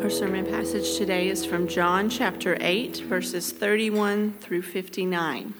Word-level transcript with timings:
Our 0.00 0.10
sermon 0.10 0.46
passage 0.46 0.96
today 0.96 1.28
is 1.28 1.44
from 1.44 1.66
John 1.66 2.08
chapter 2.08 2.56
8, 2.60 2.98
verses 2.98 3.50
31 3.50 4.34
through 4.34 4.62
59. 4.62 5.54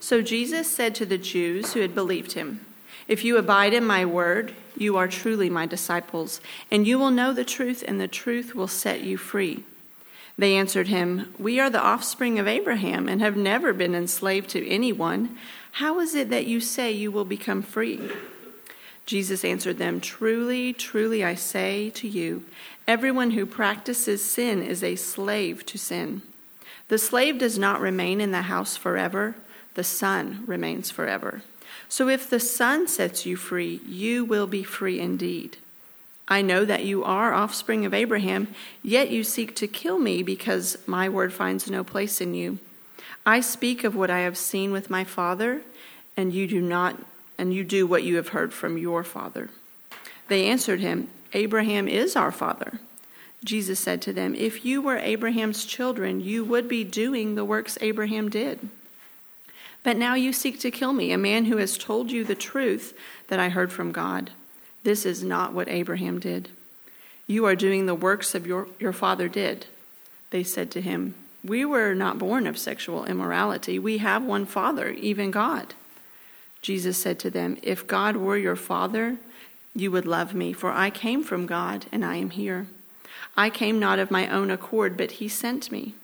So 0.00 0.20
Jesus 0.20 0.68
said 0.68 0.96
to 0.96 1.06
the 1.06 1.18
Jews 1.18 1.72
who 1.72 1.80
had 1.80 1.94
believed 1.94 2.32
him, 2.32 2.66
If 3.06 3.24
you 3.24 3.36
abide 3.36 3.74
in 3.74 3.84
my 3.84 4.04
word, 4.04 4.54
you 4.76 4.96
are 4.96 5.06
truly 5.06 5.48
my 5.48 5.66
disciples, 5.66 6.40
and 6.68 6.84
you 6.84 6.98
will 6.98 7.12
know 7.12 7.32
the 7.32 7.44
truth, 7.44 7.84
and 7.86 8.00
the 8.00 8.08
truth 8.08 8.56
will 8.56 8.66
set 8.66 9.02
you 9.02 9.16
free. 9.16 9.62
They 10.36 10.56
answered 10.56 10.88
him, 10.88 11.32
We 11.38 11.60
are 11.60 11.70
the 11.70 11.80
offspring 11.80 12.40
of 12.40 12.48
Abraham 12.48 13.08
and 13.08 13.20
have 13.20 13.36
never 13.36 13.72
been 13.72 13.94
enslaved 13.94 14.50
to 14.50 14.68
anyone. 14.68 15.38
How 15.72 16.00
is 16.00 16.16
it 16.16 16.28
that 16.30 16.46
you 16.46 16.60
say 16.60 16.90
you 16.90 17.12
will 17.12 17.24
become 17.24 17.62
free? 17.62 18.00
Jesus 19.06 19.44
answered 19.44 19.78
them, 19.78 20.00
Truly, 20.00 20.72
truly, 20.72 21.24
I 21.24 21.34
say 21.34 21.90
to 21.90 22.08
you, 22.08 22.44
everyone 22.86 23.32
who 23.32 23.46
practices 23.46 24.24
sin 24.24 24.62
is 24.62 24.82
a 24.82 24.96
slave 24.96 25.66
to 25.66 25.78
sin. 25.78 26.22
The 26.88 26.98
slave 26.98 27.38
does 27.38 27.58
not 27.58 27.80
remain 27.80 28.20
in 28.20 28.32
the 28.32 28.42
house 28.42 28.76
forever, 28.76 29.34
the 29.74 29.84
son 29.84 30.44
remains 30.46 30.90
forever. 30.90 31.42
So 31.88 32.08
if 32.08 32.28
the 32.28 32.40
son 32.40 32.86
sets 32.86 33.26
you 33.26 33.36
free, 33.36 33.80
you 33.86 34.24
will 34.24 34.46
be 34.46 34.62
free 34.62 35.00
indeed. 35.00 35.56
I 36.28 36.40
know 36.40 36.64
that 36.64 36.84
you 36.84 37.04
are 37.04 37.34
offspring 37.34 37.84
of 37.84 37.92
Abraham, 37.92 38.48
yet 38.82 39.10
you 39.10 39.24
seek 39.24 39.54
to 39.56 39.66
kill 39.66 39.98
me 39.98 40.22
because 40.22 40.78
my 40.86 41.08
word 41.08 41.32
finds 41.32 41.70
no 41.70 41.82
place 41.84 42.20
in 42.20 42.34
you. 42.34 42.58
I 43.26 43.40
speak 43.40 43.84
of 43.84 43.94
what 43.94 44.10
I 44.10 44.20
have 44.20 44.38
seen 44.38 44.72
with 44.72 44.90
my 44.90 45.04
father, 45.04 45.62
and 46.16 46.32
you 46.32 46.46
do 46.46 46.60
not 46.60 46.96
and 47.42 47.52
you 47.52 47.64
do 47.64 47.88
what 47.88 48.04
you 48.04 48.14
have 48.14 48.28
heard 48.28 48.54
from 48.54 48.78
your 48.78 49.02
father. 49.02 49.50
They 50.28 50.46
answered 50.46 50.78
him, 50.78 51.08
Abraham 51.32 51.88
is 51.88 52.14
our 52.14 52.30
father. 52.30 52.78
Jesus 53.42 53.80
said 53.80 54.00
to 54.02 54.12
them, 54.12 54.36
If 54.36 54.64
you 54.64 54.80
were 54.80 54.98
Abraham's 54.98 55.64
children, 55.64 56.20
you 56.20 56.44
would 56.44 56.68
be 56.68 56.84
doing 56.84 57.34
the 57.34 57.44
works 57.44 57.76
Abraham 57.80 58.28
did. 58.28 58.68
But 59.82 59.96
now 59.96 60.14
you 60.14 60.32
seek 60.32 60.60
to 60.60 60.70
kill 60.70 60.92
me, 60.92 61.10
a 61.10 61.18
man 61.18 61.46
who 61.46 61.56
has 61.56 61.76
told 61.76 62.12
you 62.12 62.22
the 62.22 62.36
truth 62.36 62.96
that 63.26 63.40
I 63.40 63.48
heard 63.48 63.72
from 63.72 63.90
God. 63.90 64.30
This 64.84 65.04
is 65.04 65.24
not 65.24 65.52
what 65.52 65.68
Abraham 65.68 66.20
did. 66.20 66.48
You 67.26 67.44
are 67.46 67.56
doing 67.56 67.86
the 67.86 67.94
works 67.96 68.36
of 68.36 68.46
your, 68.46 68.68
your 68.78 68.92
father 68.92 69.26
did. 69.26 69.66
They 70.30 70.44
said 70.44 70.70
to 70.70 70.80
him, 70.80 71.16
We 71.42 71.64
were 71.64 71.92
not 71.92 72.20
born 72.20 72.46
of 72.46 72.56
sexual 72.56 73.04
immorality. 73.04 73.80
We 73.80 73.98
have 73.98 74.22
one 74.22 74.46
father, 74.46 74.90
even 74.90 75.32
God. 75.32 75.74
Jesus 76.62 76.96
said 76.96 77.18
to 77.18 77.30
them, 77.30 77.58
If 77.62 77.86
God 77.86 78.16
were 78.16 78.36
your 78.36 78.56
father, 78.56 79.18
you 79.74 79.90
would 79.90 80.06
love 80.06 80.34
me, 80.34 80.52
for 80.52 80.70
I 80.70 80.90
came 80.90 81.22
from 81.24 81.46
God 81.46 81.86
and 81.90 82.04
I 82.04 82.16
am 82.16 82.30
here. 82.30 82.66
I 83.36 83.50
came 83.50 83.78
not 83.78 83.98
of 83.98 84.10
my 84.10 84.28
own 84.28 84.50
accord, 84.50 84.96
but 84.96 85.12
he 85.12 85.28
sent 85.28 85.72
me. 85.72 85.94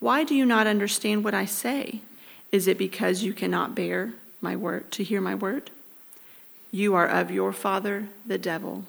Why 0.00 0.24
do 0.24 0.34
you 0.34 0.46
not 0.46 0.66
understand 0.66 1.24
what 1.24 1.34
I 1.34 1.44
say? 1.44 2.00
Is 2.52 2.68
it 2.68 2.78
because 2.78 3.22
you 3.22 3.32
cannot 3.32 3.74
bear 3.74 4.12
my 4.40 4.54
word 4.54 4.90
to 4.92 5.04
hear 5.04 5.20
my 5.20 5.34
word? 5.34 5.70
You 6.70 6.94
are 6.94 7.06
of 7.06 7.30
your 7.30 7.52
father, 7.52 8.08
the 8.26 8.38
devil, 8.38 8.84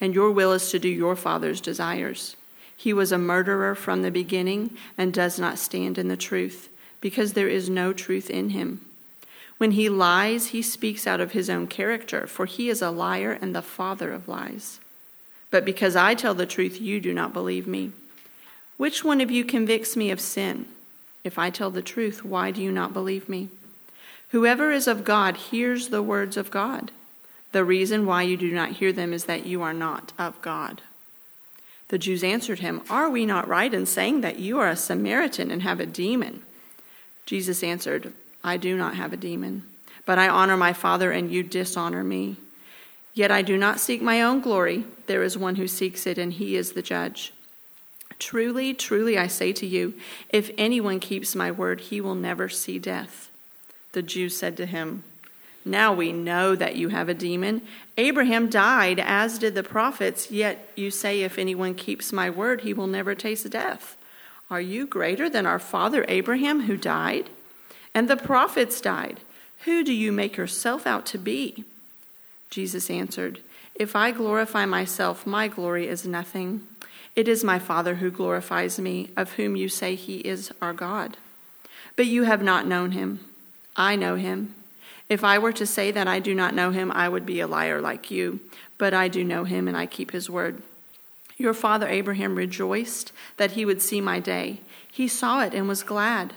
and 0.00 0.14
your 0.14 0.30
will 0.30 0.52
is 0.52 0.70
to 0.70 0.78
do 0.78 0.88
your 0.88 1.16
father's 1.16 1.60
desires. 1.60 2.36
He 2.76 2.92
was 2.92 3.12
a 3.12 3.18
murderer 3.18 3.74
from 3.74 4.02
the 4.02 4.10
beginning 4.10 4.76
and 4.98 5.12
does 5.12 5.38
not 5.38 5.58
stand 5.58 5.98
in 5.98 6.08
the 6.08 6.16
truth, 6.16 6.68
because 7.00 7.32
there 7.32 7.48
is 7.48 7.70
no 7.70 7.92
truth 7.92 8.28
in 8.28 8.50
him. 8.50 8.80
When 9.58 9.72
he 9.72 9.88
lies, 9.88 10.48
he 10.48 10.62
speaks 10.62 11.06
out 11.06 11.20
of 11.20 11.32
his 11.32 11.48
own 11.48 11.66
character, 11.66 12.26
for 12.26 12.46
he 12.46 12.68
is 12.68 12.82
a 12.82 12.90
liar 12.90 13.38
and 13.40 13.54
the 13.54 13.62
father 13.62 14.12
of 14.12 14.28
lies. 14.28 14.80
But 15.50 15.64
because 15.64 15.94
I 15.94 16.14
tell 16.14 16.34
the 16.34 16.46
truth, 16.46 16.80
you 16.80 17.00
do 17.00 17.12
not 17.12 17.32
believe 17.32 17.66
me. 17.66 17.92
Which 18.76 19.04
one 19.04 19.20
of 19.20 19.30
you 19.30 19.44
convicts 19.44 19.96
me 19.96 20.10
of 20.10 20.20
sin? 20.20 20.66
If 21.24 21.38
I 21.38 21.50
tell 21.50 21.70
the 21.70 21.82
truth, 21.82 22.24
why 22.24 22.50
do 22.50 22.62
you 22.62 22.72
not 22.72 22.92
believe 22.92 23.28
me? 23.28 23.48
Whoever 24.30 24.72
is 24.72 24.88
of 24.88 25.04
God 25.04 25.36
hears 25.36 25.88
the 25.88 26.02
words 26.02 26.36
of 26.36 26.50
God. 26.50 26.90
The 27.52 27.64
reason 27.64 28.06
why 28.06 28.22
you 28.22 28.36
do 28.36 28.50
not 28.50 28.72
hear 28.72 28.92
them 28.92 29.12
is 29.12 29.26
that 29.26 29.46
you 29.46 29.62
are 29.62 29.74
not 29.74 30.12
of 30.18 30.40
God. 30.40 30.80
The 31.88 31.98
Jews 31.98 32.24
answered 32.24 32.60
him, 32.60 32.80
Are 32.88 33.10
we 33.10 33.26
not 33.26 33.46
right 33.46 33.72
in 33.72 33.84
saying 33.84 34.22
that 34.22 34.38
you 34.38 34.58
are 34.58 34.70
a 34.70 34.76
Samaritan 34.76 35.50
and 35.50 35.60
have 35.60 35.78
a 35.78 35.86
demon? 35.86 36.42
Jesus 37.26 37.62
answered, 37.62 38.14
I 38.44 38.56
do 38.56 38.76
not 38.76 38.96
have 38.96 39.12
a 39.12 39.16
demon, 39.16 39.62
but 40.04 40.18
I 40.18 40.28
honor 40.28 40.56
my 40.56 40.72
Father, 40.72 41.12
and 41.12 41.30
you 41.30 41.42
dishonor 41.42 42.02
me. 42.02 42.36
Yet 43.14 43.30
I 43.30 43.42
do 43.42 43.56
not 43.56 43.78
seek 43.78 44.00
my 44.00 44.22
own 44.22 44.40
glory. 44.40 44.84
There 45.06 45.22
is 45.22 45.36
one 45.36 45.56
who 45.56 45.68
seeks 45.68 46.06
it, 46.06 46.18
and 46.18 46.32
he 46.32 46.56
is 46.56 46.72
the 46.72 46.82
judge. 46.82 47.32
Truly, 48.18 48.72
truly, 48.72 49.18
I 49.18 49.26
say 49.26 49.52
to 49.52 49.66
you, 49.66 49.94
if 50.30 50.50
anyone 50.56 51.00
keeps 51.00 51.34
my 51.34 51.50
word, 51.50 51.80
he 51.80 52.00
will 52.00 52.14
never 52.14 52.48
see 52.48 52.78
death. 52.78 53.30
The 53.92 54.02
Jews 54.02 54.36
said 54.36 54.56
to 54.56 54.66
him, 54.66 55.04
Now 55.64 55.92
we 55.92 56.12
know 56.12 56.54
that 56.54 56.76
you 56.76 56.88
have 56.88 57.08
a 57.08 57.14
demon. 57.14 57.62
Abraham 57.98 58.48
died, 58.48 58.98
as 58.98 59.38
did 59.38 59.54
the 59.54 59.62
prophets, 59.62 60.30
yet 60.30 60.70
you 60.76 60.90
say, 60.90 61.22
If 61.22 61.38
anyone 61.38 61.74
keeps 61.74 62.12
my 62.12 62.30
word, 62.30 62.62
he 62.62 62.72
will 62.72 62.86
never 62.86 63.14
taste 63.14 63.50
death. 63.50 63.96
Are 64.50 64.60
you 64.60 64.86
greater 64.86 65.28
than 65.28 65.44
our 65.44 65.58
father 65.58 66.04
Abraham, 66.08 66.62
who 66.62 66.76
died? 66.76 67.28
And 67.94 68.08
the 68.08 68.16
prophets 68.16 68.80
died. 68.80 69.20
Who 69.64 69.84
do 69.84 69.92
you 69.92 70.12
make 70.12 70.36
yourself 70.36 70.86
out 70.86 71.06
to 71.06 71.18
be? 71.18 71.64
Jesus 72.50 72.90
answered, 72.90 73.40
If 73.74 73.94
I 73.94 74.10
glorify 74.10 74.66
myself, 74.66 75.26
my 75.26 75.48
glory 75.48 75.88
is 75.88 76.06
nothing. 76.06 76.66
It 77.14 77.28
is 77.28 77.44
my 77.44 77.58
Father 77.58 77.96
who 77.96 78.10
glorifies 78.10 78.78
me, 78.78 79.10
of 79.16 79.32
whom 79.32 79.56
you 79.56 79.68
say 79.68 79.94
he 79.94 80.18
is 80.18 80.52
our 80.60 80.72
God. 80.72 81.16
But 81.96 82.06
you 82.06 82.24
have 82.24 82.42
not 82.42 82.66
known 82.66 82.92
him. 82.92 83.20
I 83.76 83.96
know 83.96 84.16
him. 84.16 84.54
If 85.08 85.22
I 85.22 85.38
were 85.38 85.52
to 85.52 85.66
say 85.66 85.90
that 85.90 86.08
I 86.08 86.20
do 86.20 86.34
not 86.34 86.54
know 86.54 86.70
him, 86.70 86.90
I 86.90 87.08
would 87.08 87.26
be 87.26 87.40
a 87.40 87.46
liar 87.46 87.80
like 87.80 88.10
you. 88.10 88.40
But 88.78 88.94
I 88.94 89.08
do 89.08 89.22
know 89.22 89.44
him, 89.44 89.68
and 89.68 89.76
I 89.76 89.86
keep 89.86 90.10
his 90.10 90.30
word. 90.30 90.62
Your 91.36 91.54
father 91.54 91.88
Abraham 91.88 92.36
rejoiced 92.36 93.12
that 93.36 93.52
he 93.52 93.64
would 93.64 93.82
see 93.82 94.00
my 94.00 94.20
day. 94.20 94.60
He 94.90 95.08
saw 95.08 95.42
it 95.42 95.54
and 95.54 95.68
was 95.68 95.82
glad. 95.82 96.32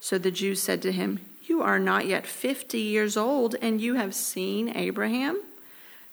So 0.00 0.16
the 0.18 0.30
Jews 0.30 0.60
said 0.60 0.80
to 0.82 0.92
him, 0.92 1.20
You 1.44 1.62
are 1.62 1.78
not 1.78 2.06
yet 2.06 2.26
fifty 2.26 2.80
years 2.80 3.16
old, 3.16 3.54
and 3.60 3.80
you 3.80 3.94
have 3.94 4.14
seen 4.14 4.74
Abraham? 4.74 5.40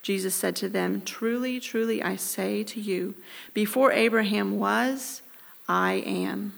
Jesus 0.01 0.35
said 0.35 0.55
to 0.57 0.69
them, 0.69 1.01
Truly, 1.01 1.59
truly, 1.59 2.03
I 2.03 2.17
say 2.17 2.63
to 2.63 2.79
you, 2.79 3.15
before 3.53 3.91
Abraham 3.91 4.59
was, 4.59 5.21
I 5.67 5.93
am. 6.05 6.53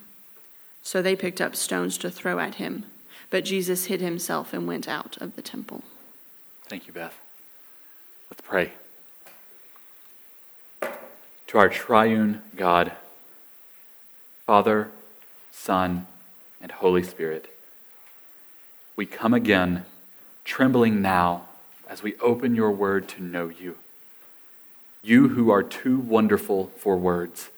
So 0.82 1.02
they 1.02 1.16
picked 1.16 1.42
up 1.42 1.56
stones 1.56 1.98
to 2.00 2.10
throw 2.10 2.40
at 2.40 2.56
him, 2.56 2.86
but 3.30 3.46
Jesus 3.46 3.86
hid 3.86 4.02
himself 4.02 4.54
and 4.54 4.68
went 4.68 4.88
out 4.88 5.18
of 5.22 5.36
the 5.36 5.42
temple. 5.42 5.84
Thank 6.66 6.88
you, 6.88 6.94
Beth. 6.94 7.20
Let's 8.30 8.42
pray. 8.42 8.74
To 11.48 11.58
our 11.58 11.70
triune 11.70 12.42
God, 12.56 12.92
Father, 14.46 14.90
Son, 15.52 16.08
and 16.62 16.72
Holy 16.72 17.04
Spirit. 17.04 17.50
We 18.96 19.06
come 19.06 19.34
again, 19.34 19.86
trembling 20.44 21.02
now 21.02 21.46
as 21.88 22.04
we 22.04 22.16
open 22.18 22.56
your 22.56 22.72
word 22.72 23.08
to 23.10 23.24
know 23.24 23.50
you. 23.50 23.78
You 25.02 25.30
who 25.30 25.50
are 25.50 25.64
too 25.64 25.98
wonderful 26.00 26.68
for 26.78 26.98
words. 26.98 27.50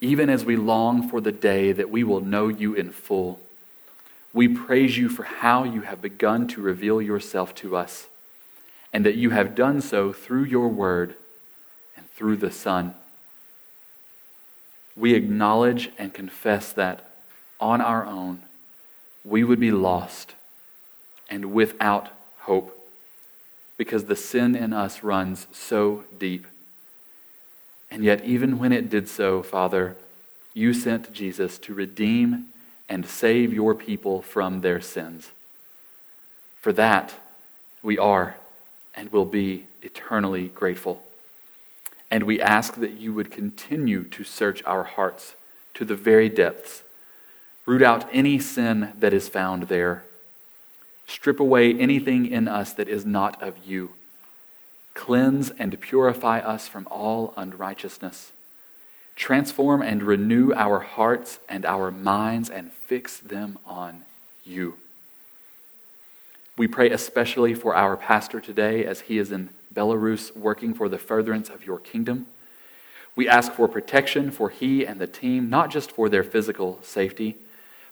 Even 0.00 0.28
as 0.28 0.44
we 0.44 0.56
long 0.56 1.08
for 1.08 1.20
the 1.20 1.32
day 1.32 1.72
that 1.72 1.90
we 1.90 2.04
will 2.04 2.20
know 2.20 2.48
you 2.48 2.74
in 2.74 2.90
full, 2.90 3.40
we 4.34 4.46
praise 4.46 4.98
you 4.98 5.08
for 5.08 5.22
how 5.22 5.64
you 5.64 5.80
have 5.80 6.02
begun 6.02 6.46
to 6.48 6.60
reveal 6.60 7.00
yourself 7.00 7.54
to 7.54 7.74
us, 7.74 8.06
and 8.92 9.06
that 9.06 9.14
you 9.14 9.30
have 9.30 9.54
done 9.54 9.80
so 9.80 10.12
through 10.12 10.44
your 10.44 10.68
word 10.68 11.14
and 11.96 12.06
through 12.10 12.36
the 12.36 12.50
Son. 12.50 12.94
We 14.94 15.14
acknowledge 15.14 15.90
and 15.96 16.12
confess 16.12 16.72
that 16.72 17.15
on 17.60 17.80
our 17.80 18.04
own, 18.06 18.42
we 19.24 19.44
would 19.44 19.60
be 19.60 19.72
lost 19.72 20.34
and 21.28 21.52
without 21.52 22.08
hope 22.40 22.72
because 23.76 24.04
the 24.04 24.16
sin 24.16 24.54
in 24.54 24.72
us 24.72 25.02
runs 25.02 25.46
so 25.52 26.04
deep. 26.18 26.46
And 27.90 28.04
yet, 28.04 28.24
even 28.24 28.58
when 28.58 28.72
it 28.72 28.90
did 28.90 29.08
so, 29.08 29.42
Father, 29.42 29.96
you 30.54 30.72
sent 30.72 31.12
Jesus 31.12 31.58
to 31.58 31.74
redeem 31.74 32.46
and 32.88 33.06
save 33.06 33.52
your 33.52 33.74
people 33.74 34.22
from 34.22 34.60
their 34.60 34.80
sins. 34.80 35.30
For 36.60 36.72
that, 36.72 37.14
we 37.82 37.98
are 37.98 38.36
and 38.94 39.12
will 39.12 39.24
be 39.24 39.66
eternally 39.82 40.48
grateful. 40.48 41.02
And 42.10 42.24
we 42.24 42.40
ask 42.40 42.76
that 42.76 42.92
you 42.92 43.12
would 43.12 43.30
continue 43.30 44.04
to 44.04 44.24
search 44.24 44.62
our 44.64 44.84
hearts 44.84 45.34
to 45.74 45.84
the 45.84 45.94
very 45.94 46.28
depths 46.28 46.82
Root 47.66 47.82
out 47.82 48.08
any 48.12 48.38
sin 48.38 48.92
that 48.98 49.12
is 49.12 49.28
found 49.28 49.64
there. 49.64 50.04
Strip 51.08 51.40
away 51.40 51.74
anything 51.74 52.26
in 52.26 52.46
us 52.46 52.72
that 52.72 52.88
is 52.88 53.04
not 53.04 53.42
of 53.42 53.54
you. 53.66 53.90
Cleanse 54.94 55.50
and 55.50 55.78
purify 55.80 56.38
us 56.38 56.68
from 56.68 56.86
all 56.90 57.34
unrighteousness. 57.36 58.30
Transform 59.16 59.82
and 59.82 60.02
renew 60.02 60.52
our 60.54 60.80
hearts 60.80 61.38
and 61.48 61.66
our 61.66 61.90
minds 61.90 62.48
and 62.48 62.72
fix 62.72 63.18
them 63.18 63.58
on 63.66 64.04
you. 64.44 64.76
We 66.56 66.68
pray 66.68 66.90
especially 66.90 67.54
for 67.54 67.74
our 67.74 67.96
pastor 67.96 68.40
today 68.40 68.84
as 68.84 69.02
he 69.02 69.18
is 69.18 69.32
in 69.32 69.50
Belarus 69.74 70.34
working 70.34 70.72
for 70.72 70.88
the 70.88 70.98
furtherance 70.98 71.50
of 71.50 71.66
your 71.66 71.78
kingdom. 71.78 72.26
We 73.14 73.28
ask 73.28 73.52
for 73.52 73.68
protection 73.68 74.30
for 74.30 74.50
he 74.50 74.86
and 74.86 75.00
the 75.00 75.06
team, 75.06 75.50
not 75.50 75.70
just 75.70 75.90
for 75.90 76.08
their 76.08 76.24
physical 76.24 76.78
safety, 76.82 77.36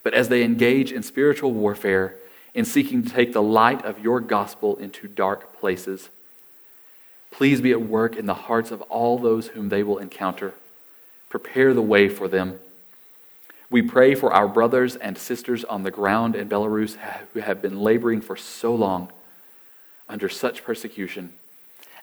but 0.05 0.15
as 0.15 0.29
they 0.29 0.45
engage 0.45 0.93
in 0.93 1.03
spiritual 1.03 1.53
warfare 1.53 2.15
in 2.55 2.65
seeking 2.65 3.03
to 3.03 3.11
take 3.11 3.33
the 3.33 3.43
light 3.43 3.85
of 3.85 3.99
your 3.99 4.21
gospel 4.21 4.77
into 4.77 5.09
dark 5.09 5.59
places. 5.59 6.09
Please 7.33 7.61
be 7.61 7.73
at 7.73 7.83
work 7.83 8.15
in 8.15 8.27
the 8.27 8.35
hearts 8.35 8.71
of 8.71 8.81
all 8.83 9.19
those 9.19 9.49
whom 9.49 9.69
they 9.69 9.83
will 9.83 9.99
encounter 9.99 10.55
prepare 11.35 11.75
the 11.75 11.83
way 11.83 12.09
for 12.09 12.29
them. 12.29 12.61
We 13.69 13.83
pray 13.83 14.15
for 14.15 14.33
our 14.33 14.47
brothers 14.47 14.95
and 14.95 15.19
sisters 15.19 15.65
on 15.65 15.83
the 15.83 15.91
ground 15.91 16.37
in 16.37 16.49
Belarus 16.49 16.97
who 17.33 17.41
have 17.41 17.61
been 17.61 17.81
laboring 17.81 18.21
for 18.21 18.37
so 18.37 18.73
long 18.73 19.11
under 20.09 20.29
such 20.29 20.63
persecution. 20.63 21.33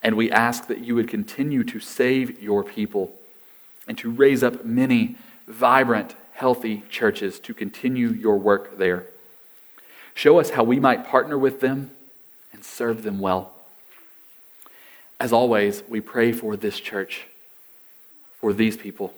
And 0.03 0.17
we 0.17 0.29
ask 0.29 0.67
that 0.67 0.79
you 0.79 0.95
would 0.95 1.07
continue 1.07 1.63
to 1.63 1.79
save 1.79 2.41
your 2.41 2.61
people 2.61 3.15
and 3.87 3.97
to 3.99 4.11
raise 4.11 4.43
up 4.43 4.65
many 4.65 5.15
vibrant, 5.47 6.15
healthy 6.41 6.81
churches 6.89 7.37
to 7.37 7.53
continue 7.53 8.09
your 8.09 8.35
work 8.35 8.79
there. 8.79 9.05
Show 10.15 10.39
us 10.39 10.49
how 10.49 10.63
we 10.63 10.79
might 10.79 11.07
partner 11.07 11.37
with 11.37 11.61
them 11.61 11.91
and 12.51 12.65
serve 12.65 13.03
them 13.03 13.19
well. 13.19 13.53
As 15.19 15.31
always, 15.31 15.83
we 15.87 16.01
pray 16.01 16.31
for 16.31 16.57
this 16.57 16.79
church, 16.79 17.27
for 18.39 18.53
these 18.53 18.75
people 18.75 19.13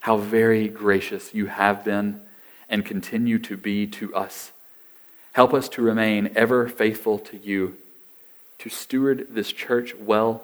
how 0.00 0.18
very 0.18 0.68
gracious 0.68 1.32
you 1.32 1.46
have 1.46 1.82
been 1.82 2.20
and 2.68 2.84
continue 2.84 3.38
to 3.38 3.56
be 3.56 3.86
to 3.86 4.14
us. 4.14 4.52
Help 5.32 5.54
us 5.54 5.66
to 5.70 5.80
remain 5.80 6.30
ever 6.36 6.68
faithful 6.68 7.18
to 7.18 7.38
you, 7.38 7.74
to 8.58 8.68
steward 8.68 9.28
this 9.30 9.50
church 9.50 9.94
well, 9.94 10.42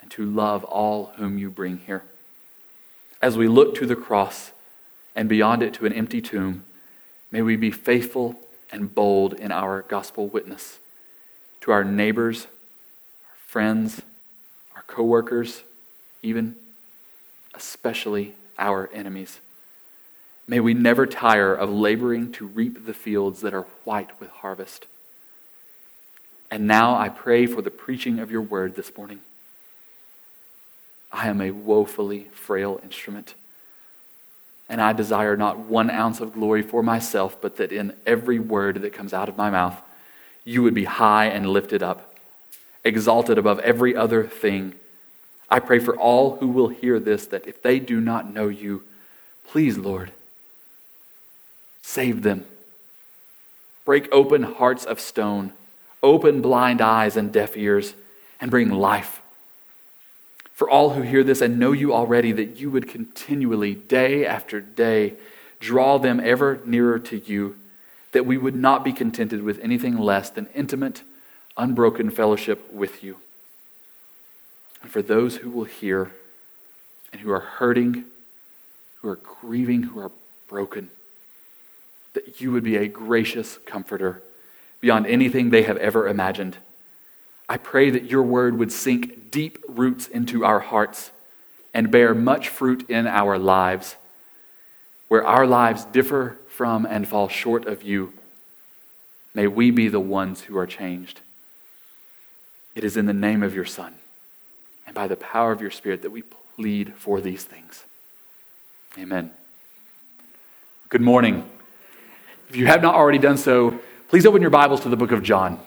and 0.00 0.10
to 0.10 0.24
love 0.24 0.64
all 0.64 1.12
whom 1.16 1.36
you 1.36 1.50
bring 1.50 1.76
here. 1.86 2.04
As 3.20 3.36
we 3.36 3.48
look 3.48 3.74
to 3.74 3.84
the 3.84 3.94
cross 3.94 4.52
and 5.14 5.28
beyond 5.28 5.62
it 5.62 5.74
to 5.74 5.86
an 5.86 5.92
empty 5.92 6.20
tomb, 6.20 6.64
may 7.30 7.42
we 7.42 7.56
be 7.56 7.70
faithful 7.70 8.36
and 8.70 8.94
bold 8.94 9.34
in 9.34 9.50
our 9.50 9.82
gospel 9.82 10.28
witness 10.28 10.78
to 11.60 11.72
our 11.72 11.84
neighbors, 11.84 12.46
our 13.26 13.36
friends, 13.46 14.02
our 14.74 14.82
coworkers, 14.82 15.62
even 16.22 16.56
especially 17.54 18.34
our 18.58 18.88
enemies. 18.92 19.40
May 20.46 20.60
we 20.60 20.72
never 20.72 21.06
tire 21.06 21.54
of 21.54 21.70
laboring 21.70 22.32
to 22.32 22.46
reap 22.46 22.86
the 22.86 22.94
fields 22.94 23.40
that 23.42 23.52
are 23.52 23.66
white 23.84 24.18
with 24.20 24.30
harvest. 24.30 24.86
And 26.50 26.66
now 26.66 26.96
I 26.96 27.10
pray 27.10 27.46
for 27.46 27.60
the 27.60 27.70
preaching 27.70 28.18
of 28.18 28.30
your 28.30 28.40
word 28.40 28.74
this 28.74 28.96
morning. 28.96 29.20
I 31.12 31.28
am 31.28 31.40
a 31.40 31.50
woefully 31.50 32.28
frail 32.32 32.80
instrument. 32.82 33.34
And 34.68 34.80
I 34.80 34.92
desire 34.92 35.36
not 35.36 35.58
one 35.58 35.90
ounce 35.90 36.20
of 36.20 36.34
glory 36.34 36.62
for 36.62 36.82
myself, 36.82 37.40
but 37.40 37.56
that 37.56 37.72
in 37.72 37.94
every 38.06 38.38
word 38.38 38.82
that 38.82 38.92
comes 38.92 39.14
out 39.14 39.28
of 39.28 39.36
my 39.36 39.50
mouth, 39.50 39.80
you 40.44 40.62
would 40.62 40.74
be 40.74 40.84
high 40.84 41.26
and 41.26 41.48
lifted 41.48 41.82
up, 41.82 42.14
exalted 42.84 43.38
above 43.38 43.58
every 43.60 43.96
other 43.96 44.24
thing 44.24 44.74
I 45.50 45.60
pray 45.60 45.78
for 45.78 45.96
all 45.96 46.36
who 46.36 46.48
will 46.48 46.68
hear 46.68 47.00
this 47.00 47.26
that 47.26 47.46
if 47.46 47.62
they 47.62 47.78
do 47.78 48.00
not 48.00 48.32
know 48.32 48.48
you, 48.48 48.82
please, 49.46 49.78
Lord, 49.78 50.12
save 51.82 52.22
them. 52.22 52.44
Break 53.84 54.12
open 54.12 54.42
hearts 54.42 54.84
of 54.84 55.00
stone, 55.00 55.52
open 56.02 56.42
blind 56.42 56.82
eyes 56.82 57.16
and 57.16 57.32
deaf 57.32 57.56
ears, 57.56 57.94
and 58.40 58.50
bring 58.50 58.70
life. 58.70 59.22
For 60.58 60.68
all 60.68 60.90
who 60.90 61.02
hear 61.02 61.22
this 61.22 61.40
and 61.40 61.60
know 61.60 61.70
you 61.70 61.94
already, 61.94 62.32
that 62.32 62.58
you 62.58 62.68
would 62.70 62.88
continually, 62.88 63.76
day 63.76 64.26
after 64.26 64.60
day, 64.60 65.14
draw 65.60 65.98
them 65.98 66.18
ever 66.18 66.60
nearer 66.64 66.98
to 66.98 67.18
you, 67.18 67.56
that 68.10 68.26
we 68.26 68.36
would 68.36 68.56
not 68.56 68.84
be 68.84 68.92
contented 68.92 69.42
with 69.42 69.60
anything 69.60 69.96
less 69.96 70.30
than 70.30 70.48
intimate, 70.56 71.02
unbroken 71.56 72.10
fellowship 72.10 72.72
with 72.72 73.04
you 73.04 73.18
and 74.82 74.90
for 74.90 75.02
those 75.02 75.36
who 75.36 75.50
will 75.50 75.64
hear 75.64 76.12
and 77.12 77.20
who 77.20 77.30
are 77.30 77.40
hurting, 77.40 78.04
who 79.00 79.08
are 79.08 79.16
grieving, 79.16 79.84
who 79.84 80.00
are 80.00 80.10
broken, 80.48 80.90
that 82.14 82.40
you 82.40 82.52
would 82.52 82.64
be 82.64 82.76
a 82.76 82.88
gracious 82.88 83.58
comforter 83.66 84.22
beyond 84.80 85.06
anything 85.06 85.50
they 85.50 85.62
have 85.62 85.76
ever 85.78 86.08
imagined. 86.08 86.56
I 87.48 87.56
pray 87.56 87.90
that 87.90 88.04
your 88.04 88.22
word 88.22 88.58
would 88.58 88.70
sink 88.70 89.30
deep 89.30 89.58
roots 89.68 90.06
into 90.06 90.44
our 90.44 90.60
hearts 90.60 91.10
and 91.72 91.90
bear 91.90 92.14
much 92.14 92.48
fruit 92.48 92.88
in 92.90 93.06
our 93.06 93.38
lives. 93.38 93.96
Where 95.08 95.26
our 95.26 95.46
lives 95.46 95.86
differ 95.86 96.36
from 96.48 96.84
and 96.84 97.08
fall 97.08 97.28
short 97.28 97.66
of 97.66 97.82
you, 97.82 98.12
may 99.32 99.46
we 99.46 99.70
be 99.70 99.88
the 99.88 100.00
ones 100.00 100.42
who 100.42 100.58
are 100.58 100.66
changed. 100.66 101.20
It 102.74 102.84
is 102.84 102.96
in 102.96 103.06
the 103.06 103.14
name 103.14 103.42
of 103.42 103.54
your 103.54 103.64
Son 103.64 103.94
and 104.86 104.94
by 104.94 105.08
the 105.08 105.16
power 105.16 105.50
of 105.50 105.62
your 105.62 105.70
Spirit 105.70 106.02
that 106.02 106.10
we 106.10 106.22
plead 106.56 106.92
for 106.94 107.20
these 107.20 107.44
things. 107.44 107.84
Amen. 108.98 109.30
Good 110.88 111.00
morning. 111.00 111.48
If 112.48 112.56
you 112.56 112.66
have 112.66 112.82
not 112.82 112.94
already 112.94 113.18
done 113.18 113.36
so, 113.36 113.78
please 114.08 114.26
open 114.26 114.42
your 114.42 114.50
Bibles 114.50 114.80
to 114.80 114.88
the 114.88 114.96
book 114.96 115.12
of 115.12 115.22
John. 115.22 115.60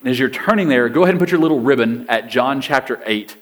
And 0.00 0.08
as 0.08 0.18
you're 0.18 0.30
turning 0.30 0.68
there, 0.68 0.88
go 0.88 1.02
ahead 1.02 1.14
and 1.14 1.20
put 1.20 1.30
your 1.30 1.40
little 1.40 1.60
ribbon 1.60 2.08
at 2.08 2.28
John 2.28 2.60
chapter 2.60 3.00
8, 3.04 3.36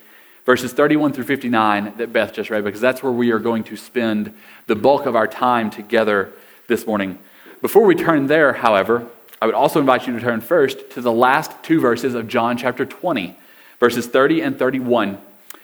verses 0.45 0.73
31 0.73 1.13
through 1.13 1.25
59 1.25 1.95
that 1.99 2.13
Beth 2.13 2.33
just 2.33 2.51
read, 2.51 2.65
because 2.65 2.81
that's 2.81 3.03
where 3.03 3.13
we 3.13 3.31
are 3.31 3.39
going 3.39 3.65
to 3.65 3.77
spend 3.77 4.35
the 4.67 4.75
bulk 4.75 5.07
of 5.07 5.15
our 5.15 5.27
time 5.27 5.71
together 5.71 6.33
this 6.67 6.87
morning. 6.87 7.19
Before 7.61 7.85
we 7.85 7.95
turn 7.95 8.27
there, 8.27 8.55
however, 8.55 9.07
I 9.41 9.47
would 9.47 9.55
also 9.55 9.81
invite 9.81 10.07
you 10.07 10.15
to 10.15 10.21
turn 10.21 10.41
first 10.41 10.91
to 10.93 11.01
the 11.01 11.13
last 11.13 11.53
two 11.63 11.81
verses 11.81 12.15
of 12.15 12.29
John 12.29 12.57
chapter 12.57 12.87
20 12.87 13.37
verses 13.79 14.07
30 14.07 14.41
and 14.41 14.59
31. 14.59 15.19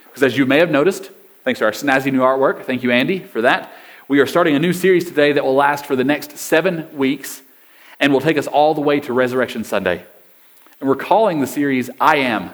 Because 0.07 0.23
as 0.23 0.37
you 0.37 0.47
may 0.47 0.59
have 0.59 0.71
noticed, 0.71 1.11
thanks 1.45 1.59
to 1.59 1.65
our 1.65 1.73
snazzy 1.73 2.13
new 2.13 2.21
artwork, 2.21 2.65
thank 2.65 2.83
you, 2.83 2.91
Andy, 2.91 3.19
for 3.19 3.41
that, 3.43 3.73
we 4.09 4.21
are 4.21 4.27
starting 4.27 4.55
a 4.55 4.59
new 4.59 4.73
series 4.73 5.05
today 5.05 5.33
that 5.33 5.45
will 5.45 5.55
last 5.55 5.87
for 5.87 5.97
the 5.97 6.05
next 6.05 6.37
seven 6.37 6.95
weeks 6.97 7.43
and 7.99 8.13
will 8.13 8.21
take 8.21 8.37
us 8.37 8.47
all 8.47 8.75
the 8.75 8.81
way 8.81 9.01
to 9.01 9.13
Resurrection 9.13 9.65
Sunday. 9.65 10.05
And 10.83 10.89
we're 10.89 10.97
calling 10.97 11.41
the 11.41 11.47
series 11.47 11.91
I 12.01 12.17
Am 12.17 12.51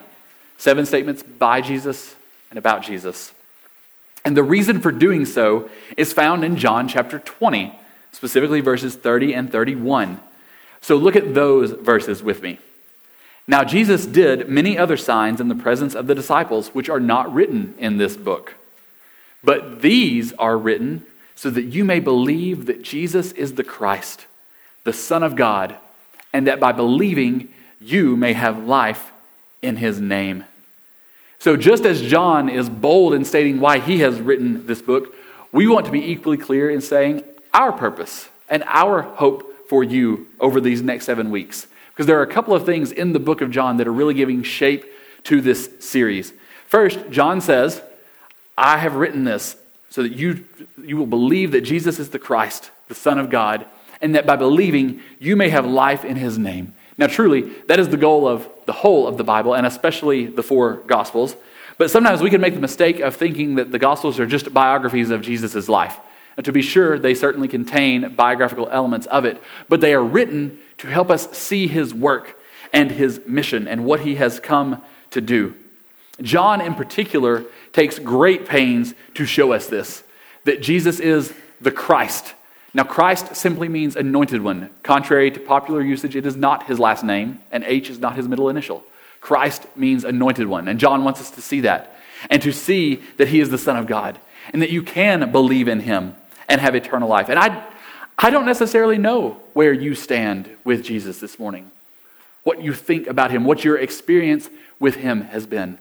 Seven 0.58 0.84
Statements 0.84 1.22
by 1.22 1.62
Jesus 1.62 2.14
and 2.50 2.58
About 2.58 2.82
Jesus. 2.82 3.32
And 4.22 4.36
the 4.36 4.42
reason 4.42 4.82
for 4.82 4.92
doing 4.92 5.24
so 5.24 5.70
is 5.96 6.12
found 6.12 6.44
in 6.44 6.58
John 6.58 6.88
chapter 6.88 7.20
20, 7.20 7.74
specifically 8.12 8.60
verses 8.60 8.96
30 8.96 9.32
and 9.32 9.50
31. 9.50 10.20
So 10.82 10.96
look 10.96 11.16
at 11.16 11.32
those 11.32 11.70
verses 11.70 12.22
with 12.22 12.42
me. 12.42 12.58
Now, 13.46 13.64
Jesus 13.64 14.04
did 14.04 14.46
many 14.46 14.76
other 14.76 14.98
signs 14.98 15.40
in 15.40 15.48
the 15.48 15.54
presence 15.54 15.94
of 15.94 16.06
the 16.06 16.14
disciples, 16.14 16.68
which 16.74 16.90
are 16.90 17.00
not 17.00 17.32
written 17.32 17.74
in 17.78 17.96
this 17.96 18.14
book. 18.14 18.56
But 19.42 19.80
these 19.80 20.34
are 20.34 20.58
written 20.58 21.06
so 21.34 21.48
that 21.48 21.62
you 21.62 21.82
may 21.82 21.98
believe 21.98 22.66
that 22.66 22.82
Jesus 22.82 23.32
is 23.32 23.54
the 23.54 23.64
Christ, 23.64 24.26
the 24.84 24.92
Son 24.92 25.22
of 25.22 25.34
God, 25.34 25.76
and 26.34 26.46
that 26.46 26.60
by 26.60 26.72
believing 26.72 27.54
you 27.80 28.16
may 28.16 28.32
have 28.32 28.64
life 28.64 29.12
in 29.62 29.76
his 29.76 30.00
name. 30.00 30.44
So, 31.38 31.56
just 31.56 31.84
as 31.84 32.02
John 32.02 32.48
is 32.48 32.68
bold 32.68 33.14
in 33.14 33.24
stating 33.24 33.60
why 33.60 33.78
he 33.78 34.00
has 34.00 34.20
written 34.20 34.66
this 34.66 34.82
book, 34.82 35.14
we 35.52 35.68
want 35.68 35.86
to 35.86 35.92
be 35.92 36.10
equally 36.10 36.36
clear 36.36 36.68
in 36.68 36.80
saying 36.80 37.22
our 37.54 37.72
purpose 37.72 38.28
and 38.48 38.64
our 38.66 39.02
hope 39.02 39.68
for 39.68 39.84
you 39.84 40.26
over 40.40 40.60
these 40.60 40.82
next 40.82 41.04
seven 41.04 41.30
weeks. 41.30 41.66
Because 41.90 42.06
there 42.06 42.18
are 42.18 42.22
a 42.22 42.32
couple 42.32 42.54
of 42.54 42.64
things 42.64 42.92
in 42.92 43.12
the 43.12 43.18
book 43.18 43.40
of 43.40 43.50
John 43.50 43.76
that 43.76 43.86
are 43.86 43.92
really 43.92 44.14
giving 44.14 44.42
shape 44.42 44.84
to 45.24 45.40
this 45.40 45.70
series. 45.80 46.32
First, 46.66 47.10
John 47.10 47.40
says, 47.40 47.82
I 48.56 48.78
have 48.78 48.94
written 48.94 49.24
this 49.24 49.56
so 49.90 50.02
that 50.02 50.12
you, 50.12 50.44
you 50.82 50.96
will 50.96 51.06
believe 51.06 51.52
that 51.52 51.62
Jesus 51.62 51.98
is 51.98 52.10
the 52.10 52.18
Christ, 52.18 52.70
the 52.88 52.94
Son 52.94 53.18
of 53.18 53.30
God, 53.30 53.66
and 54.00 54.14
that 54.14 54.26
by 54.26 54.36
believing 54.36 55.00
you 55.18 55.34
may 55.34 55.48
have 55.48 55.66
life 55.66 56.04
in 56.04 56.16
his 56.16 56.38
name. 56.38 56.74
Now, 56.98 57.06
truly, 57.06 57.42
that 57.68 57.78
is 57.78 57.88
the 57.88 57.96
goal 57.96 58.26
of 58.26 58.48
the 58.66 58.72
whole 58.72 59.06
of 59.06 59.16
the 59.16 59.24
Bible, 59.24 59.54
and 59.54 59.64
especially 59.66 60.26
the 60.26 60.42
four 60.42 60.82
Gospels. 60.86 61.36
But 61.78 61.90
sometimes 61.92 62.20
we 62.20 62.28
can 62.28 62.40
make 62.40 62.54
the 62.54 62.60
mistake 62.60 62.98
of 62.98 63.14
thinking 63.14 63.54
that 63.54 63.70
the 63.70 63.78
Gospels 63.78 64.18
are 64.18 64.26
just 64.26 64.52
biographies 64.52 65.10
of 65.10 65.22
Jesus' 65.22 65.68
life. 65.68 65.96
And 66.36 66.44
to 66.44 66.52
be 66.52 66.60
sure, 66.62 66.98
they 66.98 67.14
certainly 67.14 67.48
contain 67.48 68.14
biographical 68.14 68.68
elements 68.70 69.06
of 69.06 69.24
it, 69.24 69.40
but 69.68 69.80
they 69.80 69.94
are 69.94 70.02
written 70.02 70.58
to 70.78 70.88
help 70.88 71.10
us 71.10 71.30
see 71.36 71.68
his 71.68 71.94
work 71.94 72.36
and 72.72 72.90
his 72.90 73.20
mission 73.26 73.68
and 73.68 73.84
what 73.84 74.00
he 74.00 74.16
has 74.16 74.40
come 74.40 74.82
to 75.10 75.20
do. 75.20 75.54
John, 76.20 76.60
in 76.60 76.74
particular, 76.74 77.44
takes 77.72 77.98
great 77.98 78.48
pains 78.48 78.94
to 79.14 79.24
show 79.24 79.52
us 79.52 79.68
this 79.68 80.02
that 80.44 80.62
Jesus 80.62 80.98
is 80.98 81.32
the 81.60 81.70
Christ. 81.70 82.34
Now, 82.78 82.84
Christ 82.84 83.34
simply 83.34 83.68
means 83.68 83.96
anointed 83.96 84.40
one. 84.40 84.70
Contrary 84.84 85.32
to 85.32 85.40
popular 85.40 85.82
usage, 85.82 86.14
it 86.14 86.24
is 86.24 86.36
not 86.36 86.68
his 86.68 86.78
last 86.78 87.02
name, 87.02 87.40
and 87.50 87.64
H 87.64 87.90
is 87.90 87.98
not 87.98 88.14
his 88.14 88.28
middle 88.28 88.48
initial. 88.48 88.84
Christ 89.20 89.66
means 89.74 90.04
anointed 90.04 90.46
one, 90.46 90.68
and 90.68 90.78
John 90.78 91.02
wants 91.02 91.20
us 91.20 91.32
to 91.32 91.42
see 91.42 91.62
that 91.62 91.96
and 92.30 92.40
to 92.42 92.52
see 92.52 93.02
that 93.16 93.26
he 93.26 93.40
is 93.40 93.50
the 93.50 93.58
Son 93.58 93.76
of 93.76 93.88
God 93.88 94.16
and 94.52 94.62
that 94.62 94.70
you 94.70 94.84
can 94.84 95.32
believe 95.32 95.66
in 95.66 95.80
him 95.80 96.14
and 96.48 96.60
have 96.60 96.76
eternal 96.76 97.08
life. 97.08 97.28
And 97.28 97.36
I, 97.36 97.66
I 98.16 98.30
don't 98.30 98.46
necessarily 98.46 98.96
know 98.96 99.40
where 99.54 99.72
you 99.72 99.96
stand 99.96 100.48
with 100.62 100.84
Jesus 100.84 101.18
this 101.18 101.36
morning, 101.36 101.72
what 102.44 102.62
you 102.62 102.72
think 102.72 103.08
about 103.08 103.32
him, 103.32 103.42
what 103.42 103.64
your 103.64 103.76
experience 103.76 104.48
with 104.78 104.94
him 104.94 105.22
has 105.22 105.48
been. 105.48 105.80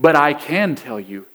But 0.00 0.16
I 0.16 0.34
can 0.34 0.74
tell 0.74 0.98
you 0.98 1.26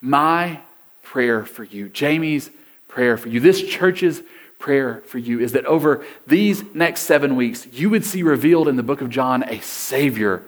my 0.00 0.58
prayer 1.04 1.44
for 1.46 1.62
you, 1.62 1.88
Jamie's 1.88 2.50
prayer 2.88 3.16
for 3.16 3.28
you, 3.28 3.38
this 3.38 3.62
church's 3.62 4.20
prayer 4.58 5.02
for 5.06 5.18
you 5.18 5.40
is 5.40 5.52
that 5.52 5.64
over 5.66 6.04
these 6.26 6.62
next 6.74 7.02
seven 7.02 7.36
weeks, 7.36 7.66
you 7.72 7.90
would 7.90 8.04
see 8.04 8.22
revealed 8.22 8.68
in 8.68 8.76
the 8.76 8.82
book 8.82 9.00
of 9.00 9.10
John 9.10 9.42
a 9.44 9.60
Savior 9.60 10.42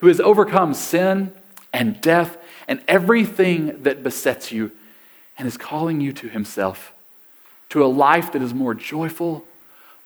who 0.00 0.08
has 0.08 0.20
overcome 0.20 0.74
sin 0.74 1.32
and 1.72 2.00
death 2.00 2.36
and 2.68 2.80
everything 2.88 3.82
that 3.84 4.02
besets 4.02 4.52
you 4.52 4.72
and 5.38 5.46
is 5.46 5.56
calling 5.56 6.00
you 6.00 6.12
to 6.12 6.28
himself, 6.28 6.92
to 7.70 7.84
a 7.84 7.86
life 7.86 8.32
that 8.32 8.42
is 8.42 8.52
more 8.52 8.74
joyful, 8.74 9.44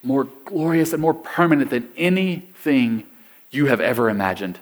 more 0.02 0.24
glorious, 0.44 0.92
and 0.92 1.02
more 1.02 1.14
permanent 1.14 1.70
than 1.70 1.88
anything 1.96 3.04
you 3.50 3.66
have 3.66 3.80
ever 3.80 4.08
imagined. 4.08 4.58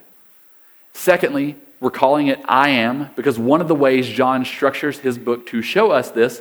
Secondly, 0.92 1.56
we're 1.80 1.90
calling 1.90 2.28
it 2.28 2.40
I 2.46 2.70
am 2.70 3.10
because 3.16 3.38
one 3.38 3.60
of 3.60 3.68
the 3.68 3.74
ways 3.74 4.08
John 4.08 4.44
structures 4.44 5.00
his 5.00 5.18
book 5.18 5.46
to 5.48 5.60
show 5.60 5.90
us 5.90 6.10
this 6.10 6.40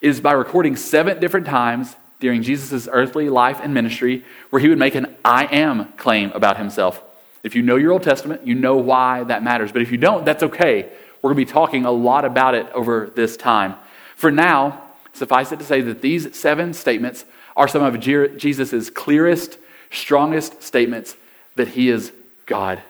is 0.00 0.20
by 0.20 0.32
recording 0.32 0.76
seven 0.76 1.18
different 1.20 1.46
times 1.46 1.96
during 2.20 2.42
Jesus' 2.42 2.88
earthly 2.90 3.28
life 3.28 3.60
and 3.62 3.74
ministry 3.74 4.24
where 4.50 4.60
he 4.60 4.68
would 4.68 4.78
make 4.78 4.94
an 4.94 5.14
I 5.24 5.46
am 5.46 5.92
claim 5.92 6.32
about 6.32 6.56
himself. 6.56 7.02
If 7.42 7.54
you 7.54 7.62
know 7.62 7.76
your 7.76 7.92
Old 7.92 8.02
Testament, 8.02 8.46
you 8.46 8.54
know 8.54 8.76
why 8.76 9.24
that 9.24 9.42
matters. 9.42 9.72
But 9.72 9.82
if 9.82 9.92
you 9.92 9.98
don't, 9.98 10.24
that's 10.24 10.42
okay. 10.42 10.90
We're 11.22 11.32
going 11.32 11.44
to 11.44 11.46
be 11.46 11.52
talking 11.52 11.84
a 11.84 11.90
lot 11.90 12.24
about 12.24 12.54
it 12.54 12.66
over 12.72 13.10
this 13.14 13.36
time. 13.36 13.74
For 14.16 14.30
now, 14.30 14.82
suffice 15.12 15.52
it 15.52 15.58
to 15.60 15.64
say 15.64 15.80
that 15.82 16.02
these 16.02 16.36
seven 16.36 16.74
statements 16.74 17.24
are 17.56 17.68
some 17.68 17.82
of 17.82 17.98
Jesus' 18.00 18.90
clearest, 18.90 19.58
strongest 19.90 20.62
statements 20.62 21.16
that 21.56 21.68
he 21.68 21.88
is 21.88 22.12
God. 22.46 22.82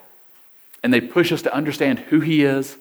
And 0.83 0.93
they 0.93 1.00
push 1.00 1.33
us 1.33 1.43
to 1.43 1.55
understand 1.55 1.99
who 1.99 2.21
he 2.21 2.45
is, 2.45 2.77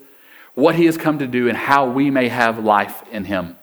what 0.54 0.74
he 0.74 0.86
has 0.86 0.96
come 0.96 1.18
to 1.18 1.26
do, 1.26 1.48
and 1.48 1.56
how 1.56 1.90
we 1.90 2.10
may 2.10 2.28
have 2.28 2.62
life 2.62 3.02
in 3.10 3.24
him. 3.24 3.57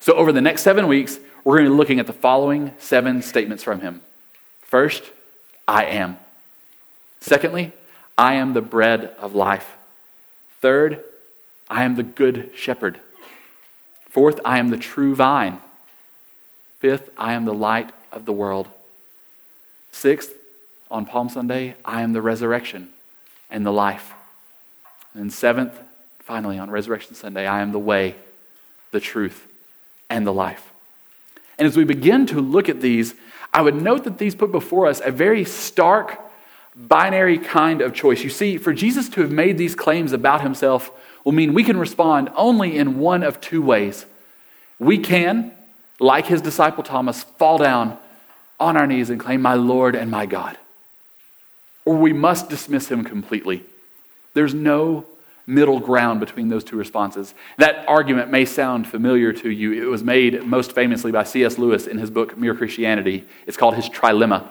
So, 0.00 0.14
over 0.14 0.32
the 0.32 0.40
next 0.40 0.62
seven 0.62 0.88
weeks, 0.88 1.18
we're 1.44 1.58
going 1.58 1.66
to 1.66 1.70
be 1.72 1.76
looking 1.76 2.00
at 2.00 2.06
the 2.06 2.12
following 2.14 2.72
seven 2.78 3.20
statements 3.22 3.62
from 3.62 3.80
him. 3.80 4.00
First, 4.62 5.04
I 5.68 5.84
am. 5.84 6.18
Secondly, 7.20 7.72
I 8.16 8.34
am 8.34 8.54
the 8.54 8.62
bread 8.62 9.14
of 9.18 9.34
life. 9.34 9.76
Third, 10.60 11.04
I 11.68 11.84
am 11.84 11.96
the 11.96 12.02
good 12.02 12.50
shepherd. 12.56 12.98
Fourth, 14.08 14.40
I 14.44 14.58
am 14.58 14.70
the 14.70 14.78
true 14.78 15.14
vine. 15.14 15.60
Fifth, 16.78 17.10
I 17.18 17.34
am 17.34 17.44
the 17.44 17.54
light 17.54 17.90
of 18.10 18.24
the 18.24 18.32
world. 18.32 18.68
Sixth, 19.92 20.32
on 20.90 21.04
Palm 21.04 21.28
Sunday, 21.28 21.76
I 21.84 22.02
am 22.02 22.14
the 22.14 22.22
resurrection 22.22 22.88
and 23.50 23.66
the 23.66 23.70
life. 23.70 24.12
And 25.14 25.32
seventh, 25.32 25.78
finally, 26.20 26.58
on 26.58 26.70
Resurrection 26.70 27.14
Sunday, 27.14 27.46
I 27.46 27.60
am 27.60 27.72
the 27.72 27.78
way, 27.78 28.14
the 28.92 29.00
truth, 29.00 29.46
and 30.10 30.26
the 30.26 30.32
life. 30.32 30.72
And 31.58 31.66
as 31.66 31.76
we 31.76 31.84
begin 31.84 32.26
to 32.26 32.40
look 32.40 32.68
at 32.68 32.80
these, 32.80 33.14
I 33.54 33.62
would 33.62 33.74
note 33.74 34.04
that 34.04 34.18
these 34.18 34.34
put 34.34 34.52
before 34.52 34.86
us 34.86 35.00
a 35.04 35.10
very 35.10 35.44
stark 35.44 36.20
binary 36.74 37.38
kind 37.38 37.80
of 37.80 37.94
choice. 37.94 38.22
You 38.22 38.30
see, 38.30 38.58
for 38.58 38.72
Jesus 38.72 39.08
to 39.10 39.22
have 39.22 39.30
made 39.30 39.58
these 39.58 39.74
claims 39.74 40.12
about 40.12 40.42
himself 40.42 40.90
will 41.24 41.32
mean 41.32 41.52
we 41.52 41.64
can 41.64 41.78
respond 41.78 42.30
only 42.36 42.76
in 42.76 42.98
one 42.98 43.22
of 43.22 43.40
two 43.40 43.62
ways. 43.62 44.06
We 44.78 44.98
can, 44.98 45.52
like 45.98 46.26
his 46.26 46.40
disciple 46.40 46.82
Thomas, 46.82 47.22
fall 47.22 47.58
down 47.58 47.98
on 48.58 48.76
our 48.76 48.86
knees 48.86 49.10
and 49.10 49.20
claim, 49.20 49.42
My 49.42 49.54
Lord 49.54 49.94
and 49.94 50.10
my 50.10 50.26
God. 50.26 50.56
Or 51.84 51.96
we 51.96 52.12
must 52.12 52.48
dismiss 52.48 52.90
him 52.90 53.04
completely. 53.04 53.64
There's 54.34 54.54
no 54.54 55.04
middle 55.50 55.80
ground 55.80 56.20
between 56.20 56.48
those 56.48 56.64
two 56.64 56.76
responses. 56.76 57.34
That 57.58 57.86
argument 57.88 58.30
may 58.30 58.44
sound 58.44 58.86
familiar 58.86 59.32
to 59.32 59.50
you. 59.50 59.72
It 59.72 59.90
was 59.90 60.04
made 60.04 60.44
most 60.44 60.72
famously 60.72 61.10
by 61.10 61.24
C.S. 61.24 61.58
Lewis 61.58 61.86
in 61.86 61.98
his 61.98 62.10
book 62.10 62.38
Mere 62.38 62.54
Christianity. 62.54 63.24
It's 63.46 63.56
called 63.56 63.74
his 63.74 63.88
Trilemma. 63.88 64.46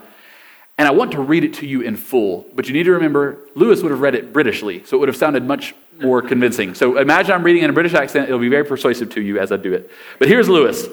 And 0.77 0.88
I 0.88 0.91
want 0.91 1.13
to 1.13 1.22
read 1.22 1.44
it 1.44 1.56
to 1.56 1.68
you 1.68 1.82
in 1.82 1.98
full, 1.98 2.46
but 2.53 2.68
you 2.68 2.74
need 2.74 2.84
to 2.84 2.91
remember 2.91 3.39
Lewis 3.56 3.82
would 3.82 3.91
have 3.91 4.01
read 4.01 4.15
it 4.15 4.32
Britishly, 4.32 4.86
so 4.86 4.98
it 4.98 5.00
would 5.00 5.10
have 5.10 5.18
sounded 5.18 5.44
much 5.44 5.74
more 6.00 6.22
convincing. 6.22 6.74
So 6.74 6.98
imagine 6.98 7.34
I'm 7.34 7.44
reading 7.44 7.63
in 7.63 7.70
a 7.70 7.74
British 7.74 7.94
accent, 7.94 8.29
it'll 8.29 8.39
be 8.39 8.50
very 8.50 8.63
persuasive 8.63 9.10
to 9.15 9.22
you 9.22 9.39
as 9.39 9.51
I 9.51 9.58
do 9.58 9.74
it. 9.74 9.89
But 10.20 10.27
here's 10.27 10.48
Lewis 10.48 10.88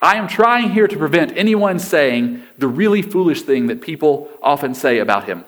I 0.00 0.16
am 0.16 0.28
trying 0.28 0.70
here 0.70 0.86
to 0.86 0.96
prevent 0.98 1.36
anyone 1.36 1.78
saying 1.78 2.42
the 2.58 2.68
really 2.68 3.02
foolish 3.02 3.42
thing 3.42 3.68
that 3.68 3.80
people 3.80 4.30
often 4.42 4.74
say 4.74 4.98
about 4.98 5.24
him. 5.24 5.44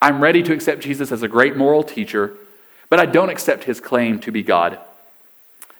I'm 0.00 0.20
ready 0.20 0.42
to 0.42 0.52
accept 0.52 0.82
Jesus 0.82 1.10
as 1.10 1.22
a 1.22 1.28
great 1.28 1.56
moral 1.56 1.82
teacher, 1.82 2.36
but 2.88 3.00
I 3.00 3.06
don't 3.06 3.30
accept 3.30 3.64
his 3.64 3.80
claim 3.80 4.18
to 4.20 4.32
be 4.32 4.42
God. 4.42 4.78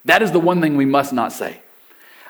That 0.04 0.22
is 0.22 0.32
the 0.32 0.40
one 0.40 0.60
thing 0.60 0.76
we 0.76 0.84
must 0.84 1.12
not 1.12 1.32
say. 1.32 1.60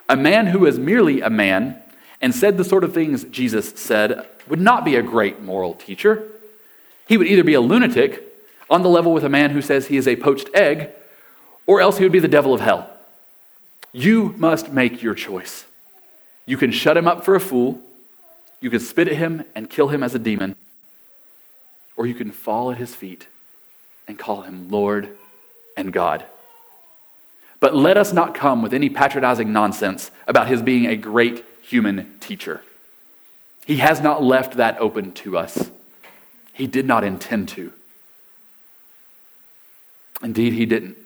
A 0.09 0.17
man 0.17 0.47
who 0.47 0.67
is 0.67 0.79
merely 0.79 1.21
a 1.21 1.31
man 1.31 1.83
and 2.21 2.35
said 2.35 2.57
the 2.57 2.65
sort 2.65 2.85
of 2.85 2.95
things 2.95 3.25
Jesus 3.25 3.71
said 3.71 4.27
would 4.49 4.61
not 4.61 4.85
be 4.85 4.97
a 4.97 5.03
great 5.03 5.43
moral 5.43 5.75
teacher. 5.75 6.27
He 7.07 7.17
would 7.17 7.27
either 7.27 7.45
be 7.45 7.55
a 7.55 7.61
lunatic 7.61 8.23
on 8.71 8.83
the 8.83 8.89
level 8.89 9.13
with 9.13 9.25
a 9.25 9.29
man 9.29 9.51
who 9.51 9.63
says 9.63 9.87
he 9.87 9.97
is 9.97 10.09
a 10.09 10.17
poached 10.17 10.49
egg, 10.55 10.91
or 11.67 11.81
else 11.81 11.99
he 11.99 12.05
would 12.05 12.13
be 12.13 12.19
the 12.19 12.29
devil 12.29 12.55
of 12.55 12.61
hell. 12.61 12.91
You 13.93 14.35
must 14.37 14.73
make 14.73 15.03
your 15.03 15.15
choice. 15.15 15.67
You 16.47 16.57
can 16.57 16.71
shut 16.71 16.97
him 16.97 17.09
up 17.09 17.25
for 17.25 17.35
a 17.35 17.41
fool, 17.41 17.81
you 18.61 18.71
can 18.71 18.81
spit 18.81 19.09
at 19.09 19.17
him 19.17 19.45
and 19.55 19.69
kill 19.69 19.89
him 19.89 20.03
as 20.03 20.15
a 20.15 20.19
demon, 20.19 20.57
or 21.97 22.07
you 22.07 22.15
can 22.15 22.31
fall 22.31 22.71
at 22.71 22.79
his 22.79 22.95
feet 22.95 23.27
and 24.09 24.19
call 24.19 24.43
him 24.43 24.71
Lord 24.71 25.17
and 25.77 25.93
God. 25.93 26.25
But 27.61 27.75
let 27.75 27.97
us 27.97 28.13
not 28.13 28.35
come 28.35 28.63
with 28.63 28.75
any 28.75 28.89
patronizing 28.89 29.53
nonsense 29.53 30.11
about 30.27 30.49
his 30.49 30.63
being 30.63 30.87
a 30.87 30.97
great 30.97 31.45
human 31.63 32.19
teacher. 32.21 32.63
He 33.65 33.79
has 33.79 34.01
not 34.01 34.23
left 34.23 34.55
that 34.55 34.79
open 34.79 35.13
to 35.13 35.37
us. 35.37 35.71
He 36.53 36.67
did 36.67 36.87
not 36.87 37.05
intend 37.05 37.49
to. 37.51 37.73
Indeed, 40.23 40.53
he 40.53 40.67
didn't. 40.67 40.97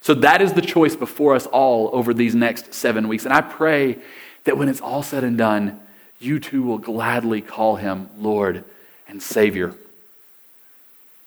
So 0.00 0.14
that 0.14 0.40
is 0.40 0.54
the 0.54 0.62
choice 0.62 0.96
before 0.96 1.34
us 1.34 1.46
all 1.46 1.90
over 1.92 2.14
these 2.14 2.34
next 2.34 2.72
seven 2.72 3.08
weeks. 3.08 3.24
And 3.24 3.34
I 3.34 3.42
pray 3.42 3.98
that 4.44 4.56
when 4.56 4.68
it's 4.68 4.80
all 4.80 5.02
said 5.02 5.24
and 5.24 5.36
done, 5.36 5.80
you 6.18 6.38
too 6.38 6.62
will 6.62 6.78
gladly 6.78 7.40
call 7.40 7.76
him 7.76 8.08
Lord 8.18 8.64
and 9.08 9.22
Savior. 9.22 9.74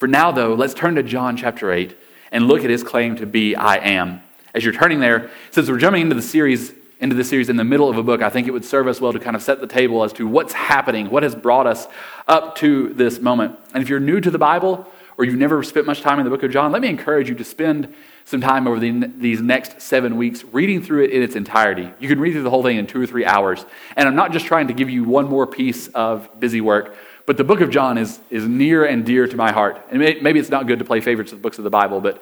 For 0.04 0.08
now, 0.08 0.34
though, 0.34 0.54
let's 0.54 0.74
turn 0.74 0.96
to 0.96 1.04
John 1.04 1.38
chapter 1.38 1.72
8 1.72 1.98
and 2.34 2.46
look 2.46 2.66
at 2.66 2.70
his 2.70 2.84
claim 2.84 3.16
to 3.16 3.26
be 3.26 3.56
I 3.56 3.78
am. 3.78 4.22
As 4.54 4.66
you're 4.66 4.74
turning 4.74 5.00
there, 5.00 5.32
since 5.52 5.70
we're 5.70 5.78
jumping 5.78 6.02
into 6.02 6.16
the 6.16 6.22
series 6.22 6.74
into 7.00 7.16
the 7.16 7.24
series 7.24 7.48
in 7.48 7.56
the 7.56 7.64
middle 7.64 7.88
of 7.88 7.98
a 7.98 8.04
book, 8.04 8.22
I 8.22 8.30
think 8.30 8.46
it 8.46 8.52
would 8.52 8.66
serve 8.66 8.90
us 8.90 9.00
well 9.00 9.14
to 9.14 9.20
kind 9.20 9.34
of 9.34 9.42
set 9.42 9.62
the 9.62 9.68
table 9.68 10.04
as 10.04 10.12
to 10.14 10.28
what's 10.28 10.52
happening, 10.52 11.10
what 11.10 11.24
has 11.24 11.36
brought 11.36 11.68
us 11.68 11.88
up 12.28 12.58
to 12.58 12.90
this 12.96 13.22
moment. 13.22 13.58
And 13.74 13.82
if 13.82 13.88
you're 13.88 14.02
new 14.02 14.20
to 14.20 14.30
the 14.30 14.38
Bible 14.38 14.86
or 15.18 15.24
you've 15.24 15.38
never 15.38 15.64
spent 15.64 15.86
much 15.86 16.02
time 16.02 16.20
in 16.20 16.26
the 16.26 16.30
book 16.30 16.44
of 16.44 16.52
John, 16.52 16.74
let 16.74 16.82
me 16.82 16.90
encourage 16.90 17.30
you 17.30 17.36
to 17.36 17.46
spend 17.46 17.94
some 18.26 18.42
time 18.42 18.68
over 18.68 18.80
the, 18.80 19.08
these 19.18 19.42
next 19.42 19.82
seven 19.82 20.18
weeks 20.18 20.44
reading 20.52 20.82
through 20.82 21.06
it 21.06 21.12
in 21.12 21.24
its 21.24 21.38
entirety. 21.38 21.90
You 22.02 22.10
can 22.10 22.20
read 22.20 22.34
through 22.34 22.44
the 22.44 22.50
whole 22.50 22.64
thing 22.64 22.76
in 22.76 22.88
two 22.88 23.02
or 23.02 23.08
three 23.08 23.26
hours. 23.26 23.66
And 23.96 24.08
I'm 24.08 24.16
not 24.16 24.34
just 24.34 24.48
trying 24.48 24.68
to 24.68 24.74
give 24.74 24.90
you 24.90 25.06
one 25.06 25.30
more 25.30 25.48
piece 25.48 25.88
of 25.90 26.28
busy 26.42 26.60
work, 26.60 26.94
but 27.25 27.38
the 27.38 27.44
book 27.44 27.62
of 27.62 27.70
John 27.70 27.98
is, 27.98 28.20
is 28.30 28.46
near 28.46 28.86
and 28.86 29.06
dear 29.06 29.27
to 29.27 29.36
my 29.36 29.51
heart. 29.51 29.82
And 29.89 30.00
maybe 30.00 30.39
it's 30.39 30.50
not 30.50 30.68
good 30.68 30.80
to 30.80 30.86
play 30.86 31.00
favorites 31.00 31.32
with 31.32 31.42
the 31.42 31.44
books 31.44 31.58
of 31.58 31.63
the 31.63 31.70
Bible, 31.70 32.01
but 32.01 32.22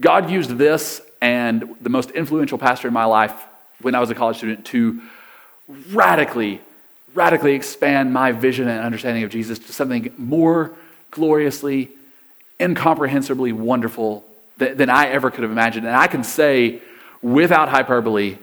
God 0.00 0.30
used 0.30 0.50
this 0.50 1.02
and 1.20 1.76
the 1.80 1.90
most 1.90 2.12
influential 2.12 2.58
pastor 2.58 2.88
in 2.88 2.94
my 2.94 3.04
life 3.04 3.34
when 3.80 3.94
I 3.94 4.00
was 4.00 4.10
a 4.10 4.14
college 4.14 4.36
student 4.36 4.64
to 4.66 5.02
radically, 5.90 6.60
radically 7.14 7.54
expand 7.54 8.12
my 8.12 8.32
vision 8.32 8.68
and 8.68 8.84
understanding 8.84 9.24
of 9.24 9.30
Jesus 9.30 9.58
to 9.58 9.72
something 9.72 10.12
more 10.16 10.72
gloriously, 11.10 11.90
incomprehensibly 12.60 13.52
wonderful 13.52 14.24
than 14.56 14.90
I 14.90 15.08
ever 15.08 15.30
could 15.30 15.42
have 15.42 15.52
imagined. 15.52 15.86
And 15.86 15.94
I 15.94 16.08
can 16.08 16.24
say 16.24 16.80
without 17.22 17.68
hyperbole 17.68 18.38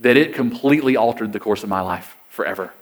that 0.00 0.16
it 0.16 0.34
completely 0.34 0.96
altered 0.96 1.32
the 1.32 1.40
course 1.40 1.62
of 1.62 1.68
my 1.68 1.80
life 1.80 2.16
forever. 2.28 2.72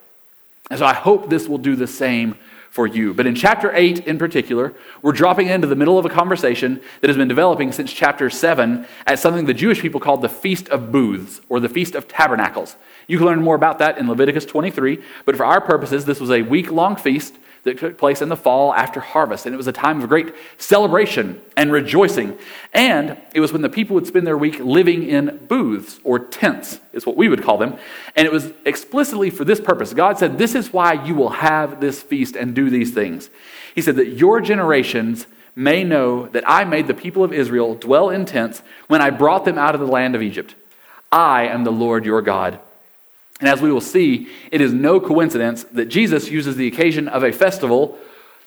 And 0.70 0.78
so 0.78 0.86
I 0.86 0.94
hope 0.94 1.30
this 1.30 1.48
will 1.48 1.58
do 1.58 1.76
the 1.76 1.86
same 1.86 2.36
for 2.74 2.88
you. 2.88 3.14
But 3.14 3.28
in 3.28 3.36
chapter 3.36 3.72
8 3.72 4.04
in 4.04 4.18
particular, 4.18 4.74
we're 5.00 5.12
dropping 5.12 5.46
into 5.46 5.68
the 5.68 5.76
middle 5.76 5.96
of 5.96 6.04
a 6.04 6.08
conversation 6.08 6.80
that 7.00 7.08
has 7.08 7.16
been 7.16 7.28
developing 7.28 7.70
since 7.70 7.92
chapter 7.92 8.28
7 8.28 8.84
at 9.06 9.20
something 9.20 9.46
the 9.46 9.54
Jewish 9.54 9.80
people 9.80 10.00
called 10.00 10.22
the 10.22 10.28
Feast 10.28 10.68
of 10.70 10.90
Booths 10.90 11.40
or 11.48 11.60
the 11.60 11.68
Feast 11.68 11.94
of 11.94 12.08
Tabernacles. 12.08 12.74
You 13.06 13.18
can 13.18 13.28
learn 13.28 13.42
more 13.42 13.54
about 13.54 13.78
that 13.78 13.96
in 13.96 14.08
Leviticus 14.08 14.44
23, 14.44 15.00
but 15.24 15.36
for 15.36 15.44
our 15.44 15.60
purposes, 15.60 16.04
this 16.04 16.18
was 16.18 16.32
a 16.32 16.42
week 16.42 16.72
long 16.72 16.96
feast 16.96 17.36
that 17.64 17.78
took 17.78 17.98
place 17.98 18.22
in 18.22 18.28
the 18.28 18.36
fall 18.36 18.72
after 18.74 19.00
harvest. 19.00 19.46
And 19.46 19.54
it 19.54 19.56
was 19.56 19.66
a 19.66 19.72
time 19.72 20.00
of 20.00 20.08
great 20.08 20.34
celebration 20.58 21.40
and 21.56 21.72
rejoicing. 21.72 22.38
And 22.72 23.16
it 23.32 23.40
was 23.40 23.52
when 23.52 23.62
the 23.62 23.68
people 23.68 23.94
would 23.94 24.06
spend 24.06 24.26
their 24.26 24.38
week 24.38 24.60
living 24.60 25.02
in 25.08 25.46
booths 25.48 25.98
or 26.04 26.18
tents, 26.18 26.78
is 26.92 27.06
what 27.06 27.16
we 27.16 27.28
would 27.28 27.42
call 27.42 27.58
them. 27.58 27.76
And 28.14 28.26
it 28.26 28.32
was 28.32 28.52
explicitly 28.64 29.30
for 29.30 29.44
this 29.44 29.60
purpose. 29.60 29.92
God 29.94 30.18
said, 30.18 30.38
This 30.38 30.54
is 30.54 30.72
why 30.72 30.92
you 30.92 31.14
will 31.14 31.30
have 31.30 31.80
this 31.80 32.02
feast 32.02 32.36
and 32.36 32.54
do 32.54 32.70
these 32.70 32.92
things. 32.92 33.30
He 33.74 33.82
said 33.82 33.96
that 33.96 34.10
your 34.10 34.40
generations 34.40 35.26
may 35.56 35.84
know 35.84 36.26
that 36.28 36.44
I 36.46 36.64
made 36.64 36.86
the 36.86 36.94
people 36.94 37.24
of 37.24 37.32
Israel 37.32 37.74
dwell 37.74 38.10
in 38.10 38.26
tents 38.26 38.62
when 38.88 39.00
I 39.00 39.10
brought 39.10 39.44
them 39.44 39.58
out 39.58 39.74
of 39.74 39.80
the 39.80 39.86
land 39.86 40.14
of 40.14 40.22
Egypt. 40.22 40.54
I 41.10 41.46
am 41.46 41.64
the 41.64 41.72
Lord 41.72 42.04
your 42.04 42.22
God. 42.22 42.58
And 43.40 43.48
as 43.48 43.60
we 43.60 43.72
will 43.72 43.80
see, 43.80 44.28
it 44.50 44.60
is 44.60 44.72
no 44.72 45.00
coincidence 45.00 45.64
that 45.64 45.86
Jesus 45.86 46.30
uses 46.30 46.56
the 46.56 46.68
occasion 46.68 47.08
of 47.08 47.24
a 47.24 47.32
festival 47.32 47.98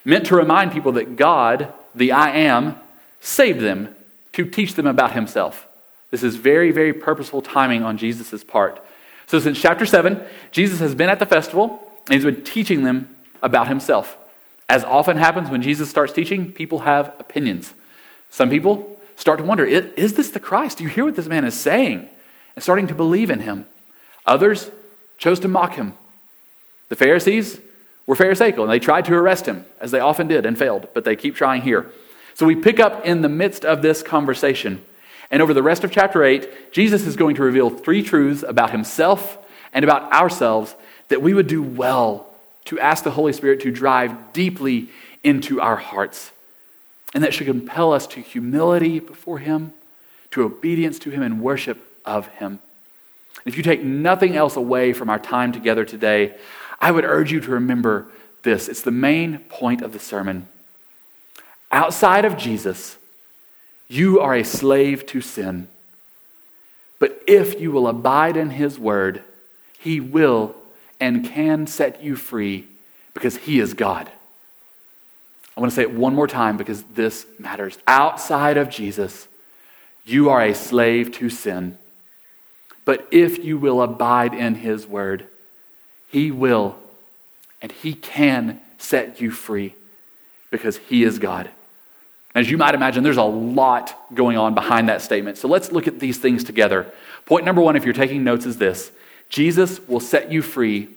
meant 0.05 0.25
to 0.27 0.35
remind 0.35 0.71
people 0.71 0.93
that 0.93 1.17
God, 1.17 1.71
the 1.93 2.13
I 2.13 2.29
am, 2.29 2.75
saved 3.19 3.59
them 3.59 3.93
to 4.33 4.45
teach 4.45 4.75
them 4.75 4.87
about 4.87 5.11
himself. 5.11 5.67
This 6.09 6.23
is 6.23 6.37
very, 6.37 6.71
very 6.71 6.93
purposeful 6.93 7.41
timing 7.41 7.83
on 7.83 7.97
Jesus' 7.97 8.43
part. 8.43 8.81
So, 9.25 9.39
since 9.39 9.59
chapter 9.59 9.85
7, 9.85 10.21
Jesus 10.51 10.79
has 10.79 10.95
been 10.95 11.09
at 11.09 11.19
the 11.19 11.25
festival 11.25 11.91
and 12.05 12.13
he's 12.13 12.23
been 12.23 12.45
teaching 12.45 12.83
them 12.83 13.13
about 13.43 13.67
himself. 13.67 14.17
As 14.69 14.83
often 14.85 15.17
happens 15.17 15.49
when 15.49 15.61
Jesus 15.61 15.89
starts 15.89 16.13
teaching, 16.13 16.51
people 16.51 16.79
have 16.79 17.13
opinions. 17.19 17.73
Some 18.29 18.49
people 18.49 18.97
start 19.17 19.39
to 19.39 19.45
wonder 19.45 19.65
is 19.65 20.13
this 20.13 20.29
the 20.29 20.39
Christ? 20.39 20.77
Do 20.77 20.85
you 20.85 20.89
hear 20.89 21.03
what 21.03 21.15
this 21.15 21.27
man 21.27 21.43
is 21.43 21.53
saying? 21.53 22.07
And 22.55 22.63
starting 22.63 22.87
to 22.87 22.95
believe 22.95 23.29
in 23.29 23.41
him. 23.41 23.65
Others 24.25 24.71
chose 25.17 25.39
to 25.41 25.47
mock 25.47 25.75
him. 25.75 25.93
The 26.89 26.95
Pharisees 26.95 27.59
were 28.05 28.15
Pharisaical, 28.15 28.63
and 28.63 28.71
they 28.71 28.79
tried 28.79 29.05
to 29.05 29.13
arrest 29.13 29.45
him, 29.45 29.65
as 29.79 29.91
they 29.91 29.99
often 29.99 30.27
did 30.27 30.45
and 30.45 30.57
failed, 30.57 30.87
but 30.93 31.03
they 31.03 31.15
keep 31.15 31.35
trying 31.35 31.61
here. 31.61 31.91
So 32.33 32.45
we 32.45 32.55
pick 32.55 32.79
up 32.79 33.05
in 33.05 33.21
the 33.21 33.29
midst 33.29 33.65
of 33.65 33.81
this 33.81 34.03
conversation. 34.03 34.83
And 35.29 35.41
over 35.41 35.53
the 35.53 35.63
rest 35.63 35.83
of 35.83 35.91
chapter 35.91 36.23
8, 36.23 36.71
Jesus 36.71 37.05
is 37.05 37.15
going 37.15 37.35
to 37.35 37.43
reveal 37.43 37.69
three 37.69 38.03
truths 38.03 38.43
about 38.47 38.71
himself 38.71 39.37
and 39.73 39.83
about 39.83 40.11
ourselves 40.13 40.75
that 41.09 41.21
we 41.21 41.33
would 41.33 41.47
do 41.47 41.61
well 41.61 42.27
to 42.65 42.79
ask 42.79 43.03
the 43.03 43.11
Holy 43.11 43.33
Spirit 43.33 43.61
to 43.61 43.71
drive 43.71 44.33
deeply 44.33 44.89
into 45.23 45.59
our 45.61 45.77
hearts. 45.77 46.31
And 47.13 47.23
that 47.23 47.33
should 47.33 47.47
compel 47.47 47.93
us 47.93 48.05
to 48.07 48.21
humility 48.21 48.99
before 48.99 49.39
Him, 49.39 49.73
to 50.31 50.43
obedience 50.43 50.99
to 50.99 51.09
Him, 51.09 51.23
and 51.23 51.41
worship 51.41 51.79
of 52.05 52.27
Him. 52.27 52.59
If 53.45 53.57
you 53.57 53.63
take 53.63 53.83
nothing 53.83 54.35
else 54.35 54.55
away 54.55 54.93
from 54.93 55.09
our 55.09 55.19
time 55.19 55.51
together 55.51 55.85
today, 55.85 56.35
I 56.79 56.91
would 56.91 57.05
urge 57.05 57.31
you 57.31 57.39
to 57.41 57.51
remember 57.51 58.07
this. 58.43 58.67
It's 58.67 58.81
the 58.81 58.91
main 58.91 59.39
point 59.49 59.81
of 59.81 59.93
the 59.93 59.99
sermon. 59.99 60.47
Outside 61.71 62.25
of 62.25 62.37
Jesus, 62.37 62.97
you 63.87 64.19
are 64.19 64.35
a 64.35 64.43
slave 64.43 65.05
to 65.07 65.21
sin. 65.21 65.67
But 66.99 67.21
if 67.27 67.59
you 67.59 67.71
will 67.71 67.87
abide 67.87 68.37
in 68.37 68.51
his 68.51 68.79
word, 68.79 69.23
he 69.79 69.99
will 69.99 70.55
and 70.99 71.23
can 71.25 71.67
set 71.67 72.03
you 72.03 72.15
free 72.15 72.67
because 73.13 73.37
he 73.37 73.59
is 73.59 73.73
God. 73.73 74.09
I 75.55 75.59
want 75.59 75.71
to 75.71 75.75
say 75.75 75.83
it 75.83 75.93
one 75.93 76.13
more 76.13 76.27
time 76.27 76.57
because 76.57 76.83
this 76.83 77.25
matters. 77.39 77.77
Outside 77.87 78.57
of 78.57 78.69
Jesus, 78.69 79.27
you 80.05 80.29
are 80.29 80.41
a 80.41 80.53
slave 80.53 81.11
to 81.13 81.29
sin. 81.29 81.77
But 82.87 83.05
if 83.11 83.43
you 83.43 83.57
will 83.57 83.81
abide 83.81 84.33
in 84.33 84.55
his 84.55 84.87
word, 84.87 85.27
he 86.09 86.31
will 86.31 86.77
and 87.61 87.69
he 87.69 87.93
can 87.93 88.61
set 88.77 89.19
you 89.19 89.29
free 89.29 89.75
because 90.51 90.77
he 90.77 91.03
is 91.03 91.19
God. 91.19 91.49
As 92.33 92.49
you 92.49 92.57
might 92.57 92.75
imagine, 92.75 93.03
there's 93.03 93.17
a 93.17 93.23
lot 93.23 93.93
going 94.15 94.37
on 94.37 94.55
behind 94.55 94.87
that 94.87 95.01
statement. 95.01 95.37
So 95.37 95.49
let's 95.49 95.69
look 95.69 95.85
at 95.85 95.99
these 95.99 96.17
things 96.17 96.45
together. 96.45 96.89
Point 97.25 97.43
number 97.43 97.59
one, 97.59 97.75
if 97.75 97.83
you're 97.83 97.93
taking 97.93 98.23
notes, 98.23 98.45
is 98.45 98.57
this 98.57 98.89
Jesus 99.27 99.85
will 99.85 99.99
set 99.99 100.31
you 100.31 100.41
free 100.41 100.87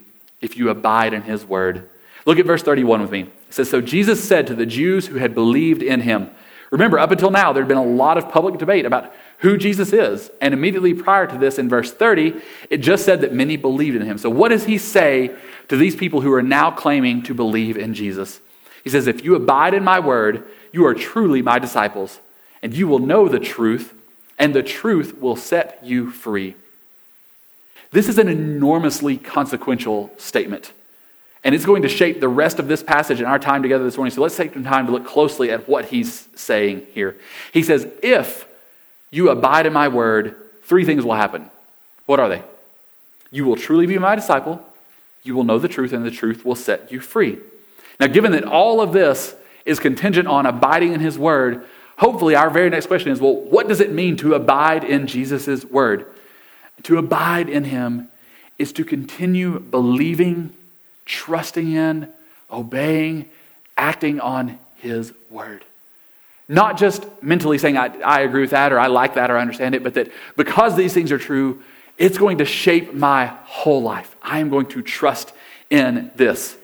if 0.40 0.56
you 0.56 0.70
abide 0.70 1.12
in 1.12 1.22
his 1.22 1.44
word. 1.44 1.88
Look 2.24 2.38
at 2.38 2.46
verse 2.46 2.62
31 2.62 3.00
with 3.00 3.10
me. 3.10 3.22
It 3.22 3.30
says, 3.50 3.68
So 3.68 3.80
Jesus 3.80 4.22
said 4.22 4.46
to 4.46 4.54
the 4.54 4.64
Jews 4.64 5.08
who 5.08 5.16
had 5.16 5.34
believed 5.34 5.82
in 5.82 6.02
him, 6.02 6.30
Remember, 6.70 6.98
up 6.98 7.10
until 7.10 7.30
now, 7.30 7.52
there 7.52 7.62
had 7.62 7.68
been 7.68 7.76
a 7.76 7.84
lot 7.84 8.16
of 8.16 8.30
public 8.30 8.58
debate 8.58 8.86
about 8.86 9.12
who 9.38 9.56
Jesus 9.56 9.92
is. 9.92 10.30
And 10.40 10.54
immediately 10.54 10.94
prior 10.94 11.26
to 11.26 11.36
this, 11.36 11.58
in 11.58 11.68
verse 11.68 11.92
30, 11.92 12.40
it 12.70 12.78
just 12.78 13.04
said 13.04 13.20
that 13.22 13.32
many 13.32 13.56
believed 13.56 13.96
in 13.96 14.02
him. 14.02 14.18
So, 14.18 14.30
what 14.30 14.50
does 14.50 14.64
he 14.64 14.78
say 14.78 15.34
to 15.68 15.76
these 15.76 15.96
people 15.96 16.20
who 16.20 16.32
are 16.32 16.42
now 16.42 16.70
claiming 16.70 17.22
to 17.24 17.34
believe 17.34 17.76
in 17.76 17.94
Jesus? 17.94 18.40
He 18.84 18.90
says, 18.90 19.06
If 19.06 19.24
you 19.24 19.34
abide 19.34 19.74
in 19.74 19.82
my 19.82 19.98
word, 19.98 20.44
you 20.72 20.86
are 20.86 20.94
truly 20.94 21.42
my 21.42 21.58
disciples, 21.58 22.20
and 22.62 22.72
you 22.72 22.86
will 22.86 23.00
know 23.00 23.28
the 23.28 23.40
truth, 23.40 23.94
and 24.38 24.54
the 24.54 24.62
truth 24.62 25.18
will 25.20 25.36
set 25.36 25.80
you 25.84 26.10
free. 26.10 26.54
This 27.90 28.08
is 28.08 28.18
an 28.18 28.28
enormously 28.28 29.16
consequential 29.16 30.12
statement. 30.16 30.72
And 31.42 31.54
it's 31.54 31.64
going 31.64 31.82
to 31.82 31.88
shape 31.88 32.20
the 32.20 32.28
rest 32.28 32.58
of 32.58 32.68
this 32.68 32.82
passage 32.82 33.18
and 33.18 33.26
our 33.26 33.38
time 33.38 33.62
together 33.62 33.84
this 33.84 33.96
morning. 33.96 34.14
So 34.14 34.20
let's 34.20 34.36
take 34.36 34.52
some 34.52 34.64
time 34.64 34.86
to 34.86 34.92
look 34.92 35.06
closely 35.06 35.50
at 35.50 35.68
what 35.68 35.86
he's 35.86 36.28
saying 36.34 36.86
here. 36.92 37.16
He 37.52 37.62
says, 37.62 37.86
If 38.02 38.46
you 39.10 39.30
abide 39.30 39.66
in 39.66 39.72
my 39.72 39.88
word, 39.88 40.36
three 40.64 40.84
things 40.84 41.04
will 41.04 41.14
happen. 41.14 41.50
What 42.06 42.20
are 42.20 42.28
they? 42.28 42.42
You 43.30 43.44
will 43.44 43.56
truly 43.56 43.86
be 43.86 43.98
my 43.98 44.14
disciple, 44.16 44.64
you 45.22 45.34
will 45.34 45.44
know 45.44 45.58
the 45.58 45.68
truth, 45.68 45.92
and 45.92 46.04
the 46.04 46.10
truth 46.10 46.44
will 46.44 46.54
set 46.54 46.90
you 46.90 47.00
free. 47.00 47.38
Now, 47.98 48.06
given 48.06 48.32
that 48.32 48.44
all 48.44 48.80
of 48.80 48.92
this 48.92 49.34
is 49.64 49.78
contingent 49.78 50.26
on 50.26 50.46
abiding 50.46 50.92
in 50.92 51.00
his 51.00 51.18
word, 51.18 51.64
hopefully 51.98 52.34
our 52.34 52.50
very 52.50 52.70
next 52.70 52.86
question 52.86 53.12
is 53.12 53.20
well, 53.20 53.34
what 53.34 53.68
does 53.68 53.80
it 53.80 53.92
mean 53.92 54.16
to 54.18 54.34
abide 54.34 54.84
in 54.84 55.06
Jesus' 55.06 55.64
word? 55.64 56.06
To 56.84 56.98
abide 56.98 57.48
in 57.48 57.64
him 57.64 58.08
is 58.58 58.72
to 58.72 58.84
continue 58.84 59.60
believing, 59.60 60.52
trusting 61.04 61.72
in, 61.72 62.08
obeying, 62.50 63.28
acting 63.76 64.20
on 64.20 64.58
his 64.76 65.12
word. 65.30 65.64
Not 66.48 66.78
just 66.78 67.06
mentally 67.22 67.58
saying, 67.58 67.76
I, 67.76 67.96
I 68.00 68.20
agree 68.20 68.40
with 68.40 68.50
that, 68.50 68.72
or 68.72 68.78
I 68.78 68.88
like 68.88 69.14
that, 69.14 69.30
or 69.30 69.36
I 69.36 69.40
understand 69.40 69.74
it, 69.74 69.84
but 69.84 69.94
that 69.94 70.10
because 70.36 70.76
these 70.76 70.92
things 70.92 71.12
are 71.12 71.18
true, 71.18 71.62
it's 71.96 72.18
going 72.18 72.38
to 72.38 72.44
shape 72.44 72.92
my 72.92 73.26
whole 73.26 73.82
life. 73.82 74.16
I 74.22 74.40
am 74.40 74.48
going 74.48 74.66
to 74.66 74.82
trust 74.82 75.32
in 75.70 76.10
this. 76.16 76.56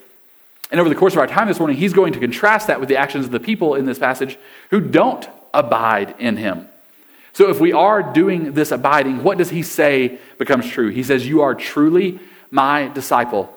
And 0.70 0.80
over 0.80 0.88
the 0.88 0.96
course 0.96 1.12
of 1.12 1.18
our 1.20 1.26
time 1.26 1.46
this 1.46 1.58
morning, 1.58 1.76
he's 1.76 1.92
going 1.92 2.12
to 2.14 2.18
contrast 2.18 2.66
that 2.66 2.80
with 2.80 2.88
the 2.88 2.96
actions 2.96 3.26
of 3.26 3.30
the 3.30 3.38
people 3.38 3.76
in 3.76 3.86
this 3.86 3.98
passage 3.98 4.36
who 4.70 4.80
don't 4.80 5.28
abide 5.54 6.16
in 6.18 6.36
him. 6.36 6.66
So 7.32 7.50
if 7.50 7.60
we 7.60 7.72
are 7.72 8.02
doing 8.02 8.54
this 8.54 8.72
abiding, 8.72 9.22
what 9.22 9.38
does 9.38 9.50
he 9.50 9.62
say 9.62 10.18
becomes 10.38 10.66
true? 10.66 10.88
He 10.88 11.02
says, 11.02 11.28
You 11.28 11.42
are 11.42 11.54
truly 11.54 12.18
my 12.50 12.88
disciple. 12.88 13.54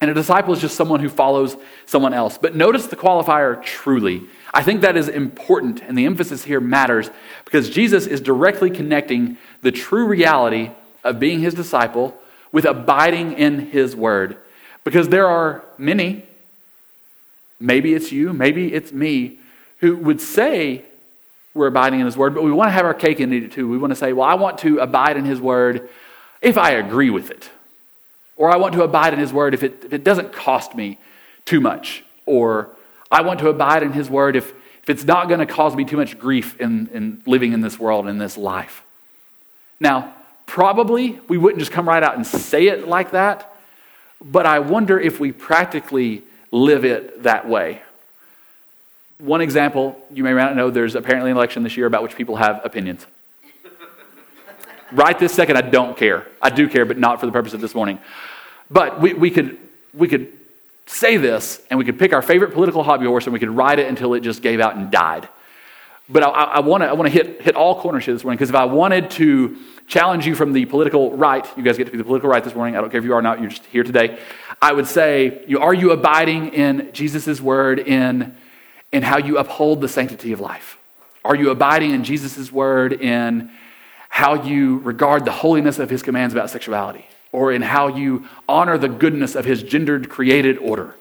And 0.00 0.10
a 0.10 0.14
disciple 0.14 0.54
is 0.54 0.60
just 0.60 0.76
someone 0.76 1.00
who 1.00 1.10
follows 1.10 1.56
someone 1.84 2.14
else. 2.14 2.38
But 2.38 2.56
notice 2.56 2.86
the 2.86 2.96
qualifier 2.96 3.62
truly. 3.62 4.22
I 4.52 4.62
think 4.62 4.80
that 4.80 4.96
is 4.96 5.08
important, 5.08 5.82
and 5.82 5.96
the 5.96 6.06
emphasis 6.06 6.44
here 6.44 6.60
matters 6.60 7.10
because 7.44 7.68
Jesus 7.68 8.06
is 8.06 8.20
directly 8.20 8.70
connecting 8.70 9.36
the 9.62 9.70
true 9.70 10.06
reality 10.06 10.70
of 11.04 11.20
being 11.20 11.40
his 11.40 11.54
disciple 11.54 12.16
with 12.50 12.64
abiding 12.64 13.34
in 13.34 13.70
his 13.70 13.94
word. 13.94 14.38
Because 14.84 15.08
there 15.08 15.28
are 15.28 15.62
many, 15.76 16.24
maybe 17.60 17.94
it's 17.94 18.10
you, 18.10 18.32
maybe 18.32 18.72
it's 18.72 18.92
me, 18.92 19.38
who 19.78 19.96
would 19.98 20.20
say 20.20 20.84
we're 21.52 21.66
abiding 21.66 22.00
in 22.00 22.06
his 22.06 22.16
word, 22.16 22.34
but 22.34 22.42
we 22.42 22.52
want 22.52 22.68
to 22.68 22.72
have 22.72 22.86
our 22.86 22.94
cake 22.94 23.20
and 23.20 23.32
eat 23.34 23.44
it 23.44 23.52
too. 23.52 23.68
We 23.68 23.78
want 23.78 23.90
to 23.90 23.96
say, 23.96 24.12
well, 24.12 24.26
I 24.26 24.34
want 24.34 24.58
to 24.58 24.78
abide 24.78 25.16
in 25.16 25.24
his 25.24 25.40
word 25.40 25.88
if 26.40 26.56
I 26.56 26.72
agree 26.72 27.10
with 27.10 27.30
it. 27.30 27.50
Or 28.40 28.50
I 28.50 28.56
want 28.56 28.72
to 28.72 28.82
abide 28.82 29.12
in 29.12 29.20
his 29.20 29.34
word 29.34 29.52
if 29.52 29.62
it, 29.62 29.84
if 29.84 29.92
it 29.92 30.02
doesn't 30.02 30.32
cost 30.32 30.74
me 30.74 30.98
too 31.44 31.60
much. 31.60 32.02
Or 32.24 32.70
I 33.10 33.22
want 33.22 33.40
to 33.40 33.48
abide 33.48 33.82
in 33.82 33.92
His 33.92 34.08
word 34.08 34.36
if, 34.36 34.52
if 34.82 34.88
it's 34.88 35.04
not 35.04 35.28
going 35.28 35.40
to 35.40 35.46
cause 35.46 35.74
me 35.74 35.84
too 35.84 35.96
much 35.96 36.18
grief 36.18 36.58
in, 36.60 36.88
in 36.92 37.22
living 37.26 37.52
in 37.52 37.60
this 37.60 37.78
world, 37.78 38.06
in 38.06 38.18
this 38.18 38.36
life. 38.36 38.82
Now, 39.80 40.14
probably 40.46 41.18
we 41.28 41.36
wouldn't 41.36 41.58
just 41.58 41.72
come 41.72 41.88
right 41.88 42.02
out 42.02 42.14
and 42.16 42.26
say 42.26 42.68
it 42.68 42.86
like 42.86 43.10
that, 43.10 43.52
but 44.22 44.46
I 44.46 44.60
wonder 44.60 44.98
if 44.98 45.18
we 45.18 45.32
practically 45.32 46.22
live 46.52 46.84
it 46.84 47.24
that 47.24 47.48
way. 47.48 47.82
One 49.18 49.40
example, 49.40 50.00
you 50.12 50.24
may 50.24 50.32
not 50.32 50.56
know, 50.56 50.70
there's 50.70 50.94
apparently 50.94 51.30
an 51.30 51.36
election 51.36 51.62
this 51.62 51.76
year 51.76 51.86
about 51.86 52.02
which 52.02 52.16
people 52.16 52.36
have 52.36 52.60
opinions. 52.64 53.06
right 54.92 55.18
this 55.18 55.34
second, 55.34 55.56
I 55.56 55.62
don't 55.62 55.96
care. 55.96 56.26
I 56.40 56.50
do 56.50 56.68
care, 56.68 56.84
but 56.84 56.96
not 56.96 57.20
for 57.20 57.26
the 57.26 57.32
purpose 57.32 57.52
of 57.54 57.60
this 57.60 57.74
morning. 57.74 57.98
But 58.70 59.00
we, 59.00 59.14
we, 59.14 59.30
could, 59.30 59.58
we 59.92 60.08
could 60.08 60.32
say 60.86 61.16
this 61.16 61.60
and 61.70 61.78
we 61.78 61.84
could 61.84 61.98
pick 61.98 62.12
our 62.12 62.22
favorite 62.22 62.52
political 62.52 62.82
hobby 62.82 63.06
horse 63.06 63.24
and 63.26 63.32
we 63.32 63.38
could 63.40 63.50
ride 63.50 63.78
it 63.78 63.88
until 63.88 64.14
it 64.14 64.20
just 64.20 64.42
gave 64.42 64.60
out 64.60 64.76
and 64.76 64.90
died. 64.90 65.28
But 66.08 66.24
I, 66.24 66.28
I 66.28 66.60
want 66.60 66.82
to 66.82 66.88
I 66.88 66.92
wanna 66.92 67.10
hit, 67.10 67.40
hit 67.40 67.54
all 67.54 67.80
corners 67.80 68.04
here 68.04 68.14
this 68.14 68.24
morning 68.24 68.36
because 68.36 68.50
if 68.50 68.56
I 68.56 68.64
wanted 68.64 69.10
to 69.12 69.56
challenge 69.86 70.26
you 70.26 70.34
from 70.34 70.52
the 70.52 70.64
political 70.66 71.12
right, 71.16 71.46
you 71.56 71.62
guys 71.62 71.76
get 71.76 71.84
to 71.84 71.92
be 71.92 71.98
the 71.98 72.04
political 72.04 72.28
right 72.28 72.42
this 72.42 72.54
morning. 72.54 72.76
I 72.76 72.80
don't 72.80 72.90
care 72.90 72.98
if 72.98 73.04
you 73.04 73.12
are 73.12 73.18
or 73.18 73.22
not, 73.22 73.40
you're 73.40 73.50
just 73.50 73.64
here 73.66 73.84
today. 73.84 74.18
I 74.60 74.72
would 74.72 74.86
say, 74.86 75.44
you, 75.46 75.60
are 75.60 75.74
you 75.74 75.92
abiding 75.92 76.52
in 76.52 76.90
Jesus' 76.92 77.40
word 77.40 77.78
in, 77.78 78.36
in 78.92 79.02
how 79.02 79.18
you 79.18 79.38
uphold 79.38 79.80
the 79.80 79.88
sanctity 79.88 80.32
of 80.32 80.40
life? 80.40 80.78
Are 81.24 81.34
you 81.34 81.50
abiding 81.50 81.90
in 81.90 82.04
Jesus' 82.04 82.50
word 82.50 82.92
in 82.92 83.50
how 84.08 84.42
you 84.42 84.78
regard 84.78 85.24
the 85.24 85.32
holiness 85.32 85.78
of 85.78 85.90
his 85.90 86.02
commands 86.02 86.34
about 86.34 86.50
sexuality? 86.50 87.06
Or 87.32 87.52
in 87.52 87.62
how 87.62 87.88
you 87.88 88.26
honor 88.48 88.76
the 88.76 88.88
goodness 88.88 89.34
of 89.34 89.44
his 89.44 89.62
gendered 89.62 90.08
created 90.08 90.58
order? 90.58 90.96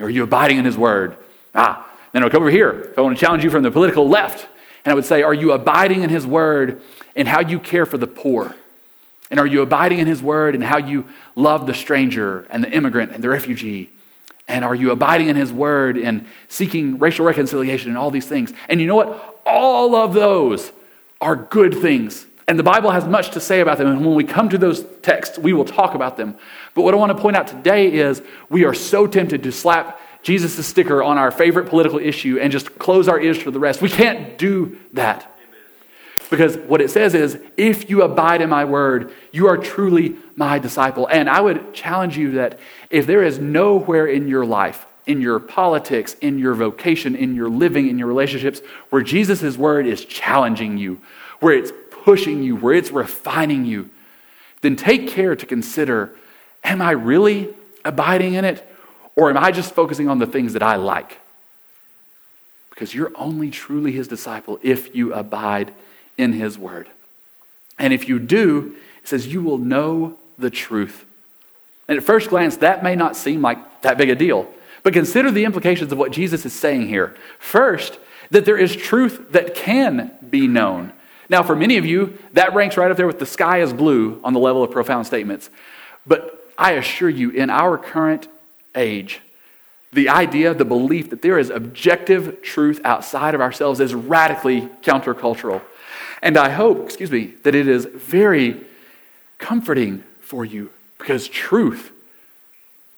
Are 0.00 0.10
you 0.10 0.22
abiding 0.22 0.58
in 0.58 0.64
his 0.64 0.78
word? 0.78 1.16
Ah, 1.54 1.88
then 2.12 2.22
I'll 2.22 2.30
come 2.30 2.42
over 2.42 2.50
here. 2.50 2.70
If 2.92 2.98
I 2.98 3.02
want 3.02 3.16
to 3.16 3.20
challenge 3.20 3.44
you 3.44 3.50
from 3.50 3.62
the 3.62 3.70
political 3.70 4.08
left, 4.08 4.48
and 4.84 4.92
I 4.92 4.94
would 4.94 5.04
say, 5.04 5.22
Are 5.22 5.34
you 5.34 5.52
abiding 5.52 6.02
in 6.02 6.10
His 6.10 6.26
Word 6.26 6.80
in 7.14 7.26
how 7.26 7.40
you 7.40 7.58
care 7.58 7.86
for 7.86 7.98
the 7.98 8.06
poor? 8.06 8.54
And 9.30 9.40
are 9.40 9.46
you 9.46 9.62
abiding 9.62 9.98
in 9.98 10.06
His 10.06 10.22
Word 10.22 10.54
in 10.54 10.60
how 10.60 10.78
you 10.78 11.06
love 11.34 11.66
the 11.66 11.74
stranger 11.74 12.46
and 12.50 12.62
the 12.62 12.70
immigrant 12.70 13.12
and 13.12 13.24
the 13.24 13.28
refugee? 13.28 13.90
And 14.46 14.64
are 14.64 14.74
you 14.74 14.90
abiding 14.90 15.28
in 15.28 15.36
His 15.36 15.52
Word 15.52 15.96
in 15.96 16.26
seeking 16.48 16.98
racial 16.98 17.24
reconciliation 17.24 17.88
and 17.88 17.98
all 17.98 18.10
these 18.10 18.26
things? 18.26 18.52
And 18.68 18.80
you 18.80 18.86
know 18.86 18.96
what? 18.96 19.40
All 19.46 19.96
of 19.96 20.12
those 20.12 20.70
are 21.20 21.34
good 21.34 21.74
things. 21.74 22.26
And 22.46 22.58
the 22.58 22.62
Bible 22.62 22.90
has 22.90 23.06
much 23.06 23.30
to 23.30 23.40
say 23.40 23.60
about 23.60 23.78
them. 23.78 23.86
And 23.86 24.04
when 24.04 24.14
we 24.14 24.24
come 24.24 24.48
to 24.50 24.58
those 24.58 24.84
texts, 25.02 25.38
we 25.38 25.52
will 25.52 25.64
talk 25.64 25.94
about 25.94 26.16
them. 26.16 26.36
But 26.74 26.82
what 26.82 26.92
I 26.92 26.96
want 26.96 27.16
to 27.16 27.20
point 27.20 27.36
out 27.36 27.46
today 27.46 27.92
is 27.92 28.22
we 28.50 28.64
are 28.64 28.74
so 28.74 29.06
tempted 29.06 29.42
to 29.44 29.52
slap 29.52 30.00
Jesus' 30.22 30.66
sticker 30.66 31.02
on 31.02 31.18
our 31.18 31.30
favorite 31.30 31.68
political 31.68 31.98
issue 31.98 32.38
and 32.40 32.52
just 32.52 32.78
close 32.78 33.08
our 33.08 33.20
ears 33.20 33.38
for 33.38 33.50
the 33.50 33.60
rest. 33.60 33.80
We 33.80 33.90
can't 33.90 34.36
do 34.36 34.78
that. 34.92 35.30
Because 36.30 36.56
what 36.56 36.80
it 36.80 36.90
says 36.90 37.14
is, 37.14 37.38
if 37.56 37.88
you 37.90 38.02
abide 38.02 38.40
in 38.40 38.48
my 38.48 38.64
word, 38.64 39.12
you 39.30 39.46
are 39.46 39.56
truly 39.56 40.16
my 40.36 40.58
disciple. 40.58 41.06
And 41.06 41.28
I 41.28 41.40
would 41.40 41.74
challenge 41.74 42.16
you 42.16 42.32
that 42.32 42.58
if 42.90 43.06
there 43.06 43.22
is 43.22 43.38
nowhere 43.38 44.06
in 44.06 44.26
your 44.26 44.44
life, 44.44 44.86
in 45.06 45.20
your 45.20 45.38
politics, 45.38 46.16
in 46.20 46.38
your 46.38 46.54
vocation, 46.54 47.14
in 47.14 47.34
your 47.34 47.48
living, 47.48 47.88
in 47.88 47.98
your 47.98 48.08
relationships, 48.08 48.60
where 48.90 49.02
Jesus' 49.02 49.56
word 49.56 49.86
is 49.86 50.04
challenging 50.04 50.78
you, 50.78 51.00
where 51.40 51.54
it's 51.54 51.72
pushing 52.04 52.42
you, 52.42 52.54
where 52.56 52.74
it's 52.74 52.90
refining 52.90 53.64
you, 53.64 53.90
then 54.60 54.76
take 54.76 55.08
care 55.08 55.34
to 55.34 55.46
consider 55.46 56.10
am 56.62 56.80
I 56.80 56.92
really 56.92 57.48
abiding 57.84 58.34
in 58.34 58.44
it? 58.44 58.66
Or 59.16 59.30
am 59.30 59.36
I 59.36 59.52
just 59.52 59.74
focusing 59.74 60.08
on 60.08 60.18
the 60.18 60.26
things 60.26 60.54
that 60.54 60.62
I 60.62 60.76
like? 60.76 61.18
Because 62.70 62.94
you're 62.94 63.12
only 63.14 63.50
truly 63.50 63.92
his 63.92 64.08
disciple 64.08 64.58
if 64.62 64.94
you 64.96 65.12
abide 65.14 65.72
in 66.18 66.32
his 66.32 66.58
word. 66.58 66.88
And 67.78 67.92
if 67.92 68.08
you 68.08 68.18
do, 68.18 68.74
it 69.02 69.08
says 69.08 69.26
you 69.26 69.42
will 69.42 69.58
know 69.58 70.16
the 70.38 70.50
truth. 70.50 71.04
And 71.86 71.98
at 71.98 72.04
first 72.04 72.30
glance, 72.30 72.56
that 72.58 72.82
may 72.82 72.96
not 72.96 73.16
seem 73.16 73.42
like 73.42 73.82
that 73.82 73.98
big 73.98 74.08
a 74.08 74.14
deal. 74.14 74.48
But 74.82 74.94
consider 74.94 75.30
the 75.30 75.44
implications 75.44 75.92
of 75.92 75.98
what 75.98 76.12
Jesus 76.12 76.44
is 76.44 76.52
saying 76.52 76.88
here. 76.88 77.14
First, 77.38 77.98
that 78.30 78.44
there 78.44 78.56
is 78.56 78.74
truth 78.74 79.32
that 79.32 79.54
can 79.54 80.10
be 80.28 80.48
known. 80.48 80.92
Now, 81.28 81.42
for 81.42 81.56
many 81.56 81.76
of 81.76 81.86
you, 81.86 82.18
that 82.32 82.54
ranks 82.54 82.76
right 82.76 82.90
up 82.90 82.96
there 82.96 83.06
with 83.06 83.18
the 83.18 83.26
sky 83.26 83.60
is 83.60 83.72
blue 83.72 84.20
on 84.22 84.32
the 84.32 84.40
level 84.40 84.62
of 84.62 84.70
profound 84.70 85.06
statements. 85.06 85.50
But 86.06 86.52
I 86.58 86.72
assure 86.72 87.08
you, 87.08 87.30
in 87.30 87.50
our 87.50 87.78
current 87.78 88.28
age, 88.74 89.20
the 89.92 90.08
idea, 90.08 90.52
the 90.54 90.64
belief 90.64 91.10
that 91.10 91.22
there 91.22 91.38
is 91.38 91.50
objective 91.50 92.42
truth 92.42 92.80
outside 92.84 93.34
of 93.34 93.40
ourselves 93.40 93.80
is 93.80 93.94
radically 93.94 94.62
countercultural. 94.82 95.62
And 96.20 96.36
I 96.36 96.50
hope, 96.50 96.84
excuse 96.84 97.10
me, 97.10 97.34
that 97.44 97.54
it 97.54 97.68
is 97.68 97.84
very 97.84 98.60
comforting 99.38 100.02
for 100.20 100.44
you 100.44 100.70
because 100.98 101.28
truth 101.28 101.92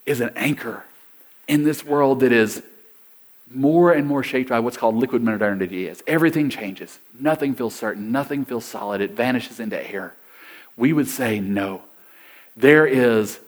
is 0.06 0.20
an 0.20 0.30
anchor 0.36 0.84
in 1.48 1.64
this 1.64 1.84
world 1.84 2.20
that 2.20 2.32
is 2.32 2.62
more 3.48 3.92
and 3.92 4.06
more 4.06 4.22
shaped 4.22 4.50
by 4.50 4.61
what's 4.61 4.76
called 4.76 4.96
liquid 4.96 5.22
modernity 5.22 5.88
as 5.88 6.02
everything 6.06 6.50
changes 6.50 6.98
nothing 7.18 7.54
feels 7.54 7.74
certain 7.74 8.11
nothing 8.11 8.44
feels 8.44 8.64
solid 8.64 9.00
it 9.00 9.12
vanishes 9.12 9.61
into 9.61 9.90
air 9.90 10.14
we 10.76 10.92
would 10.92 11.09
say 11.09 11.40
no 11.40 11.82
there 12.56 12.87
is 12.87 13.38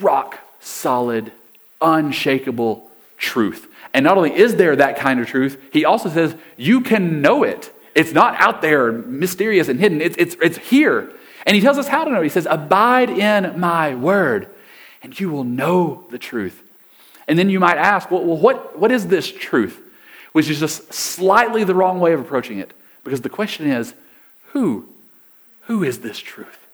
rock 0.00 0.38
solid, 0.66 1.32
unshakable 1.80 2.90
truth. 3.16 3.68
And 3.94 4.04
not 4.04 4.16
only 4.16 4.34
is 4.34 4.56
there 4.56 4.76
that 4.76 4.98
kind 4.98 5.20
of 5.20 5.26
truth, 5.26 5.60
he 5.72 5.84
also 5.84 6.10
says 6.10 6.34
you 6.56 6.80
can 6.80 7.22
know 7.22 7.44
it. 7.44 7.72
It's 7.94 8.12
not 8.12 8.34
out 8.38 8.60
there, 8.60 8.92
mysterious 8.92 9.68
and 9.68 9.80
hidden. 9.80 10.02
It's, 10.02 10.16
it's, 10.18 10.36
it's 10.42 10.58
here. 10.58 11.10
And 11.46 11.54
he 11.54 11.62
tells 11.62 11.78
us 11.78 11.88
how 11.88 12.04
to 12.04 12.10
know. 12.10 12.20
He 12.20 12.28
says, 12.28 12.46
Abide 12.50 13.08
in 13.08 13.58
my 13.58 13.94
word, 13.94 14.48
and 15.02 15.18
you 15.18 15.30
will 15.30 15.44
know 15.44 16.04
the 16.10 16.18
truth. 16.18 16.62
And 17.28 17.38
then 17.38 17.50
you 17.50 17.60
might 17.60 17.78
ask, 17.78 18.10
well, 18.10 18.22
what, 18.22 18.78
what 18.78 18.92
is 18.92 19.08
this 19.08 19.30
truth? 19.30 19.80
Which 20.32 20.48
is 20.48 20.60
just 20.60 20.92
slightly 20.92 21.64
the 21.64 21.74
wrong 21.74 21.98
way 21.98 22.12
of 22.12 22.20
approaching 22.20 22.58
it. 22.58 22.72
Because 23.04 23.20
the 23.20 23.28
question 23.28 23.70
is, 23.70 23.94
who? 24.48 24.86
Who 25.62 25.82
is 25.82 26.00
this 26.00 26.18
truth? 26.18 26.66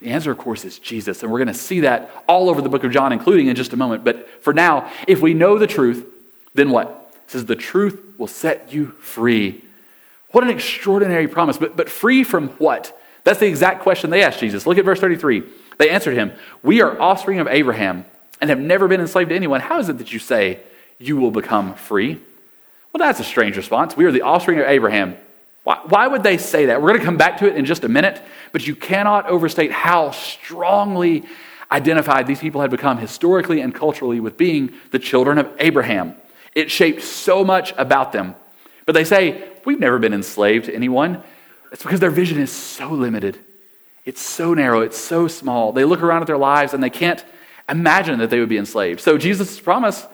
The 0.00 0.10
answer, 0.10 0.32
of 0.32 0.38
course, 0.38 0.64
is 0.64 0.78
Jesus. 0.78 1.22
And 1.22 1.30
we're 1.30 1.38
going 1.38 1.48
to 1.48 1.54
see 1.54 1.80
that 1.80 2.10
all 2.26 2.48
over 2.48 2.60
the 2.60 2.68
book 2.68 2.82
of 2.84 2.92
John, 2.92 3.12
including 3.12 3.46
in 3.46 3.56
just 3.56 3.72
a 3.72 3.76
moment. 3.76 4.04
But 4.04 4.28
for 4.42 4.52
now, 4.52 4.90
if 5.06 5.20
we 5.20 5.34
know 5.34 5.58
the 5.58 5.66
truth, 5.66 6.06
then 6.54 6.70
what? 6.70 7.12
It 7.24 7.30
says, 7.30 7.46
the 7.46 7.56
truth 7.56 8.14
will 8.18 8.26
set 8.26 8.72
you 8.72 8.86
free. 8.86 9.62
What 10.30 10.44
an 10.44 10.50
extraordinary 10.50 11.28
promise. 11.28 11.58
But, 11.58 11.76
but 11.76 11.88
free 11.88 12.24
from 12.24 12.48
what? 12.50 12.98
That's 13.24 13.38
the 13.38 13.46
exact 13.46 13.82
question 13.82 14.10
they 14.10 14.22
asked 14.22 14.40
Jesus. 14.40 14.66
Look 14.66 14.78
at 14.78 14.84
verse 14.84 14.98
33. 14.98 15.44
They 15.78 15.90
answered 15.90 16.14
him, 16.14 16.32
We 16.62 16.82
are 16.82 17.00
offspring 17.00 17.38
of 17.38 17.46
Abraham 17.46 18.04
and 18.42 18.50
have 18.50 18.58
never 18.58 18.86
been 18.88 19.00
enslaved 19.00 19.30
to 19.30 19.36
anyone. 19.36 19.60
How 19.60 19.78
is 19.78 19.88
it 19.88 19.96
that 19.96 20.12
you 20.12 20.18
say 20.18 20.60
you 20.98 21.16
will 21.16 21.30
become 21.30 21.74
free? 21.74 22.20
Well, 22.92 22.98
that's 22.98 23.20
a 23.20 23.24
strange 23.24 23.56
response. 23.56 23.96
We 23.96 24.04
are 24.04 24.12
the 24.12 24.20
offspring 24.20 24.58
of 24.58 24.66
Abraham 24.66 25.16
why, 25.64 25.80
why 25.86 26.08
would 26.08 26.22
they 26.22 26.38
say 26.38 26.66
that? 26.66 26.82
We're 26.82 26.88
going 26.88 27.00
to 27.00 27.04
come 27.04 27.16
back 27.16 27.38
to 27.38 27.46
it 27.46 27.56
in 27.56 27.64
just 27.64 27.84
a 27.84 27.88
minute, 27.88 28.20
but 28.50 28.66
you 28.66 28.74
cannot 28.74 29.26
overstate 29.26 29.70
how 29.70 30.10
strongly 30.10 31.24
identified 31.70 32.26
these 32.26 32.40
people 32.40 32.60
had 32.60 32.70
become 32.70 32.98
historically 32.98 33.60
and 33.60 33.74
culturally 33.74 34.20
with 34.20 34.36
being 34.36 34.72
the 34.90 34.98
children 34.98 35.38
of 35.38 35.50
Abraham. 35.58 36.14
It 36.54 36.70
shaped 36.70 37.02
so 37.02 37.44
much 37.44 37.72
about 37.78 38.12
them. 38.12 38.34
But 38.86 38.92
they 38.92 39.04
say, 39.04 39.48
We've 39.64 39.78
never 39.78 40.00
been 40.00 40.12
enslaved 40.12 40.64
to 40.64 40.74
anyone. 40.74 41.22
It's 41.70 41.84
because 41.84 42.00
their 42.00 42.10
vision 42.10 42.40
is 42.40 42.50
so 42.50 42.90
limited. 42.90 43.38
It's 44.04 44.20
so 44.20 44.54
narrow. 44.54 44.80
It's 44.80 44.98
so 44.98 45.28
small. 45.28 45.70
They 45.70 45.84
look 45.84 46.02
around 46.02 46.22
at 46.22 46.26
their 46.26 46.36
lives 46.36 46.74
and 46.74 46.82
they 46.82 46.90
can't 46.90 47.24
imagine 47.72 48.18
that 48.20 48.30
they 48.30 48.38
would 48.38 48.50
be 48.50 48.58
enslaved. 48.58 49.00
So 49.00 49.18
Jesus' 49.18 49.58
promise 49.58 50.06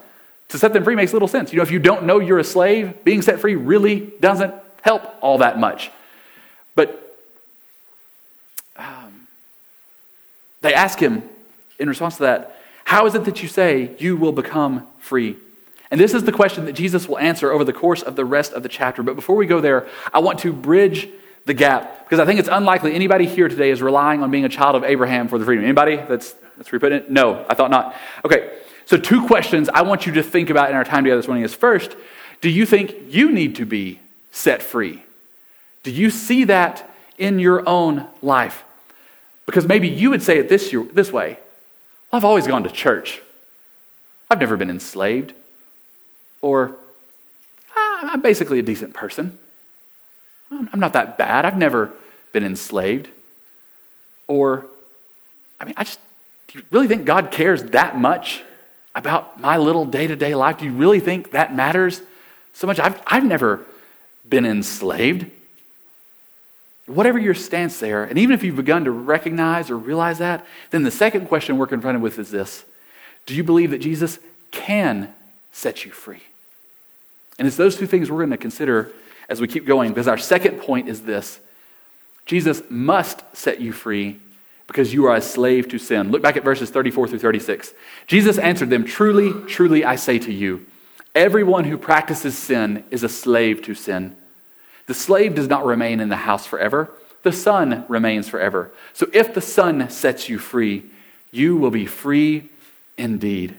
to 0.47 0.57
set 0.57 0.73
them 0.73 0.83
free 0.83 0.95
makes 0.95 1.13
little 1.13 1.27
sense. 1.27 1.51
You 1.51 1.57
know, 1.57 1.63
if 1.63 1.71
you 1.71 1.77
don't 1.77 2.05
know 2.05 2.19
you're 2.19 2.39
a 2.39 2.43
slave, 2.43 3.03
being 3.03 3.21
set 3.21 3.39
free 3.39 3.55
really 3.55 4.11
doesn't 4.19 4.53
help 4.81 5.03
all 5.21 5.39
that 5.39 5.59
much. 5.59 5.91
But 6.73 7.17
um, 8.77 9.27
they 10.61 10.73
ask 10.73 10.97
him 10.97 11.21
in 11.77 11.87
response 11.87 12.15
to 12.15 12.23
that, 12.23 12.55
How 12.85 13.05
is 13.05 13.13
it 13.13 13.25
that 13.25 13.43
you 13.43 13.49
say 13.49 13.95
you 13.99 14.17
will 14.17 14.31
become 14.31 14.87
free? 14.99 15.35
And 15.91 15.99
this 15.99 16.13
is 16.13 16.23
the 16.23 16.31
question 16.31 16.65
that 16.65 16.73
Jesus 16.73 17.07
will 17.07 17.19
answer 17.19 17.51
over 17.51 17.63
the 17.63 17.73
course 17.73 18.01
of 18.01 18.15
the 18.15 18.25
rest 18.25 18.53
of 18.53 18.63
the 18.63 18.69
chapter. 18.69 19.03
But 19.03 19.15
before 19.15 19.35
we 19.35 19.45
go 19.45 19.59
there, 19.59 19.87
I 20.13 20.19
want 20.19 20.39
to 20.39 20.53
bridge 20.53 21.09
the 21.45 21.53
gap 21.53 22.05
because 22.05 22.19
I 22.19 22.25
think 22.25 22.39
it's 22.39 22.49
unlikely 22.51 22.93
anybody 22.93 23.25
here 23.25 23.49
today 23.49 23.71
is 23.71 23.81
relying 23.81 24.23
on 24.23 24.31
being 24.31 24.45
a 24.45 24.49
child 24.49 24.75
of 24.75 24.83
Abraham 24.83 25.27
for 25.27 25.37
the 25.37 25.45
freedom. 25.45 25.65
Anybody 25.65 25.95
that's 25.97 26.35
that's 26.59 26.73
reputting 26.73 26.99
it? 26.99 27.09
No, 27.09 27.45
I 27.49 27.55
thought 27.55 27.71
not. 27.71 27.95
Okay, 28.25 28.51
so 28.85 28.97
two 28.97 29.25
questions 29.25 29.69
I 29.69 29.81
want 29.81 30.05
you 30.05 30.13
to 30.13 30.23
think 30.23 30.49
about 30.49 30.69
in 30.69 30.75
our 30.75 30.83
time 30.83 31.05
together 31.05 31.21
this 31.21 31.27
morning 31.27 31.45
is 31.45 31.55
first, 31.55 31.95
do 32.41 32.49
you 32.49 32.65
think 32.65 32.93
you 33.07 33.31
need 33.31 33.55
to 33.55 33.65
be 33.65 33.99
set 34.31 34.61
free? 34.61 35.01
Do 35.83 35.91
you 35.91 36.09
see 36.09 36.43
that 36.43 36.89
in 37.17 37.39
your 37.39 37.67
own 37.67 38.07
life? 38.21 38.65
Because 39.45 39.65
maybe 39.65 39.87
you 39.87 40.09
would 40.09 40.21
say 40.21 40.37
it 40.37 40.49
this, 40.49 40.75
this 40.93 41.13
way 41.13 41.39
I've 42.11 42.25
always 42.25 42.45
gone 42.45 42.63
to 42.63 42.69
church, 42.69 43.21
I've 44.29 44.39
never 44.39 44.57
been 44.57 44.69
enslaved. 44.69 45.33
Or, 46.41 46.75
ah, 47.75 48.11
I'm 48.13 48.21
basically 48.21 48.59
a 48.59 48.63
decent 48.63 48.93
person. 48.93 49.37
I'm 50.51 50.79
not 50.79 50.93
that 50.93 51.17
bad. 51.17 51.45
I've 51.45 51.57
never 51.57 51.91
been 52.31 52.43
enslaved. 52.43 53.07
Or, 54.27 54.65
I 55.59 55.65
mean, 55.65 55.73
I 55.77 55.83
just, 55.83 55.99
do 56.49 56.57
you 56.57 56.65
really 56.71 56.87
think 56.87 57.05
God 57.05 57.29
cares 57.29 57.63
that 57.63 57.97
much 57.97 58.43
about 58.95 59.39
my 59.39 59.57
little 59.57 59.85
day 59.85 60.07
to 60.07 60.15
day 60.15 60.33
life? 60.33 60.57
Do 60.57 60.65
you 60.65 60.71
really 60.71 60.99
think 60.99 61.31
that 61.31 61.55
matters 61.55 62.01
so 62.53 62.65
much? 62.65 62.79
I've, 62.79 62.99
I've 63.05 63.23
never 63.23 63.65
been 64.27 64.45
enslaved. 64.45 65.29
Whatever 66.87 67.19
your 67.19 67.35
stance 67.35 67.79
there, 67.79 68.03
and 68.03 68.17
even 68.17 68.33
if 68.33 68.43
you've 68.43 68.55
begun 68.55 68.85
to 68.85 68.91
recognize 68.91 69.69
or 69.69 69.77
realize 69.77 70.17
that, 70.17 70.43
then 70.71 70.81
the 70.81 70.89
second 70.89 71.27
question 71.27 71.59
we're 71.59 71.67
confronted 71.67 72.01
with 72.01 72.17
is 72.17 72.31
this 72.31 72.65
Do 73.27 73.35
you 73.35 73.43
believe 73.43 73.69
that 73.69 73.79
Jesus 73.79 74.17
can 74.49 75.13
set 75.51 75.85
you 75.85 75.91
free? 75.91 76.23
And 77.37 77.47
it's 77.47 77.57
those 77.57 77.75
two 77.75 77.85
things 77.85 78.09
we're 78.09 78.17
going 78.17 78.31
to 78.31 78.37
consider 78.37 78.91
as 79.29 79.39
we 79.39 79.47
keep 79.47 79.67
going, 79.67 79.89
because 79.89 80.07
our 80.07 80.17
second 80.17 80.59
point 80.59 80.89
is 80.89 81.03
this 81.03 81.39
Jesus 82.25 82.63
must 82.71 83.23
set 83.33 83.61
you 83.61 83.71
free 83.71 84.19
because 84.69 84.93
you 84.93 85.07
are 85.07 85.15
a 85.15 85.21
slave 85.21 85.67
to 85.67 85.79
sin. 85.79 86.11
Look 86.11 86.21
back 86.21 86.37
at 86.37 86.43
verses 86.43 86.69
34 86.69 87.07
through 87.07 87.17
36. 87.17 87.73
Jesus 88.05 88.37
answered 88.37 88.69
them 88.69 88.85
Truly, 88.85 89.33
truly, 89.47 89.83
I 89.83 89.95
say 89.95 90.19
to 90.19 90.31
you, 90.31 90.63
everyone 91.15 91.63
who 91.63 91.75
practices 91.75 92.37
sin 92.37 92.83
is 92.91 93.01
a 93.01 93.09
slave 93.09 93.63
to 93.63 93.73
sin. 93.73 94.15
The 94.85 94.93
slave 94.93 95.33
does 95.33 95.47
not 95.47 95.65
remain 95.65 95.99
in 95.99 96.09
the 96.09 96.17
house 96.17 96.45
forever, 96.45 96.91
the 97.23 97.31
son 97.31 97.83
remains 97.87 98.29
forever. 98.29 98.71
So 98.93 99.07
if 99.11 99.33
the 99.33 99.41
son 99.41 99.89
sets 99.89 100.29
you 100.29 100.37
free, 100.37 100.83
you 101.31 101.57
will 101.57 101.71
be 101.71 101.87
free 101.87 102.47
indeed. 102.95 103.57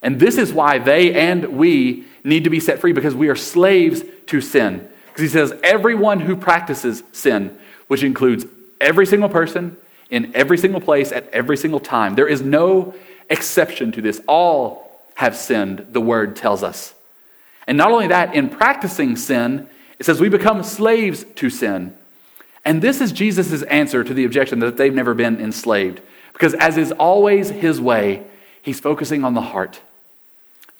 And 0.00 0.20
this 0.20 0.38
is 0.38 0.52
why 0.52 0.78
they 0.78 1.12
and 1.12 1.58
we 1.58 2.04
need 2.22 2.44
to 2.44 2.50
be 2.50 2.60
set 2.60 2.78
free 2.78 2.92
because 2.92 3.16
we 3.16 3.30
are 3.30 3.36
slaves 3.36 4.04
to 4.26 4.40
sin. 4.40 4.88
Because 5.08 5.22
he 5.22 5.28
says, 5.28 5.52
everyone 5.64 6.20
who 6.20 6.36
practices 6.36 7.02
sin, 7.10 7.58
which 7.88 8.04
includes 8.04 8.46
every 8.80 9.06
single 9.06 9.28
person 9.28 9.76
in 10.10 10.32
every 10.34 10.58
single 10.58 10.80
place 10.80 11.12
at 11.12 11.28
every 11.30 11.56
single 11.56 11.80
time, 11.80 12.14
there 12.14 12.28
is 12.28 12.42
no 12.42 12.94
exception 13.28 13.92
to 13.92 14.02
this. 14.02 14.20
All 14.26 14.90
have 15.14 15.36
sinned, 15.36 15.86
the 15.90 16.00
word 16.00 16.36
tells 16.36 16.62
us. 16.62 16.94
And 17.66 17.78
not 17.78 17.92
only 17.92 18.08
that, 18.08 18.34
in 18.34 18.48
practicing 18.48 19.16
sin, 19.16 19.68
it 19.98 20.06
says 20.06 20.20
we 20.20 20.28
become 20.28 20.62
slaves 20.62 21.24
to 21.36 21.50
sin. 21.50 21.96
And 22.64 22.82
this 22.82 23.00
is 23.00 23.12
Jesus' 23.12 23.62
answer 23.64 24.02
to 24.02 24.12
the 24.12 24.24
objection 24.24 24.58
that 24.60 24.76
they've 24.76 24.94
never 24.94 25.14
been 25.14 25.40
enslaved. 25.40 26.00
Because 26.32 26.54
as 26.54 26.76
is 26.76 26.92
always 26.92 27.50
his 27.50 27.80
way, 27.80 28.24
he's 28.62 28.80
focusing 28.80 29.24
on 29.24 29.34
the 29.34 29.40
heart. 29.40 29.80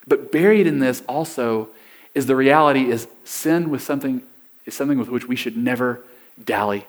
But 0.07 0.33
buried 0.33 0.67
in 0.67 0.81
this 0.81 1.03
also 1.09 1.69
is 2.15 2.27
the 2.27 2.37
reality 2.37 2.91
is 2.91 3.07
sin 3.25 3.71
with 3.71 3.83
something 3.83 4.23
is 4.67 4.75
something 4.75 4.99
with 4.99 5.09
which 5.09 5.27
we 5.27 5.37
should 5.37 5.57
never 5.57 6.03
dally. 6.43 6.87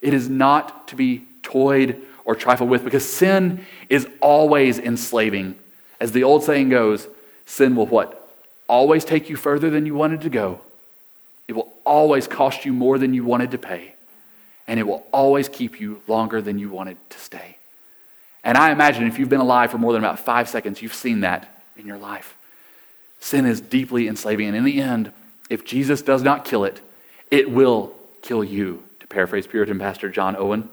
It 0.00 0.14
is 0.14 0.28
not 0.28 0.88
to 0.88 0.96
be 0.96 1.22
toyed 1.50 2.00
or 2.24 2.34
trifled 2.34 2.70
with 2.70 2.84
because 2.84 3.08
sin 3.08 3.66
is 3.88 4.08
always 4.20 4.78
enslaving. 4.78 5.56
As 5.98 6.12
the 6.12 6.24
old 6.24 6.44
saying 6.44 6.68
goes, 6.68 7.08
sin 7.46 7.76
will 7.76 7.86
what? 7.86 8.16
Always 8.68 9.04
take 9.04 9.28
you 9.28 9.36
further 9.36 9.70
than 9.70 9.86
you 9.86 9.94
wanted 9.94 10.20
to 10.22 10.30
go. 10.30 10.60
It 11.48 11.54
will 11.54 11.72
always 11.84 12.28
cost 12.28 12.64
you 12.64 12.72
more 12.72 12.98
than 12.98 13.14
you 13.14 13.24
wanted 13.24 13.50
to 13.50 13.58
pay. 13.58 13.94
And 14.68 14.78
it 14.78 14.86
will 14.86 15.04
always 15.12 15.48
keep 15.48 15.80
you 15.80 16.00
longer 16.06 16.40
than 16.40 16.58
you 16.58 16.70
wanted 16.70 16.96
to 17.10 17.18
stay. 17.18 17.56
And 18.44 18.56
I 18.56 18.70
imagine 18.70 19.06
if 19.06 19.18
you've 19.18 19.28
been 19.28 19.40
alive 19.40 19.72
for 19.72 19.78
more 19.78 19.92
than 19.92 20.02
about 20.02 20.20
five 20.20 20.48
seconds, 20.48 20.80
you've 20.80 20.94
seen 20.94 21.20
that 21.20 21.48
in 21.76 21.86
your 21.86 21.98
life. 21.98 22.36
Sin 23.18 23.44
is 23.44 23.60
deeply 23.60 24.06
enslaving. 24.06 24.46
And 24.46 24.56
in 24.56 24.64
the 24.64 24.80
end, 24.80 25.12
if 25.50 25.64
Jesus 25.64 26.00
does 26.00 26.22
not 26.22 26.44
kill 26.44 26.64
it, 26.64 26.80
it 27.30 27.50
will 27.50 27.92
kill 28.22 28.44
you, 28.44 28.82
to 29.00 29.06
paraphrase 29.08 29.46
Puritan 29.46 29.78
pastor 29.78 30.08
John 30.08 30.36
Owen. 30.36 30.68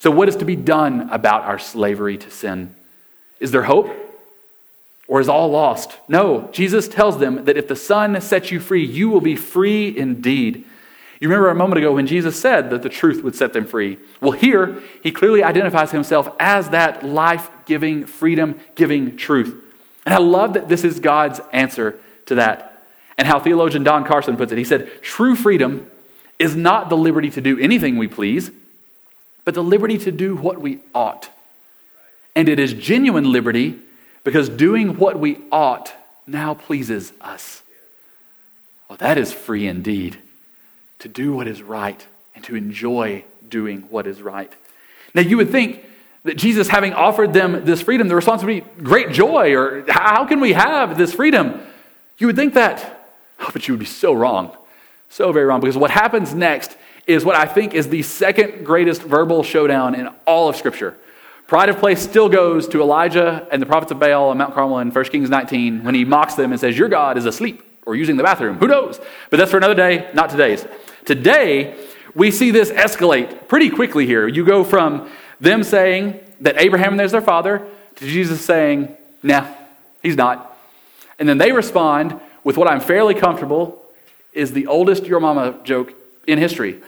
So, 0.00 0.10
what 0.10 0.28
is 0.28 0.36
to 0.36 0.44
be 0.44 0.56
done 0.56 1.08
about 1.10 1.42
our 1.42 1.58
slavery 1.58 2.18
to 2.18 2.30
sin? 2.30 2.74
Is 3.40 3.50
there 3.50 3.64
hope? 3.64 3.90
Or 5.08 5.20
is 5.20 5.28
all 5.28 5.50
lost? 5.50 5.96
No, 6.06 6.50
Jesus 6.52 6.86
tells 6.86 7.18
them 7.18 7.46
that 7.46 7.56
if 7.56 7.66
the 7.66 7.76
Son 7.76 8.20
sets 8.20 8.50
you 8.50 8.60
free, 8.60 8.84
you 8.84 9.08
will 9.08 9.22
be 9.22 9.36
free 9.36 9.96
indeed. 9.96 10.66
You 11.18 11.28
remember 11.28 11.48
a 11.48 11.54
moment 11.54 11.78
ago 11.78 11.94
when 11.94 12.06
Jesus 12.06 12.38
said 12.38 12.70
that 12.70 12.82
the 12.82 12.88
truth 12.88 13.24
would 13.24 13.34
set 13.34 13.52
them 13.52 13.66
free. 13.66 13.98
Well, 14.20 14.32
here, 14.32 14.82
he 15.02 15.10
clearly 15.10 15.42
identifies 15.42 15.90
himself 15.90 16.28
as 16.38 16.68
that 16.68 17.04
life 17.04 17.50
giving, 17.66 18.06
freedom 18.06 18.60
giving 18.76 19.16
truth. 19.16 19.64
And 20.04 20.14
I 20.14 20.18
love 20.18 20.54
that 20.54 20.68
this 20.68 20.84
is 20.84 21.00
God's 21.00 21.40
answer 21.52 21.98
to 22.26 22.36
that. 22.36 22.84
And 23.16 23.26
how 23.26 23.40
theologian 23.40 23.82
Don 23.82 24.04
Carson 24.04 24.36
puts 24.36 24.52
it. 24.52 24.58
He 24.58 24.64
said, 24.64 25.02
True 25.02 25.34
freedom 25.34 25.90
is 26.38 26.54
not 26.54 26.88
the 26.88 26.96
liberty 26.96 27.30
to 27.30 27.40
do 27.40 27.58
anything 27.58 27.96
we 27.96 28.06
please, 28.06 28.52
but 29.48 29.54
the 29.54 29.62
liberty 29.62 29.96
to 29.96 30.12
do 30.12 30.36
what 30.36 30.60
we 30.60 30.78
ought. 30.94 31.30
And 32.36 32.50
it 32.50 32.58
is 32.58 32.74
genuine 32.74 33.32
liberty 33.32 33.78
because 34.22 34.50
doing 34.50 34.98
what 34.98 35.18
we 35.18 35.38
ought 35.50 35.90
now 36.26 36.52
pleases 36.52 37.14
us. 37.18 37.62
Well, 38.90 38.98
that 38.98 39.16
is 39.16 39.32
free 39.32 39.66
indeed. 39.66 40.18
To 40.98 41.08
do 41.08 41.32
what 41.32 41.48
is 41.48 41.62
right 41.62 42.06
and 42.34 42.44
to 42.44 42.56
enjoy 42.56 43.24
doing 43.48 43.86
what 43.88 44.06
is 44.06 44.20
right. 44.20 44.52
Now, 45.14 45.22
you 45.22 45.38
would 45.38 45.48
think 45.48 45.82
that 46.24 46.36
Jesus, 46.36 46.68
having 46.68 46.92
offered 46.92 47.32
them 47.32 47.64
this 47.64 47.80
freedom, 47.80 48.06
the 48.08 48.16
response 48.16 48.44
would 48.44 48.48
be 48.48 48.82
great 48.82 49.12
joy, 49.12 49.54
or 49.54 49.86
how 49.88 50.26
can 50.26 50.40
we 50.40 50.52
have 50.52 50.98
this 50.98 51.14
freedom? 51.14 51.58
You 52.18 52.26
would 52.26 52.36
think 52.36 52.52
that, 52.52 53.08
oh, 53.40 53.48
but 53.50 53.66
you 53.66 53.72
would 53.72 53.80
be 53.80 53.86
so 53.86 54.12
wrong. 54.12 54.54
So 55.08 55.32
very 55.32 55.46
wrong, 55.46 55.60
because 55.60 55.78
what 55.78 55.90
happens 55.90 56.34
next 56.34 56.76
is 57.08 57.24
what 57.24 57.34
I 57.34 57.46
think 57.46 57.74
is 57.74 57.88
the 57.88 58.02
second 58.02 58.64
greatest 58.64 59.02
verbal 59.02 59.42
showdown 59.42 59.94
in 59.94 60.08
all 60.26 60.48
of 60.48 60.56
Scripture. 60.56 60.96
Pride 61.46 61.70
of 61.70 61.78
place 61.78 62.02
still 62.02 62.28
goes 62.28 62.68
to 62.68 62.82
Elijah 62.82 63.48
and 63.50 63.62
the 63.62 63.66
prophets 63.66 63.90
of 63.90 63.98
Baal 63.98 64.28
on 64.28 64.36
Mount 64.36 64.52
Carmel 64.52 64.78
in 64.80 64.90
1 64.90 65.04
Kings 65.06 65.30
19 65.30 65.82
when 65.82 65.94
he 65.94 66.04
mocks 66.04 66.34
them 66.34 66.52
and 66.52 66.60
says, 66.60 66.76
Your 66.76 66.90
God 66.90 67.16
is 67.16 67.24
asleep 67.24 67.64
or 67.86 67.96
using 67.96 68.18
the 68.18 68.22
bathroom. 68.22 68.58
Who 68.58 68.66
knows? 68.66 69.00
But 69.30 69.38
that's 69.38 69.50
for 69.50 69.56
another 69.56 69.74
day, 69.74 70.10
not 70.12 70.28
today's. 70.28 70.66
Today, 71.06 71.82
we 72.14 72.30
see 72.30 72.50
this 72.50 72.70
escalate 72.70 73.48
pretty 73.48 73.70
quickly 73.70 74.04
here. 74.04 74.28
You 74.28 74.44
go 74.44 74.62
from 74.62 75.10
them 75.40 75.64
saying 75.64 76.20
that 76.42 76.60
Abraham 76.60 77.00
is 77.00 77.12
their 77.12 77.22
father 77.22 77.66
to 77.96 78.06
Jesus 78.06 78.44
saying, 78.44 78.94
nah, 79.22 79.46
he's 80.02 80.16
not. 80.16 80.54
And 81.18 81.26
then 81.26 81.38
they 81.38 81.52
respond 81.52 82.20
with 82.44 82.58
what 82.58 82.68
I'm 82.68 82.80
fairly 82.80 83.14
comfortable 83.14 83.82
is 84.34 84.52
the 84.52 84.66
oldest 84.66 85.06
your 85.06 85.20
mama 85.20 85.58
joke 85.64 85.94
in 86.28 86.38
history. 86.38 86.78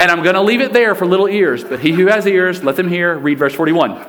And 0.00 0.10
I'm 0.10 0.22
going 0.22 0.34
to 0.34 0.42
leave 0.42 0.60
it 0.60 0.72
there 0.72 0.94
for 0.94 1.06
little 1.06 1.28
ears, 1.28 1.64
but 1.64 1.80
he 1.80 1.92
who 1.92 2.06
has 2.08 2.26
ears, 2.26 2.62
let 2.62 2.76
them 2.76 2.88
hear. 2.88 3.16
Read 3.16 3.38
verse 3.38 3.54
41. 3.54 4.06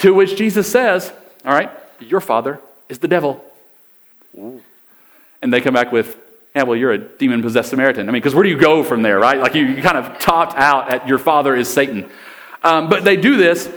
To 0.00 0.14
which 0.14 0.36
Jesus 0.36 0.70
says, 0.70 1.12
All 1.44 1.52
right, 1.52 1.70
your 1.98 2.20
father 2.20 2.60
is 2.88 2.98
the 2.98 3.08
devil. 3.08 3.42
Ooh. 4.36 4.62
And 5.42 5.52
they 5.52 5.60
come 5.60 5.74
back 5.74 5.90
with, 5.90 6.16
yeah, 6.54 6.64
well, 6.64 6.76
you're 6.76 6.92
a 6.92 6.98
demon 6.98 7.42
possessed 7.42 7.70
Samaritan. 7.70 8.08
I 8.08 8.12
mean, 8.12 8.20
because 8.20 8.34
where 8.34 8.44
do 8.44 8.50
you 8.50 8.58
go 8.58 8.84
from 8.84 9.02
there, 9.02 9.18
right? 9.18 9.38
Like 9.38 9.54
you, 9.54 9.64
you 9.64 9.82
kind 9.82 9.96
of 9.96 10.18
topped 10.18 10.56
out 10.56 10.92
at 10.92 11.08
your 11.08 11.18
father 11.18 11.56
is 11.56 11.68
Satan. 11.68 12.10
Um, 12.62 12.90
but 12.90 13.04
they 13.04 13.16
do 13.16 13.36
this. 13.36 13.70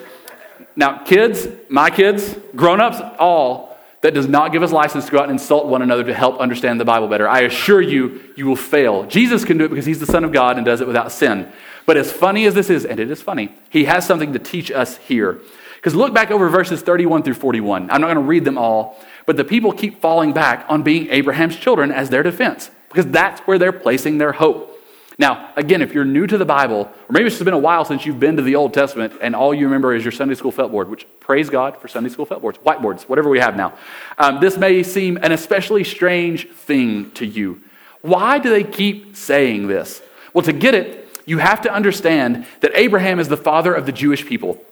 Now, 0.75 0.97
kids, 1.03 1.47
my 1.69 1.89
kids, 1.89 2.36
grown 2.55 2.81
ups, 2.81 2.99
all, 3.17 3.72
that 4.04 4.13
does 4.13 4.28
not 4.28 4.52
give 4.52 4.62
us 4.62 4.74
license 4.74 5.06
to 5.06 5.12
go 5.12 5.20
out 5.20 5.24
and 5.24 5.32
insult 5.32 5.66
one 5.66 5.82
another 5.82 6.04
to 6.04 6.13
help 6.13 6.38
understand 6.39 6.78
the 6.78 6.86
Bible 6.86 7.08
better. 7.08 7.26
I 7.28 7.42
assure 7.42 7.82
you, 7.82 8.22
you 8.36 8.46
will 8.46 8.58
fail. 8.58 9.06
Jesus 9.06 9.46
can 9.46 9.58
do 9.58 9.63
it 9.63 9.70
because 9.70 9.86
he's 9.86 10.02
the 10.02 10.06
Son 10.06 10.26
of 10.26 10.34
God 10.34 10.58
and 10.58 10.66
does 10.66 10.82
it 10.82 10.88
without 10.88 11.10
sin. 11.10 11.50
But 11.86 11.96
as 11.96 12.12
funny 12.12 12.46
as 12.46 12.54
this 12.54 12.70
is, 12.70 12.84
and 12.86 13.00
it 13.00 13.10
is 13.10 13.22
funny, 13.22 13.56
he 13.70 13.86
has 13.86 14.06
something 14.06 14.34
to 14.34 14.39
teach 14.39 14.70
us 14.72 14.98
here. 14.98 15.39
Because 15.78 15.96
look 15.96 16.13
back 16.13 16.32
over 16.32 16.50
verses 16.50 16.82
31 16.82 17.24
through 17.24 17.36
41. 17.36 17.89
I'm 17.89 18.02
not 18.02 18.08
going 18.08 18.18
to 18.18 18.22
read 18.24 18.44
them 18.44 18.58
all, 18.58 19.00
but 19.26 19.38
the 19.38 19.46
people 19.46 19.72
keep 19.72 20.02
falling 20.02 20.34
back 20.34 20.66
on 20.68 20.84
being 20.84 21.10
Abraham's 21.10 21.56
children 21.56 21.89
as 21.89 22.10
their 22.10 22.24
defense 22.24 22.72
because 22.89 23.08
that's 23.08 23.39
where 23.42 23.58
they're 23.58 23.72
placing 23.72 24.18
their 24.18 24.34
hope. 24.34 24.72
Now, 25.19 25.52
again, 25.56 25.82
if 25.82 25.93
you're 25.93 26.06
new 26.06 26.26
to 26.26 26.38
the 26.38 26.45
Bible, 26.45 26.82
or 26.82 27.12
maybe 27.12 27.28
it's 27.28 27.41
been 27.41 27.54
a 27.54 27.58
while 27.58 27.86
since 27.86 28.06
you've 28.06 28.19
been 28.19 28.36
to 28.38 28.41
the 28.41 28.56
Old 28.56 28.73
Testament 28.73 29.13
and 29.21 29.36
all 29.36 29.54
you 29.54 29.65
remember 29.65 29.93
is 29.93 30.04
your 30.04 30.12
Sunday 30.12 30.36
school 30.36 30.52
felt 30.52 30.71
board, 30.71 30.89
which 30.89 31.06
praise 31.19 31.49
God 31.49 31.78
for 31.78 31.88
Sunday 31.88 32.10
school 32.10 32.26
felt 32.26 32.41
boards, 32.41 32.58
whiteboards, 32.60 33.04
whatever 33.04 33.30
we 33.30 33.39
have 33.39 33.56
now. 33.56 33.73
Um, 34.17 34.39
this 34.39 34.58
may 34.58 34.82
seem 34.82 35.17
an 35.17 35.32
especially 35.32 35.84
strange 35.84 36.49
thing 36.49 37.12
to 37.12 37.26
you. 37.26 37.62
Why 38.02 38.39
do 38.39 38.49
they 38.49 38.63
keep 38.63 39.15
saying 39.15 39.67
this? 39.67 40.02
Well, 40.34 40.43
to 40.43 40.54
get 40.54 40.73
it, 40.73 41.19
you 41.26 41.38
have 41.38 41.62
to 41.62 41.71
understand 41.71 42.45
that 42.62 42.71
Abraham 42.73 43.19
is 43.19 43.30
the 43.30 43.38
father 43.38 43.73
of 43.73 43.86
the 43.86 43.91
Jewish 43.91 44.26
people. 44.26 44.63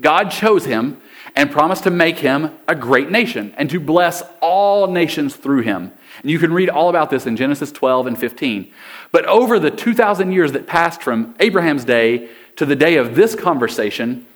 God 0.00 0.30
chose 0.30 0.64
him 0.64 1.00
and 1.34 1.50
promised 1.50 1.84
to 1.84 1.90
make 1.90 2.18
him 2.18 2.50
a 2.66 2.74
great 2.74 3.10
nation 3.10 3.54
and 3.56 3.70
to 3.70 3.80
bless 3.80 4.22
all 4.40 4.86
nations 4.88 5.36
through 5.36 5.62
him. 5.62 5.92
And 6.22 6.30
you 6.30 6.38
can 6.38 6.52
read 6.52 6.68
all 6.68 6.88
about 6.88 7.10
this 7.10 7.26
in 7.26 7.36
Genesis 7.36 7.72
12 7.72 8.08
and 8.08 8.18
15. 8.18 8.72
But 9.12 9.24
over 9.26 9.58
the 9.58 9.70
2,000 9.70 10.32
years 10.32 10.52
that 10.52 10.66
passed 10.66 11.02
from 11.02 11.34
Abraham's 11.40 11.84
day 11.84 12.28
to 12.56 12.66
the 12.66 12.76
day 12.76 12.96
of 12.96 13.14
this 13.14 13.34
conversation, 13.34 14.26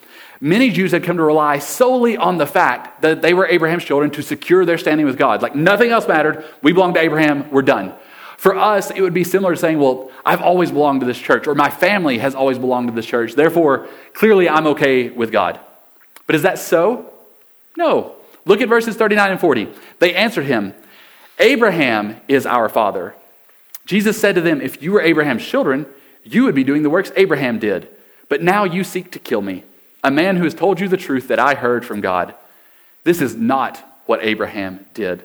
many 0.40 0.71
Jews 0.71 0.92
had 0.92 1.05
come 1.05 1.16
to 1.16 1.23
rely 1.23 1.59
solely 1.59 2.16
on 2.16 2.38
the 2.38 2.47
fact 2.47 3.03
that 3.03 3.23
they 3.23 3.35
were 3.35 3.47
Abraham's 3.47 3.85
children 3.85 4.11
to 4.12 4.23
secure 4.23 4.64
their 4.64 4.79
standing 4.79 5.07
with 5.07 5.18
God. 5.18 5.42
Like 5.42 5.55
nothing 5.55 5.90
else 5.90 6.07
mattered. 6.07 6.45
We 6.62 6.73
belong 6.73 6.95
to 6.95 7.01
Abraham. 7.01 7.51
We're 7.51 7.62
done. 7.62 7.95
For 8.38 8.57
us, 8.57 8.90
it 8.90 9.01
would 9.01 9.14
be 9.14 9.23
similar 9.23 9.55
to 9.55 9.61
saying, 9.61 9.79
well, 9.79 10.11
I've 10.27 10.42
always 10.42 10.73
belonged 10.73 10.99
to 11.01 11.07
this 11.07 11.18
church, 11.18 11.47
or 11.47 11.55
my 11.55 11.71
family 11.71 12.18
has 12.18 12.35
always 12.35 12.59
belonged 12.59 12.88
to 12.88 12.92
this 12.92 13.07
church. 13.07 13.35
Therefore, 13.35 13.87
clearly 14.14 14.49
I'm 14.49 14.66
okay 14.68 15.11
with 15.11 15.31
God. 15.31 15.61
But 16.27 16.35
is 16.35 16.42
that 16.42 16.59
so? 16.59 17.12
No. 17.77 18.16
Look 18.45 18.61
at 18.61 18.68
verses 18.68 18.97
39 18.97 19.31
and 19.31 19.40
40. 19.40 19.68
They 20.01 20.14
answered 20.16 20.47
him, 20.47 20.75
Abraham 21.42 22.20
is 22.28 22.46
our 22.46 22.68
father. 22.68 23.14
Jesus 23.85 24.18
said 24.18 24.37
to 24.37 24.40
them, 24.40 24.61
If 24.61 24.81
you 24.81 24.92
were 24.92 25.02
Abraham's 25.02 25.44
children, 25.44 25.87
you 26.24 26.44
would 26.44 26.55
be 26.55 26.64
doing 26.64 26.83
the 26.83 26.90
works 26.90 27.11
Abraham 27.16 27.59
did. 27.59 27.88
But 28.28 28.42
now 28.42 28.64
you 28.64 28.85
seek 28.85 29.11
to 29.12 29.18
kill 29.18 29.42
me, 29.42 29.64
a 30.05 30.11
man 30.11 30.37
who 30.37 30.44
has 30.44 30.55
told 30.55 30.78
you 30.78 30.88
the 30.88 30.96
truth 30.96 31.28
that 31.28 31.40
I 31.40 31.55
heard 31.55 31.85
from 31.85 32.00
God. 32.00 32.35
This 33.05 33.20
is 33.20 33.35
not 33.35 33.85
what 34.07 34.22
Abraham 34.22 34.87
did. 34.94 35.24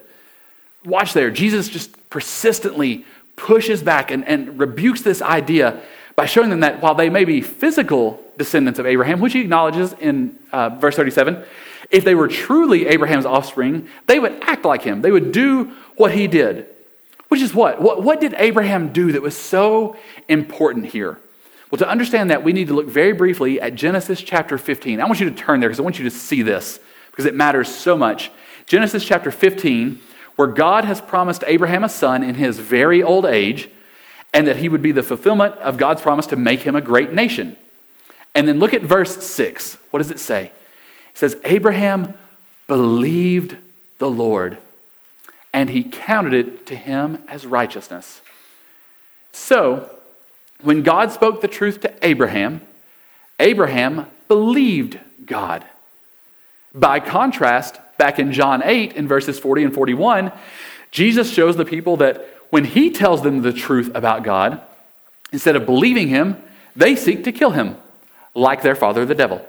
Watch 0.84 1.12
there. 1.12 1.30
Jesus 1.30 1.68
just 1.68 2.10
persistently 2.10 3.04
pushes 3.36 3.82
back 3.82 4.10
and, 4.10 4.26
and 4.26 4.58
rebukes 4.58 5.02
this 5.02 5.22
idea 5.22 5.80
by 6.16 6.26
showing 6.26 6.50
them 6.50 6.60
that 6.60 6.82
while 6.82 6.96
they 6.96 7.08
may 7.08 7.24
be 7.24 7.40
physical 7.40 8.20
descendants 8.36 8.80
of 8.80 8.86
Abraham, 8.86 9.20
which 9.20 9.34
he 9.34 9.40
acknowledges 9.40 9.92
in 9.94 10.36
uh, 10.50 10.70
verse 10.70 10.96
37, 10.96 11.44
if 11.90 12.04
they 12.04 12.14
were 12.14 12.28
truly 12.28 12.86
Abraham's 12.86 13.26
offspring, 13.26 13.88
they 14.06 14.18
would 14.18 14.38
act 14.42 14.64
like 14.64 14.82
him. 14.82 15.02
They 15.02 15.10
would 15.10 15.32
do 15.32 15.72
what 15.96 16.12
he 16.12 16.26
did. 16.26 16.66
Which 17.28 17.40
is 17.40 17.54
what? 17.54 17.80
What, 17.80 18.02
what 18.02 18.20
did 18.20 18.34
Abraham 18.38 18.92
do 18.92 19.12
that 19.12 19.22
was 19.22 19.36
so 19.36 19.96
important 20.28 20.86
here? 20.86 21.18
Well, 21.70 21.78
to 21.78 21.88
understand 21.88 22.30
that, 22.30 22.42
we 22.42 22.54
need 22.54 22.68
to 22.68 22.74
look 22.74 22.88
very 22.88 23.12
briefly 23.12 23.60
at 23.60 23.74
Genesis 23.74 24.22
chapter 24.22 24.56
15. 24.56 25.00
I 25.00 25.04
want 25.04 25.20
you 25.20 25.28
to 25.28 25.36
turn 25.36 25.60
there 25.60 25.68
because 25.68 25.80
I 25.80 25.82
want 25.82 25.98
you 25.98 26.04
to 26.04 26.10
see 26.10 26.42
this 26.42 26.80
because 27.10 27.26
it 27.26 27.34
matters 27.34 27.68
so 27.68 27.96
much. 27.96 28.30
Genesis 28.66 29.04
chapter 29.04 29.30
15, 29.30 30.00
where 30.36 30.48
God 30.48 30.84
has 30.84 31.00
promised 31.00 31.44
Abraham 31.46 31.84
a 31.84 31.88
son 31.88 32.22
in 32.22 32.36
his 32.36 32.58
very 32.58 33.02
old 33.02 33.26
age 33.26 33.68
and 34.32 34.46
that 34.46 34.56
he 34.56 34.68
would 34.68 34.82
be 34.82 34.92
the 34.92 35.02
fulfillment 35.02 35.56
of 35.56 35.76
God's 35.76 36.00
promise 36.00 36.26
to 36.28 36.36
make 36.36 36.60
him 36.60 36.76
a 36.76 36.80
great 36.80 37.12
nation. 37.12 37.56
And 38.34 38.46
then 38.46 38.58
look 38.58 38.72
at 38.72 38.82
verse 38.82 39.24
6. 39.24 39.76
What 39.90 39.98
does 39.98 40.10
it 40.10 40.20
say? 40.20 40.52
Says, 41.18 41.36
Abraham 41.42 42.14
believed 42.68 43.56
the 43.98 44.08
Lord, 44.08 44.56
and 45.52 45.68
he 45.68 45.82
counted 45.82 46.32
it 46.32 46.66
to 46.66 46.76
him 46.76 47.24
as 47.26 47.44
righteousness. 47.44 48.20
So, 49.32 49.90
when 50.62 50.84
God 50.84 51.10
spoke 51.10 51.40
the 51.40 51.48
truth 51.48 51.80
to 51.80 52.06
Abraham, 52.06 52.60
Abraham 53.40 54.06
believed 54.28 55.00
God. 55.26 55.64
By 56.72 57.00
contrast, 57.00 57.80
back 57.98 58.20
in 58.20 58.30
John 58.30 58.62
8, 58.62 58.92
in 58.92 59.08
verses 59.08 59.40
40 59.40 59.64
and 59.64 59.74
41, 59.74 60.30
Jesus 60.92 61.32
shows 61.32 61.56
the 61.56 61.64
people 61.64 61.96
that 61.96 62.28
when 62.50 62.64
he 62.64 62.90
tells 62.90 63.22
them 63.22 63.42
the 63.42 63.52
truth 63.52 63.90
about 63.92 64.22
God, 64.22 64.60
instead 65.32 65.56
of 65.56 65.66
believing 65.66 66.06
him, 66.06 66.40
they 66.76 66.94
seek 66.94 67.24
to 67.24 67.32
kill 67.32 67.50
him, 67.50 67.76
like 68.36 68.62
their 68.62 68.76
father, 68.76 69.04
the 69.04 69.16
devil. 69.16 69.44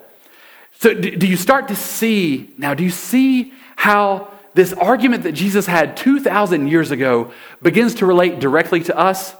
So, 0.77 0.93
do 0.93 1.27
you 1.27 1.35
start 1.35 1.67
to 1.67 1.75
see 1.75 2.53
now? 2.57 2.73
Do 2.73 2.83
you 2.83 2.89
see 2.89 3.53
how 3.75 4.29
this 4.53 4.73
argument 4.73 5.23
that 5.23 5.33
Jesus 5.33 5.65
had 5.65 5.97
2,000 5.97 6.67
years 6.67 6.91
ago 6.91 7.33
begins 7.61 7.95
to 7.95 8.05
relate 8.05 8.39
directly 8.39 8.81
to 8.83 8.97
us? 8.97 9.35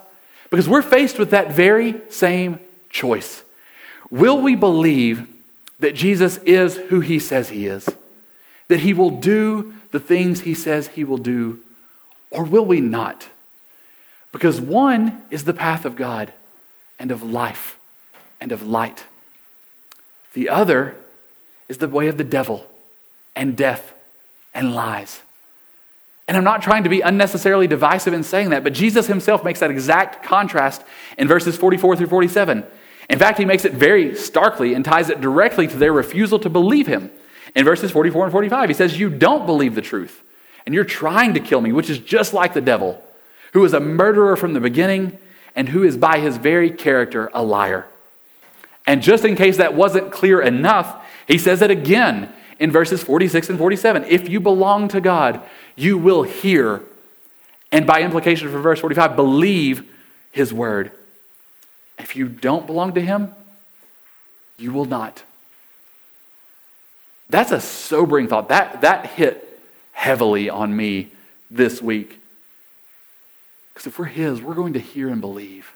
Because 0.50 0.68
we're 0.68 0.82
faced 0.82 1.18
with 1.20 1.32
that 1.32 1.52
very 1.52 2.02
same 2.10 2.60
choice. 2.90 3.44
Will 4.10 4.42
we 4.42 4.56
believe 4.56 5.28
that 5.80 5.96
Jesus 5.96 6.38
is 6.40 6.76
who 6.76 7.00
he 7.00 7.20
says 7.20 7.50
he 7.50 7.68
is? 7.68 7.88
That 8.68 8.82
he 8.82 8.94
will 8.94 9.12
do 9.12 9.74
the 9.92 10.00
things 10.00 10.42
he 10.42 10.54
says 10.54 10.88
he 10.90 11.04
will 11.04 11.18
do? 11.18 11.60
Or 12.32 12.44
will 12.44 12.66
we 12.66 12.82
not? 12.82 13.28
Because 14.32 14.62
one 14.62 15.24
is 15.32 15.46
the 15.46 15.54
path 15.54 15.86
of 15.86 15.96
God 15.96 16.34
and 17.00 17.12
of 17.12 17.24
life 17.24 17.80
and 18.40 18.52
of 18.52 18.66
light. 18.66 19.06
The 20.34 20.50
other 20.50 20.96
is 21.70 21.78
the 21.78 21.88
way 21.88 22.08
of 22.08 22.18
the 22.18 22.24
devil 22.24 22.66
and 23.36 23.56
death 23.56 23.94
and 24.54 24.76
lies. 24.76 25.22
And 26.28 26.36
I'm 26.36 26.44
not 26.44 26.62
trying 26.62 26.84
to 26.84 26.90
be 26.90 27.02
unnecessarily 27.02 27.68
divisive 27.68 28.14
in 28.14 28.24
saying 28.24 28.50
that, 28.50 28.64
but 28.64 28.74
Jesus 28.74 29.08
himself 29.08 29.44
makes 29.44 29.62
that 29.62 29.72
exact 29.72 30.24
contrast 30.24 30.84
in 31.18 31.28
verses 31.28 31.58
44 31.58 31.96
through 31.96 32.08
47. 32.08 32.66
In 33.10 33.18
fact, 33.18 33.40
he 33.40 33.46
makes 33.46 33.66
it 33.66 33.74
very 33.74 34.16
starkly 34.16 34.74
and 34.74 34.86
ties 34.86 35.10
it 35.10 35.22
directly 35.22 35.68
to 35.68 35.78
their 35.78 35.94
refusal 35.94 36.38
to 36.40 36.50
believe 36.50 36.86
him. 36.86 37.10
In 37.56 37.66
verses 37.66 37.92
44 37.92 38.26
and 38.26 38.32
45, 38.32 38.70
he 38.70 38.76
says, 38.76 39.00
You 39.00 39.10
don't 39.10 39.48
believe 39.48 39.74
the 39.74 39.82
truth, 39.82 40.22
and 40.66 40.76
you're 40.76 40.84
trying 40.84 41.34
to 41.34 41.40
kill 41.40 41.62
me, 41.62 41.72
which 41.72 41.90
is 41.90 41.98
just 41.98 42.34
like 42.34 42.54
the 42.54 42.62
devil 42.62 43.02
who 43.54 43.66
is 43.66 43.74
a 43.74 43.80
murderer 43.80 44.36
from 44.36 44.54
the 44.54 44.60
beginning 44.60 45.18
and 45.56 45.70
who 45.70 45.84
is 45.84 45.98
by 45.98 46.20
his 46.20 46.38
very 46.38 46.70
character 46.70 47.30
a 47.34 47.44
liar. 47.44 47.88
And 48.86 49.02
just 49.02 49.26
in 49.26 49.36
case 49.36 49.58
that 49.58 49.74
wasn't 49.74 50.12
clear 50.12 50.42
enough, 50.42 51.04
he 51.30 51.38
says 51.38 51.62
it 51.62 51.72
again 51.72 52.34
in 52.60 52.72
verses 52.72 53.02
46 53.02 53.50
and 53.50 53.58
47. 53.58 54.04
If 54.04 54.28
you 54.28 54.42
belong 54.42 54.90
to 54.90 55.00
God, 55.00 55.42
you 55.78 55.98
will 55.98 56.24
hear, 56.24 56.82
and 57.72 57.88
by 57.88 58.02
implication 58.02 58.52
for 58.52 58.60
verse 58.60 58.82
45, 58.82 59.16
believe 59.16 59.90
his 60.32 60.54
word. 60.54 60.92
If 61.98 62.18
you 62.18 62.28
don't 62.28 62.68
belong 62.68 62.94
to 62.96 63.02
him, 63.02 63.34
you 64.58 64.74
will 64.74 64.86
not. 64.86 65.24
That's 67.30 67.52
a 67.52 67.62
sobering 67.62 68.28
thought. 68.28 68.50
That, 68.50 68.82
that 68.82 69.06
hit 69.06 69.46
heavily 69.92 70.50
on 70.50 70.76
me 70.76 71.12
this 71.52 71.82
week. 71.82 72.20
Because 73.74 73.88
if 73.88 74.00
we're 74.00 74.06
His, 74.06 74.42
we're 74.42 74.56
going 74.56 74.74
to 74.74 74.80
hear 74.80 75.10
and 75.10 75.22
believe. 75.22 75.72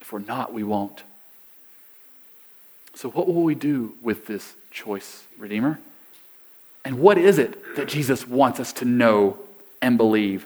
If 0.00 0.12
we're 0.12 0.20
not, 0.20 0.52
we 0.52 0.62
won't. 0.62 1.02
So, 2.98 3.08
what 3.10 3.28
will 3.28 3.44
we 3.44 3.54
do 3.54 3.94
with 4.02 4.26
this 4.26 4.56
choice, 4.72 5.22
Redeemer? 5.38 5.78
And 6.84 6.98
what 6.98 7.16
is 7.16 7.38
it 7.38 7.76
that 7.76 7.86
Jesus 7.86 8.26
wants 8.26 8.58
us 8.58 8.72
to 8.72 8.84
know 8.84 9.38
and 9.80 9.96
believe? 9.96 10.44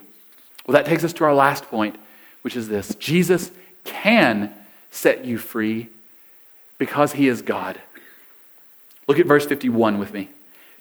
Well, 0.66 0.74
that 0.74 0.84
takes 0.84 1.02
us 1.02 1.14
to 1.14 1.24
our 1.24 1.32
last 1.34 1.64
point, 1.64 1.96
which 2.42 2.54
is 2.54 2.68
this 2.68 2.94
Jesus 2.96 3.50
can 3.84 4.52
set 4.90 5.24
you 5.24 5.38
free 5.38 5.88
because 6.76 7.12
he 7.12 7.26
is 7.26 7.40
God. 7.40 7.80
Look 9.08 9.18
at 9.18 9.24
verse 9.24 9.46
51 9.46 9.98
with 9.98 10.12
me. 10.12 10.28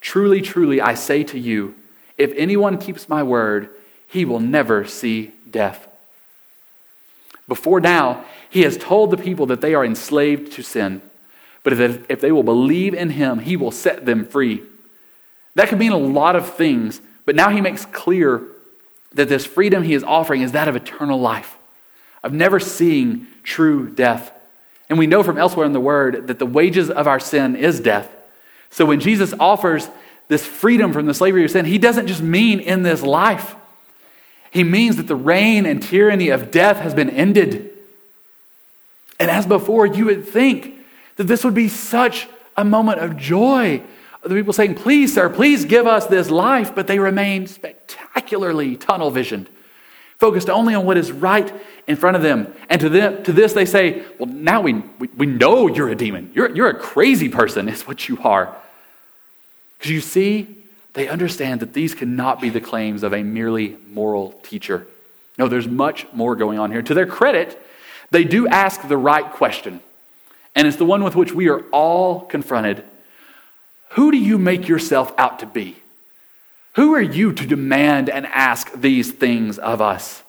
Truly, 0.01 0.41
truly, 0.41 0.81
I 0.81 0.93
say 0.93 1.23
to 1.23 1.39
you, 1.39 1.75
if 2.17 2.33
anyone 2.35 2.79
keeps 2.79 3.07
my 3.07 3.23
word, 3.23 3.69
he 4.09 4.25
will 4.25 4.41
never 4.41 4.83
see 4.83 5.31
death. 5.49 5.87
Before 7.47 7.79
now, 7.79 8.25
he 8.49 8.63
has 8.63 8.75
told 8.75 9.09
the 9.09 9.15
people 9.15 9.45
that 9.45 9.61
they 9.61 9.73
are 9.73 9.85
enslaved 9.85 10.51
to 10.51 10.63
sin. 10.63 11.01
But 11.63 11.73
if, 11.73 12.21
they 12.21 12.31
will 12.31 12.43
believe 12.43 12.93
in 12.93 13.11
him, 13.11 13.39
he 13.39 13.55
will 13.55 13.71
set 13.71 14.05
them 14.05 14.25
free. 14.25 14.63
That 15.55 15.69
could 15.69 15.77
mean 15.79 15.91
a 15.91 15.97
lot 15.97 16.35
of 16.35 16.53
things, 16.55 17.01
but 17.25 17.35
now 17.35 17.49
he 17.49 17.61
makes 17.61 17.85
clear 17.85 18.41
that 19.13 19.29
this 19.29 19.45
freedom 19.45 19.83
he 19.83 19.93
is 19.93 20.03
offering 20.03 20.41
is 20.41 20.53
that 20.53 20.67
of 20.67 20.75
eternal 20.75 21.19
life, 21.19 21.57
of 22.23 22.33
never 22.33 22.59
seeing 22.59 23.27
true 23.43 23.89
death. 23.89 24.31
And 24.89 24.97
we 24.97 25.07
know 25.07 25.23
from 25.23 25.37
elsewhere 25.37 25.65
in 25.65 25.73
the 25.73 25.79
word 25.79 26.27
that 26.27 26.39
the 26.39 26.45
wages 26.45 26.89
of 26.89 27.07
our 27.07 27.19
sin 27.19 27.55
is 27.55 27.79
death. 27.79 28.09
So 28.69 28.85
when 28.85 28.99
Jesus 28.99 29.33
offers 29.39 29.87
this 30.29 30.45
freedom 30.45 30.93
from 30.93 31.05
the 31.05 31.13
slavery 31.13 31.43
of 31.43 31.51
sin, 31.51 31.65
he 31.65 31.77
doesn't 31.77 32.07
just 32.07 32.21
mean 32.21 32.59
in 32.59 32.83
this 32.83 33.03
life. 33.03 33.55
He 34.49 34.63
means 34.63 34.97
that 34.97 35.07
the 35.07 35.15
reign 35.15 35.65
and 35.65 35.83
tyranny 35.83 36.29
of 36.29 36.51
death 36.51 36.77
has 36.77 36.93
been 36.93 37.09
ended. 37.09 37.69
And 39.19 39.29
as 39.29 39.45
before, 39.45 39.85
you 39.85 40.05
would 40.05 40.27
think 40.27 40.73
that 41.21 41.27
this 41.27 41.43
would 41.43 41.53
be 41.53 41.67
such 41.67 42.27
a 42.57 42.65
moment 42.65 42.99
of 42.99 43.15
joy. 43.15 43.79
The 44.23 44.33
people 44.33 44.53
saying, 44.53 44.73
Please, 44.73 45.13
sir, 45.13 45.29
please 45.29 45.65
give 45.65 45.85
us 45.85 46.07
this 46.07 46.31
life, 46.31 46.73
but 46.73 46.87
they 46.87 46.97
remain 46.97 47.45
spectacularly 47.45 48.75
tunnel 48.75 49.11
visioned, 49.11 49.47
focused 50.17 50.49
only 50.49 50.73
on 50.73 50.83
what 50.83 50.97
is 50.97 51.11
right 51.11 51.53
in 51.85 51.95
front 51.95 52.15
of 52.15 52.23
them. 52.23 52.51
And 52.69 52.81
to, 52.81 52.89
them, 52.89 53.23
to 53.25 53.31
this, 53.31 53.53
they 53.53 53.65
say, 53.65 54.03
Well, 54.17 54.29
now 54.29 54.61
we, 54.61 54.73
we, 54.97 55.09
we 55.15 55.25
know 55.27 55.67
you're 55.67 55.89
a 55.89 55.95
demon. 55.95 56.31
You're, 56.33 56.55
you're 56.55 56.69
a 56.69 56.79
crazy 56.79 57.29
person, 57.29 57.69
is 57.69 57.85
what 57.85 58.09
you 58.09 58.17
are. 58.23 58.55
Because 59.77 59.91
you 59.91 60.01
see, 60.01 60.65
they 60.93 61.07
understand 61.07 61.59
that 61.59 61.73
these 61.73 61.93
cannot 61.93 62.41
be 62.41 62.49
the 62.49 62.61
claims 62.61 63.03
of 63.03 63.13
a 63.13 63.21
merely 63.21 63.77
moral 63.91 64.31
teacher. 64.41 64.87
No, 65.37 65.47
there's 65.47 65.67
much 65.67 66.11
more 66.13 66.35
going 66.35 66.57
on 66.57 66.71
here. 66.71 66.81
To 66.81 66.95
their 66.95 67.05
credit, 67.05 67.61
they 68.09 68.23
do 68.23 68.47
ask 68.47 68.87
the 68.87 68.97
right 68.97 69.31
question, 69.31 69.81
and 70.55 70.67
it's 70.67 70.77
the 70.77 70.85
one 70.85 71.03
with 71.03 71.15
which 71.15 71.33
we 71.33 71.49
are 71.49 71.61
all 71.71 72.21
confronted. 72.21 72.83
Who 73.91 74.11
do 74.11 74.17
you 74.17 74.37
make 74.37 74.67
yourself 74.67 75.13
out 75.17 75.39
to 75.39 75.45
be? 75.45 75.77
Who 76.75 76.93
are 76.93 77.01
you 77.01 77.33
to 77.33 77.45
demand 77.45 78.09
and 78.09 78.25
ask 78.27 78.71
these 78.73 79.11
things 79.11 79.59
of 79.59 79.81
us? 79.81 80.23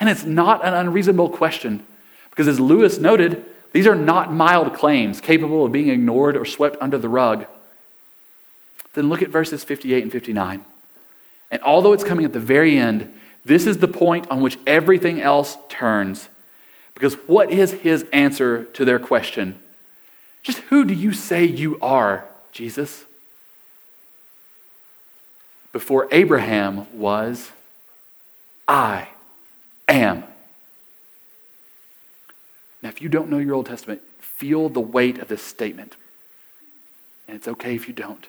And 0.00 0.08
it's 0.08 0.24
not 0.24 0.64
an 0.64 0.74
unreasonable 0.74 1.28
question, 1.28 1.86
because 2.30 2.48
as 2.48 2.58
Lewis 2.58 2.98
noted, 2.98 3.44
these 3.72 3.86
are 3.86 3.94
not 3.94 4.32
mild 4.32 4.74
claims 4.74 5.20
capable 5.20 5.64
of 5.64 5.72
being 5.72 5.88
ignored 5.88 6.36
or 6.36 6.44
swept 6.44 6.76
under 6.80 6.98
the 6.98 7.08
rug. 7.08 7.46
Then 8.94 9.08
look 9.08 9.22
at 9.22 9.30
verses 9.30 9.64
58 9.64 10.02
and 10.02 10.12
59. 10.12 10.64
And 11.50 11.62
although 11.62 11.92
it's 11.92 12.04
coming 12.04 12.24
at 12.24 12.32
the 12.32 12.40
very 12.40 12.76
end, 12.76 13.12
this 13.44 13.66
is 13.66 13.78
the 13.78 13.88
point 13.88 14.30
on 14.30 14.40
which 14.40 14.58
everything 14.66 15.20
else 15.20 15.56
turns. 15.68 16.28
Because 16.94 17.14
what 17.26 17.50
is 17.50 17.72
his 17.72 18.04
answer 18.12 18.64
to 18.64 18.84
their 18.84 18.98
question? 18.98 19.60
Just 20.42 20.58
who 20.58 20.84
do 20.84 20.94
you 20.94 21.12
say 21.12 21.44
you 21.44 21.78
are, 21.80 22.24
Jesus? 22.52 23.04
Before 25.72 26.06
Abraham 26.10 26.86
was, 26.98 27.50
I 28.68 29.08
am. 29.88 30.24
Now, 32.82 32.88
if 32.88 33.00
you 33.00 33.08
don't 33.08 33.30
know 33.30 33.38
your 33.38 33.54
Old 33.54 33.66
Testament, 33.66 34.02
feel 34.18 34.68
the 34.68 34.80
weight 34.80 35.18
of 35.18 35.28
this 35.28 35.42
statement. 35.42 35.96
And 37.28 37.36
it's 37.36 37.48
okay 37.48 37.74
if 37.74 37.86
you 37.88 37.94
don't. 37.94 38.26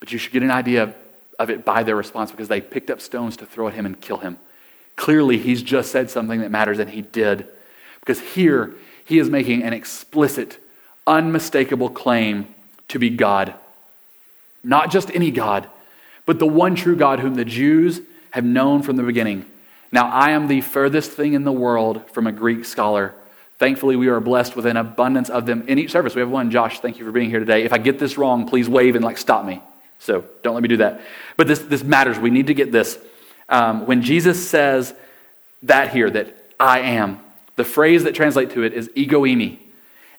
But 0.00 0.10
you 0.10 0.18
should 0.18 0.32
get 0.32 0.42
an 0.42 0.50
idea 0.50 0.94
of, 1.38 1.50
it 1.50 1.64
by 1.64 1.82
their 1.82 1.96
response 1.96 2.30
because 2.30 2.48
they 2.48 2.60
picked 2.60 2.90
up 2.90 3.00
stones 3.00 3.36
to 3.38 3.46
throw 3.46 3.68
at 3.68 3.74
him 3.74 3.86
and 3.86 4.00
kill 4.00 4.18
him. 4.18 4.38
Clearly, 4.96 5.38
he's 5.38 5.62
just 5.62 5.90
said 5.92 6.10
something 6.10 6.40
that 6.40 6.50
matters, 6.50 6.78
and 6.78 6.90
he 6.90 7.02
did. 7.02 7.46
Because 8.00 8.20
here, 8.20 8.74
he 9.04 9.18
is 9.18 9.28
making 9.28 9.62
an 9.62 9.72
explicit, 9.72 10.58
unmistakable 11.06 11.90
claim 11.90 12.52
to 12.88 12.98
be 12.98 13.10
God. 13.10 13.54
Not 14.62 14.90
just 14.90 15.10
any 15.14 15.30
God, 15.30 15.68
but 16.26 16.38
the 16.38 16.46
one 16.46 16.74
true 16.74 16.96
God 16.96 17.20
whom 17.20 17.34
the 17.34 17.44
Jews 17.44 18.00
have 18.30 18.44
known 18.44 18.82
from 18.82 18.96
the 18.96 19.02
beginning. 19.02 19.46
Now, 19.92 20.08
I 20.08 20.30
am 20.30 20.46
the 20.46 20.60
furthest 20.60 21.10
thing 21.10 21.34
in 21.34 21.44
the 21.44 21.52
world 21.52 22.08
from 22.10 22.26
a 22.26 22.32
Greek 22.32 22.64
scholar. 22.64 23.14
Thankfully, 23.58 23.96
we 23.96 24.08
are 24.08 24.20
blessed 24.20 24.56
with 24.56 24.64
an 24.66 24.76
abundance 24.76 25.28
of 25.28 25.44
them 25.46 25.64
in 25.66 25.78
each 25.78 25.90
service. 25.90 26.14
We 26.14 26.20
have 26.20 26.30
one. 26.30 26.50
Josh, 26.50 26.80
thank 26.80 26.98
you 26.98 27.04
for 27.04 27.12
being 27.12 27.28
here 27.28 27.40
today. 27.40 27.64
If 27.64 27.72
I 27.72 27.78
get 27.78 27.98
this 27.98 28.16
wrong, 28.16 28.46
please 28.46 28.68
wave 28.68 28.94
and 28.94 29.04
like 29.04 29.18
stop 29.18 29.44
me. 29.44 29.60
So 29.98 30.24
don't 30.42 30.54
let 30.54 30.62
me 30.62 30.68
do 30.68 30.78
that. 30.78 31.02
But 31.36 31.46
this, 31.46 31.58
this 31.58 31.82
matters. 31.82 32.18
We 32.18 32.30
need 32.30 32.46
to 32.46 32.54
get 32.54 32.72
this. 32.72 32.98
Um, 33.48 33.86
when 33.86 34.02
Jesus 34.02 34.48
says 34.48 34.94
that 35.64 35.92
here, 35.92 36.08
that 36.08 36.34
I 36.58 36.80
am, 36.80 37.20
the 37.56 37.64
phrase 37.64 38.04
that 38.04 38.14
translates 38.14 38.54
to 38.54 38.62
it 38.62 38.72
is 38.72 38.90
ego 38.94 39.22
eimi. 39.22 39.58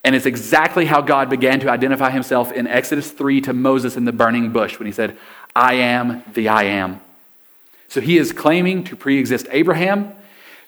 And 0.03 0.15
it's 0.15 0.25
exactly 0.25 0.86
how 0.86 1.01
God 1.01 1.29
began 1.29 1.59
to 1.59 1.69
identify 1.69 2.09
himself 2.09 2.51
in 2.51 2.67
Exodus 2.67 3.11
3 3.11 3.41
to 3.41 3.53
Moses 3.53 3.95
in 3.95 4.05
the 4.05 4.11
burning 4.11 4.51
bush 4.51 4.79
when 4.79 4.88
he 4.88 4.91
said, 4.91 5.17
I 5.55 5.75
am 5.75 6.23
the 6.34 6.49
I 6.49 6.63
am. 6.63 7.01
So 7.88 8.01
he 8.01 8.17
is 8.17 8.32
claiming 8.32 8.84
to 8.86 8.95
pre 8.95 9.19
exist 9.19 9.47
Abraham, 9.51 10.13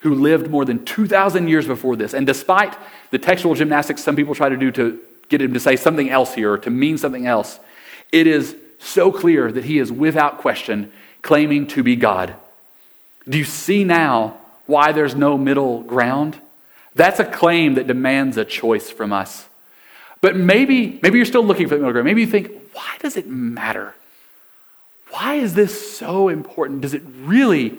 who 0.02 0.14
lived 0.14 0.50
more 0.50 0.66
than 0.66 0.84
2,000 0.86 1.48
years 1.48 1.66
before 1.66 1.96
this. 1.96 2.14
And 2.14 2.28
despite 2.28 2.78
the 3.12 3.18
textual 3.18 3.56
gymnastics 3.56 4.04
some 4.04 4.16
people 4.16 4.36
try 4.36 4.50
to 4.50 4.58
do 4.58 4.72
to 4.72 5.00
get 5.30 5.42
him 5.42 5.54
to 5.54 5.60
say 5.60 5.78
something 5.78 6.10
else 6.10 6.36
here 6.36 6.52
or 6.54 6.58
to 6.60 6.70
mean 6.70 6.98
something 6.98 7.26
else, 7.26 7.60
it 8.12 8.28
is 8.28 8.56
so 8.78 9.12
clear 9.12 9.52
that 9.52 9.64
he 9.64 9.80
is 9.80 9.92
without 9.92 10.40
question 10.40 10.92
claiming 11.22 11.66
to 11.68 11.82
be 11.82 11.96
God. 11.96 12.36
Do 13.28 13.38
you 13.38 13.46
see 13.46 13.84
now 13.84 14.38
why 14.66 14.92
there's 14.92 15.16
no 15.16 15.38
middle 15.38 15.82
ground? 15.82 16.40
That's 16.96 17.20
a 17.20 17.26
claim 17.26 17.76
that 17.76 17.88
demands 17.88 18.38
a 18.38 18.46
choice 18.46 18.90
from 18.90 19.12
us. 19.12 19.48
But 20.22 20.36
maybe, 20.36 21.00
maybe 21.02 21.18
you're 21.18 21.26
still 21.26 21.44
looking 21.44 21.68
for 21.68 21.76
the 21.76 21.82
middle 21.82 21.92
ground. 21.92 22.06
Maybe 22.06 22.22
you 22.22 22.28
think, 22.28 22.52
why 22.74 22.96
does 23.00 23.18
it 23.18 23.28
matter? 23.28 23.94
Why 25.10 25.36
is 25.36 25.54
this 25.54 25.98
so 25.98 26.30
important? 26.30 26.82
Does 26.82 26.94
it 26.94 27.04
really, 27.22 27.78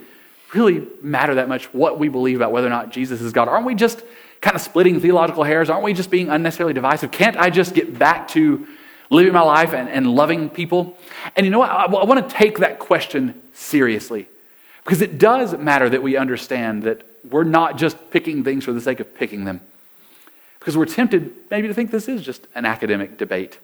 really 0.52 0.86
matter 1.02 1.36
that 1.36 1.48
much 1.48 1.72
what 1.72 1.98
we 1.98 2.08
believe 2.08 2.36
about 2.36 2.52
whether 2.52 2.66
or 2.66 2.70
not 2.70 2.90
Jesus 2.90 3.20
is 3.20 3.32
God? 3.32 3.48
Aren't 3.48 3.66
we 3.66 3.74
just 3.74 4.02
kind 4.40 4.54
of 4.54 4.60
splitting 4.60 5.00
theological 5.00 5.42
hairs? 5.42 5.70
Aren't 5.70 5.84
we 5.84 5.94
just 5.94 6.10
being 6.10 6.28
unnecessarily 6.28 6.74
divisive? 6.74 7.10
Can't 7.10 7.36
I 7.36 7.50
just 7.50 7.74
get 7.74 7.98
back 7.98 8.28
to 8.28 8.66
living 9.10 9.32
my 9.32 9.40
life 9.40 9.72
and, 9.72 9.88
and 9.88 10.14
loving 10.14 10.50
people? 10.50 10.98
And 11.34 11.46
you 11.46 11.50
know 11.50 11.60
what? 11.60 11.70
I, 11.70 11.84
I 11.84 12.04
want 12.04 12.28
to 12.28 12.34
take 12.34 12.58
that 12.58 12.78
question 12.78 13.40
seriously 13.54 14.28
because 14.84 15.00
it 15.00 15.18
does 15.18 15.56
matter 15.56 15.88
that 15.88 16.02
we 16.02 16.16
understand 16.16 16.82
that 16.82 17.06
we're 17.30 17.44
not 17.44 17.76
just 17.78 18.10
picking 18.10 18.44
things 18.44 18.64
for 18.64 18.72
the 18.72 18.80
sake 18.80 19.00
of 19.00 19.14
picking 19.14 19.44
them. 19.44 19.60
Because 20.58 20.76
we're 20.76 20.86
tempted 20.86 21.32
maybe 21.50 21.68
to 21.68 21.74
think 21.74 21.90
this 21.90 22.08
is 22.08 22.22
just 22.22 22.46
an 22.54 22.64
academic 22.64 23.18
debate. 23.18 23.58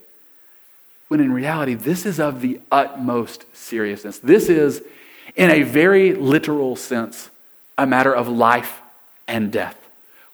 When 1.07 1.19
in 1.19 1.33
reality, 1.33 1.73
this 1.73 2.05
is 2.05 2.19
of 2.19 2.41
the 2.41 2.61
utmost 2.71 3.45
seriousness. 3.55 4.19
This 4.19 4.49
is, 4.49 4.81
in 5.35 5.49
a 5.49 5.63
very 5.63 6.13
literal 6.13 6.75
sense, 6.75 7.29
a 7.77 7.85
matter 7.85 8.13
of 8.15 8.27
life 8.27 8.81
and 9.27 9.51
death. 9.51 9.77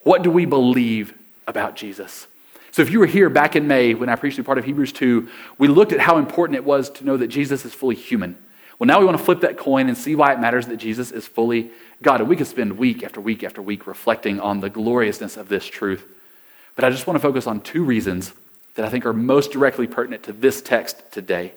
What 0.02 0.24
do 0.24 0.30
we 0.30 0.46
believe 0.46 1.18
about 1.48 1.76
Jesus? 1.76 2.28
So, 2.72 2.82
if 2.82 2.92
you 2.92 3.00
were 3.00 3.08
here 3.08 3.30
back 3.30 3.56
in 3.56 3.68
May 3.68 3.94
when 3.94 4.10
I 4.10 4.16
preached 4.16 4.38
a 4.38 4.44
part 4.44 4.58
of 4.58 4.66
Hebrews 4.66 4.92
2, 4.92 5.28
we 5.58 5.68
looked 5.68 5.94
at 5.94 6.00
how 6.00 6.18
important 6.18 6.58
it 6.58 6.64
was 6.64 6.90
to 6.92 7.06
know 7.06 7.18
that 7.18 7.28
Jesus 7.28 7.66
is 7.66 7.74
fully 7.74 7.96
human. 7.96 8.38
Well, 8.78 8.86
now 8.86 9.00
we 9.00 9.06
want 9.06 9.18
to 9.18 9.24
flip 9.24 9.42
that 9.42 9.58
coin 9.58 9.88
and 9.88 9.98
see 9.98 10.16
why 10.16 10.34
it 10.34 10.40
matters 10.40 10.68
that 10.68 10.78
Jesus 10.78 11.12
is 11.12 11.26
fully 11.28 11.72
God. 12.02 12.20
And 12.22 12.30
we 12.30 12.36
could 12.36 12.48
spend 12.48 12.78
week 12.78 13.04
after 13.04 13.20
week 13.20 13.44
after 13.44 13.62
week 13.62 13.88
reflecting 13.88 14.40
on 14.40 14.60
the 14.60 14.70
gloriousness 14.70 15.38
of 15.38 15.50
this 15.50 15.66
truth. 15.66 16.06
But 16.76 16.86
I 16.86 16.90
just 16.90 17.08
want 17.08 17.16
to 17.16 17.22
focus 17.22 17.48
on 17.48 17.62
two 17.62 17.84
reasons 17.84 18.34
that 18.76 18.86
I 18.86 18.90
think 18.90 19.06
are 19.06 19.14
most 19.14 19.52
directly 19.52 19.88
pertinent 19.88 20.24
to 20.24 20.34
this 20.34 20.62
text 20.62 21.12
today. 21.12 21.54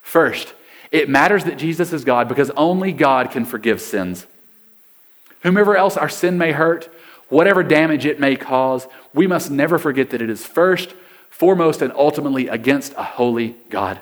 First, 0.00 0.54
it 0.90 1.08
matters 1.08 1.44
that 1.44 1.58
Jesus 1.58 1.92
is 1.92 2.04
God 2.04 2.28
because 2.28 2.50
only 2.50 2.92
God 2.92 3.30
can 3.30 3.44
forgive 3.44 3.80
sins. 3.80 4.26
Whomever 5.42 5.76
else 5.76 5.96
our 5.96 6.08
sin 6.08 6.38
may 6.38 6.52
hurt, 6.52 6.90
whatever 7.28 7.62
damage 7.62 8.06
it 8.06 8.18
may 8.18 8.36
cause, 8.36 8.86
we 9.12 9.26
must 9.26 9.50
never 9.50 9.78
forget 9.78 10.10
that 10.10 10.22
it 10.22 10.30
is 10.30 10.46
first, 10.46 10.92
foremost, 11.30 11.82
and 11.82 11.92
ultimately 11.92 12.48
against 12.48 12.94
a 12.96 13.02
holy 13.02 13.56
God. 13.68 14.00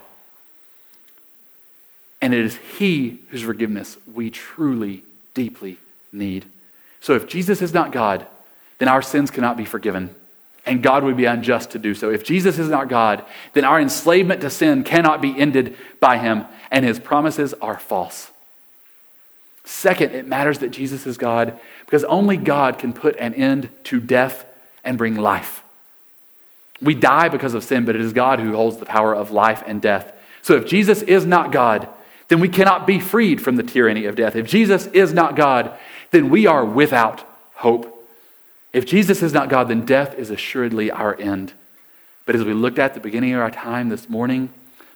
And 2.21 2.33
it 2.33 2.45
is 2.45 2.57
He 2.79 3.19
whose 3.31 3.43
forgiveness 3.43 3.97
we 4.13 4.31
truly, 4.31 5.03
deeply 5.35 5.79
need. 6.13 6.45
So 7.01 7.15
if 7.15 7.27
Jesus 7.27 7.63
is 7.63 7.75
not 7.75 7.93
God, 7.93 8.27
then 8.79 8.89
our 8.89 9.03
sins 9.03 9.31
cannot 9.31 9.57
be 9.57 9.65
forgiven. 9.65 10.15
And 10.65 10.83
God 10.83 11.03
would 11.03 11.17
be 11.17 11.25
unjust 11.25 11.71
to 11.73 11.79
do 11.79 11.95
so. 11.95 12.11
If 12.11 12.25
Jesus 12.25 12.59
is 12.59 12.69
not 12.69 12.89
God, 12.89 13.25
then 13.53 13.65
our 13.65 13.81
enslavement 13.81 14.41
to 14.43 14.51
sin 14.51 14.85
cannot 14.85 15.21
be 15.21 15.37
ended 15.37 15.77
by 15.99 16.19
Him, 16.19 16.45
and 16.71 16.85
His 16.85 17.01
promises 17.01 17.53
are 17.55 17.79
false. 17.79 18.31
Second, 19.65 20.15
it 20.15 20.27
matters 20.27 20.59
that 20.61 20.71
Jesus 20.71 21.07
is 21.07 21.19
God 21.19 21.59
because 21.85 22.05
only 22.05 22.37
God 22.37 22.79
can 22.79 22.93
put 22.93 23.17
an 23.17 23.35
end 23.35 23.69
to 23.85 24.01
death 24.01 24.45
and 24.85 24.99
bring 24.99 25.17
life. 25.17 25.63
We 26.81 26.95
die 26.95 27.29
because 27.29 27.55
of 27.55 27.63
sin, 27.63 27.85
but 27.85 27.95
it 27.95 28.01
is 28.01 28.13
God 28.13 28.41
who 28.41 28.55
holds 28.55 28.79
the 28.79 28.87
power 28.87 29.15
of 29.15 29.31
life 29.31 29.63
and 29.67 29.81
death. 29.81 30.13
So 30.43 30.57
if 30.57 30.67
Jesus 30.67 31.03
is 31.03 31.25
not 31.25 31.53
God, 31.53 31.89
then 32.33 32.41
we 32.41 32.49
cannot 32.49 32.87
be 32.87 32.99
freed 32.99 33.43
from 33.43 33.57
the 33.57 33.63
tyranny 33.63 34.07
of 34.07 34.17
death. 34.17 34.37
If 34.37 34.47
Jesus 34.47 34.87
is 34.87 35.13
not 35.13 35.37
God, 35.37 35.79
then 36.13 36.31
we 36.31 36.47
are 36.47 36.65
without 36.65 37.29
hope. 37.57 38.09
If 38.73 38.87
Jesus 38.87 39.23
is 39.23 39.35
not 39.35 39.51
God, 39.51 39.69
then 39.69 39.85
death 39.85 40.15
is 40.19 40.31
assuredly 40.31 40.91
our 40.91 41.15
end. 41.21 41.53
But 42.25 42.35
as 42.35 42.43
we 42.43 42.55
looked 42.55 42.79
at 42.79 42.95
the 42.95 43.01
beginning 43.01 43.35
of 43.35 43.43
our 43.43 43.51
time 43.51 43.91
this 43.91 44.09
morning, 44.09 44.49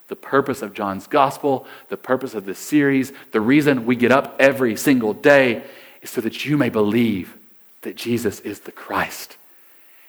the 0.09 0.17
purpose 0.17 0.63
of 0.63 0.73
John's 0.73 1.07
gospel, 1.07 1.67
the 1.91 1.99
purpose 1.99 2.33
of 2.33 2.47
this 2.47 2.59
series, 2.59 3.13
the 3.33 3.41
reason 3.43 3.85
we 3.85 3.97
get 3.97 4.13
up 4.13 4.35
every 4.39 4.75
single 4.75 5.13
day 5.13 5.63
is 6.01 6.09
so 6.09 6.23
that 6.23 6.47
you 6.47 6.57
may 6.57 6.71
believe 6.71 7.37
that 7.83 7.97
Jesus 7.97 8.41
is 8.41 8.61
the 8.61 8.73
Christ. 8.73 9.37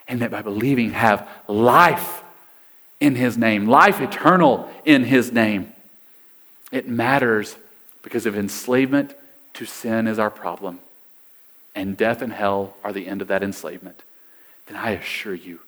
And 0.07 0.21
that 0.21 0.31
by 0.31 0.43
believing, 0.43 0.91
have 0.91 1.27
life 1.49 2.23
in 3.01 3.15
his 3.15 3.37
name, 3.37 3.67
life 3.67 3.99
eternal 3.99 4.71
in 4.85 5.03
his 5.03 5.33
name. 5.33 5.73
It 6.71 6.87
matters 6.87 7.55
because 8.03 8.25
if 8.25 8.35
enslavement 8.35 9.13
to 9.53 9.65
sin 9.65 10.07
is 10.07 10.19
our 10.19 10.29
problem, 10.29 10.79
and 11.77 11.95
death 11.95 12.23
and 12.23 12.33
hell 12.33 12.75
are 12.83 12.91
the 12.91 13.07
end 13.07 13.21
of 13.21 13.27
that 13.27 13.43
enslavement. 13.43 14.01
Then 14.65 14.75
I 14.75 14.91
assure 14.91 15.35
you, 15.35 15.59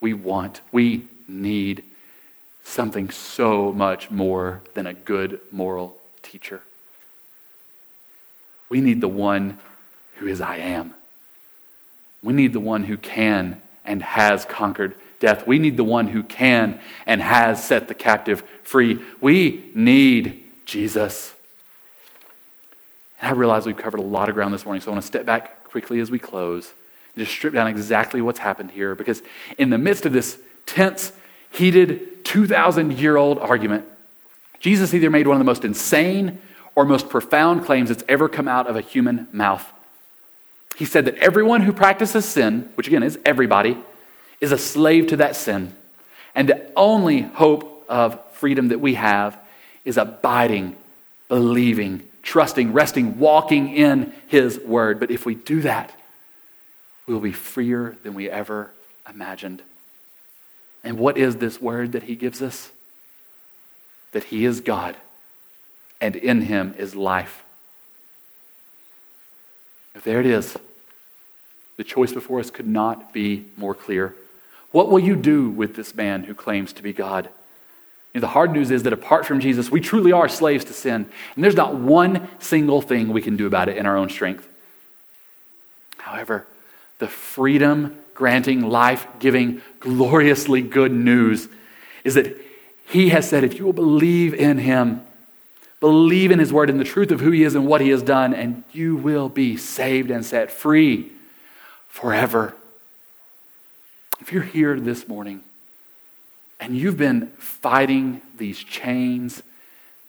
we 0.00 0.12
want, 0.12 0.60
we 0.70 1.06
need 1.26 1.84
something 2.64 3.10
so 3.10 3.72
much 3.72 4.10
more 4.10 4.60
than 4.74 4.86
a 4.86 4.92
good 4.92 5.40
moral 5.50 5.96
teacher. 6.22 6.60
We 8.68 8.80
need 8.80 9.00
the 9.00 9.08
one 9.08 9.58
who 10.16 10.26
is 10.26 10.40
I 10.40 10.56
am. 10.56 10.94
We 12.22 12.32
need 12.32 12.52
the 12.52 12.60
one 12.60 12.84
who 12.84 12.96
can 12.96 13.60
and 13.84 14.02
has 14.02 14.44
conquered 14.44 14.94
death. 15.22 15.46
We 15.46 15.58
need 15.58 15.78
the 15.78 15.84
one 15.84 16.08
who 16.08 16.22
can 16.22 16.80
and 17.06 17.22
has 17.22 17.64
set 17.64 17.88
the 17.88 17.94
captive 17.94 18.42
free. 18.64 19.00
We 19.20 19.70
need 19.74 20.44
Jesus. 20.66 21.32
And 23.20 23.30
I 23.30 23.32
realize 23.32 23.64
we've 23.64 23.76
covered 23.76 24.00
a 24.00 24.02
lot 24.02 24.28
of 24.28 24.34
ground 24.34 24.52
this 24.52 24.64
morning, 24.64 24.82
so 24.82 24.90
I 24.90 24.92
want 24.92 25.02
to 25.02 25.06
step 25.06 25.24
back 25.24 25.64
quickly 25.64 26.00
as 26.00 26.10
we 26.10 26.18
close 26.18 26.72
and 27.14 27.24
just 27.24 27.30
strip 27.30 27.54
down 27.54 27.68
exactly 27.68 28.20
what's 28.20 28.40
happened 28.40 28.72
here. 28.72 28.94
Because 28.96 29.22
in 29.56 29.70
the 29.70 29.78
midst 29.78 30.04
of 30.04 30.12
this 30.12 30.38
tense, 30.66 31.12
heated, 31.50 32.24
2,000 32.24 32.98
year 32.98 33.16
old 33.16 33.38
argument, 33.38 33.86
Jesus 34.58 34.92
either 34.92 35.08
made 35.08 35.28
one 35.28 35.36
of 35.36 35.40
the 35.40 35.44
most 35.44 35.64
insane 35.64 36.40
or 36.74 36.84
most 36.84 37.08
profound 37.08 37.64
claims 37.64 37.90
that's 37.90 38.04
ever 38.08 38.28
come 38.28 38.48
out 38.48 38.66
of 38.66 38.74
a 38.74 38.80
human 38.80 39.28
mouth. 39.30 39.64
He 40.76 40.84
said 40.84 41.04
that 41.04 41.16
everyone 41.18 41.60
who 41.60 41.72
practices 41.72 42.24
sin, 42.24 42.72
which 42.74 42.88
again 42.88 43.04
is 43.04 43.18
everybody, 43.24 43.78
is 44.42 44.52
a 44.52 44.58
slave 44.58 45.06
to 45.06 45.16
that 45.16 45.36
sin. 45.36 45.74
And 46.34 46.48
the 46.48 46.70
only 46.76 47.20
hope 47.20 47.86
of 47.88 48.20
freedom 48.32 48.68
that 48.68 48.80
we 48.80 48.94
have 48.94 49.38
is 49.84 49.96
abiding, 49.96 50.76
believing, 51.28 52.02
trusting, 52.22 52.72
resting, 52.72 53.18
walking 53.18 53.74
in 53.74 54.12
His 54.26 54.58
Word. 54.58 54.98
But 54.98 55.10
if 55.10 55.24
we 55.24 55.36
do 55.36 55.60
that, 55.62 55.94
we 57.06 57.14
will 57.14 57.20
be 57.20 57.32
freer 57.32 57.96
than 58.02 58.14
we 58.14 58.28
ever 58.28 58.70
imagined. 59.08 59.62
And 60.82 60.98
what 60.98 61.16
is 61.16 61.36
this 61.36 61.60
Word 61.60 61.92
that 61.92 62.02
He 62.02 62.16
gives 62.16 62.42
us? 62.42 62.72
That 64.10 64.24
He 64.24 64.44
is 64.44 64.60
God, 64.60 64.96
and 66.00 66.16
in 66.16 66.42
Him 66.42 66.74
is 66.76 66.96
life. 66.96 67.44
There 70.04 70.18
it 70.18 70.26
is. 70.26 70.56
The 71.76 71.84
choice 71.84 72.12
before 72.12 72.40
us 72.40 72.50
could 72.50 72.66
not 72.66 73.12
be 73.12 73.46
more 73.56 73.74
clear. 73.74 74.16
What 74.72 74.88
will 74.90 74.98
you 74.98 75.14
do 75.14 75.48
with 75.48 75.76
this 75.76 75.94
man 75.94 76.24
who 76.24 76.34
claims 76.34 76.72
to 76.72 76.82
be 76.82 76.92
God? 76.92 77.28
You 78.12 78.20
know, 78.20 78.22
the 78.22 78.32
hard 78.32 78.52
news 78.52 78.70
is 78.70 78.82
that 78.82 78.92
apart 78.92 79.24
from 79.24 79.40
Jesus, 79.40 79.70
we 79.70 79.80
truly 79.80 80.12
are 80.12 80.28
slaves 80.28 80.64
to 80.66 80.72
sin. 80.72 81.06
And 81.34 81.44
there's 81.44 81.56
not 81.56 81.74
one 81.74 82.28
single 82.40 82.82
thing 82.82 83.08
we 83.08 83.22
can 83.22 83.36
do 83.36 83.46
about 83.46 83.68
it 83.68 83.76
in 83.76 83.86
our 83.86 83.96
own 83.96 84.10
strength. 84.10 84.46
However, 85.98 86.46
the 86.98 87.08
freedom 87.08 87.96
granting, 88.14 88.62
life 88.62 89.06
giving, 89.18 89.62
gloriously 89.80 90.60
good 90.62 90.92
news 90.92 91.48
is 92.04 92.14
that 92.14 92.36
He 92.86 93.10
has 93.10 93.28
said, 93.28 93.44
if 93.44 93.58
you 93.58 93.64
will 93.64 93.72
believe 93.72 94.34
in 94.34 94.58
Him, 94.58 95.02
believe 95.80 96.30
in 96.30 96.38
His 96.38 96.52
word 96.52 96.70
and 96.70 96.78
the 96.78 96.84
truth 96.84 97.10
of 97.10 97.20
who 97.20 97.30
He 97.30 97.44
is 97.44 97.54
and 97.54 97.66
what 97.66 97.80
He 97.80 97.88
has 97.88 98.02
done, 98.02 98.34
and 98.34 98.62
you 98.72 98.96
will 98.96 99.28
be 99.28 99.56
saved 99.56 100.10
and 100.10 100.24
set 100.24 100.50
free 100.50 101.10
forever. 101.88 102.54
If 104.22 104.32
you're 104.32 104.44
here 104.44 104.78
this 104.78 105.08
morning 105.08 105.40
and 106.60 106.78
you've 106.78 106.96
been 106.96 107.26
fighting 107.38 108.22
these 108.38 108.56
chains, 108.56 109.42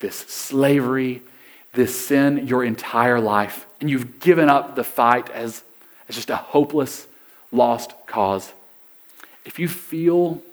this 0.01 0.15
slavery, 0.15 1.23
this 1.73 2.05
sin 2.05 2.45
your 2.45 2.63
entire 2.63 3.19
life, 3.19 3.65
and 3.81 3.89
you've 3.89 4.19
given 4.19 4.49
up 4.49 4.75
the 4.75 4.83
fight 4.83 5.31
as, 5.31 5.63
as 6.07 6.13
just 6.13 6.29
a 6.29 6.35
hopeless, 6.35 7.07
lost 7.51 7.93
cause, 8.05 8.53
if 9.45 9.57
you 9.57 9.67
feel 9.67 10.43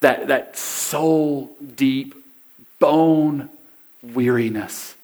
that, 0.00 0.26
that 0.26 0.56
soul 0.56 1.56
deep, 1.76 2.16
bone 2.80 3.48
weariness, 4.02 4.96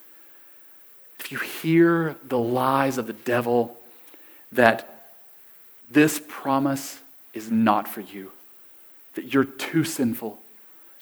if 1.20 1.30
you 1.30 1.38
hear 1.38 2.16
the 2.24 2.38
lies 2.38 2.98
of 2.98 3.06
the 3.06 3.12
devil 3.12 3.76
that 4.50 5.12
this 5.88 6.20
promise 6.26 6.98
is 7.34 7.50
not 7.50 7.88
for 7.88 8.00
you, 8.00 8.32
that 9.14 9.32
you're 9.32 9.44
too 9.44 9.84
sinful, 9.84 10.38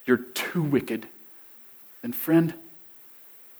you're 0.06 0.16
too 0.16 0.62
wicked, 0.62 1.06
then, 2.02 2.12
friend, 2.12 2.54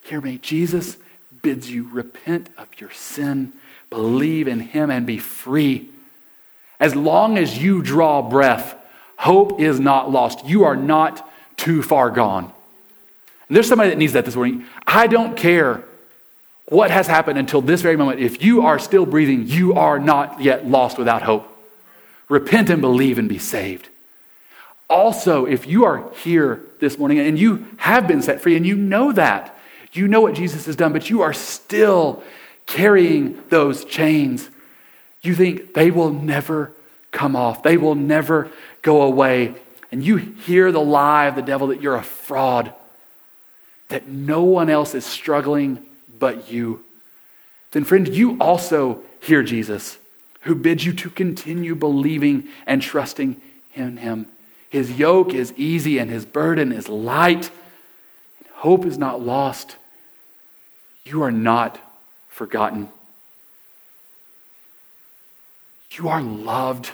hear 0.03 0.21
me. 0.21 0.39
Jesus 0.39 0.97
bids 1.43 1.71
you 1.71 1.89
repent 1.91 2.49
of 2.57 2.68
your 2.79 2.91
sin, 2.91 3.53
believe 3.91 4.49
in 4.49 4.61
him, 4.61 4.91
and 4.91 5.07
be 5.07 5.18
free. 5.18 5.89
As 6.79 6.97
long 6.97 7.37
as 7.37 7.62
you 7.62 7.83
draw 7.83 8.23
breath, 8.23 8.75
hope 9.16 9.61
is 9.61 9.79
not 9.79 10.11
lost. 10.11 10.47
You 10.47 10.64
are 10.64 10.77
not 10.77 11.29
too 11.57 11.83
far 11.83 12.11
gone. 12.11 12.45
And 13.49 13.57
there's 13.57 13.68
somebody 13.68 13.91
that 13.91 13.99
needs 13.99 14.14
that 14.14 14.25
this 14.25 14.37
morning. 14.37 14.64
I 14.87 15.07
don't 15.07 15.37
care 15.37 15.85
what 16.66 16.91
has 16.91 17.07
happened 17.07 17.39
until 17.39 17.61
this 17.61 17.83
very 17.83 17.97
moment. 17.97 18.21
If 18.21 18.43
you 18.43 18.62
are 18.62 18.79
still 18.79 19.05
breathing, 19.05 19.47
you 19.47 19.75
are 19.75 19.99
not 19.99 20.41
yet 20.41 20.66
lost 20.66 20.97
without 20.97 21.23
hope. 21.23 21.47
Repent 22.31 22.70
and 22.70 22.81
believe 22.81 23.18
and 23.18 23.28
be 23.28 23.39
saved. 23.39 23.89
Also, 24.89 25.47
if 25.47 25.66
you 25.66 25.85
are 25.85 26.11
here 26.22 26.62
this 26.78 26.97
morning 26.97 27.18
and 27.18 27.37
you 27.37 27.66
have 27.76 28.07
been 28.07 28.22
set 28.22 28.41
free 28.41 28.57
and 28.57 28.64
you 28.64 28.76
know 28.76 29.12
that, 29.12 29.59
you 29.93 30.07
know 30.07 30.20
what 30.20 30.35
Jesus 30.35 30.66
has 30.66 30.76
done, 30.76 30.93
but 30.93 31.11
you 31.11 31.22
are 31.22 31.33
still 31.33 32.22
carrying 32.66 33.43
those 33.49 33.85
chains, 33.85 34.49
you 35.22 35.35
think 35.35 35.74
they 35.74 35.91
will 35.91 36.11
never 36.11 36.72
come 37.11 37.35
off, 37.35 37.64
they 37.64 37.76
will 37.76 37.97
never 37.97 38.49
go 38.81 39.03
away. 39.03 39.55
And 39.91 40.05
you 40.05 40.16
hear 40.16 40.70
the 40.70 40.81
lie 40.81 41.26
of 41.26 41.35
the 41.35 41.43
devil 41.43 41.66
that 41.68 41.83
you're 41.83 41.97
a 41.97 42.03
fraud, 42.03 42.72
that 43.89 44.07
no 44.07 44.45
one 44.45 44.70
else 44.70 44.95
is 44.95 45.05
struggling 45.05 45.85
but 46.20 46.51
you. 46.51 46.85
Then, 47.72 47.83
friend, 47.83 48.07
you 48.07 48.39
also 48.39 49.03
hear 49.20 49.43
Jesus 49.43 49.99
who 50.41 50.55
bids 50.55 50.84
you 50.84 50.93
to 50.93 51.11
continue 51.11 51.74
believing 51.74 52.49
and 52.66 52.80
trusting 52.80 53.41
in 53.74 53.99
him. 53.99 54.26
His 54.68 54.93
yoke 54.99 55.34
is 55.34 55.53
easy 55.57 55.99
and 55.99 56.11
his 56.11 56.24
burden 56.24 56.72
is 56.72 56.88
light. 56.88 57.51
Hope 58.55 58.84
is 58.84 58.97
not 58.97 59.20
lost. 59.20 59.76
You 61.05 61.22
are 61.22 61.32
not 61.32 61.78
forgotten. 62.28 62.88
You 65.93 66.09
are 66.09 66.22
loved 66.22 66.93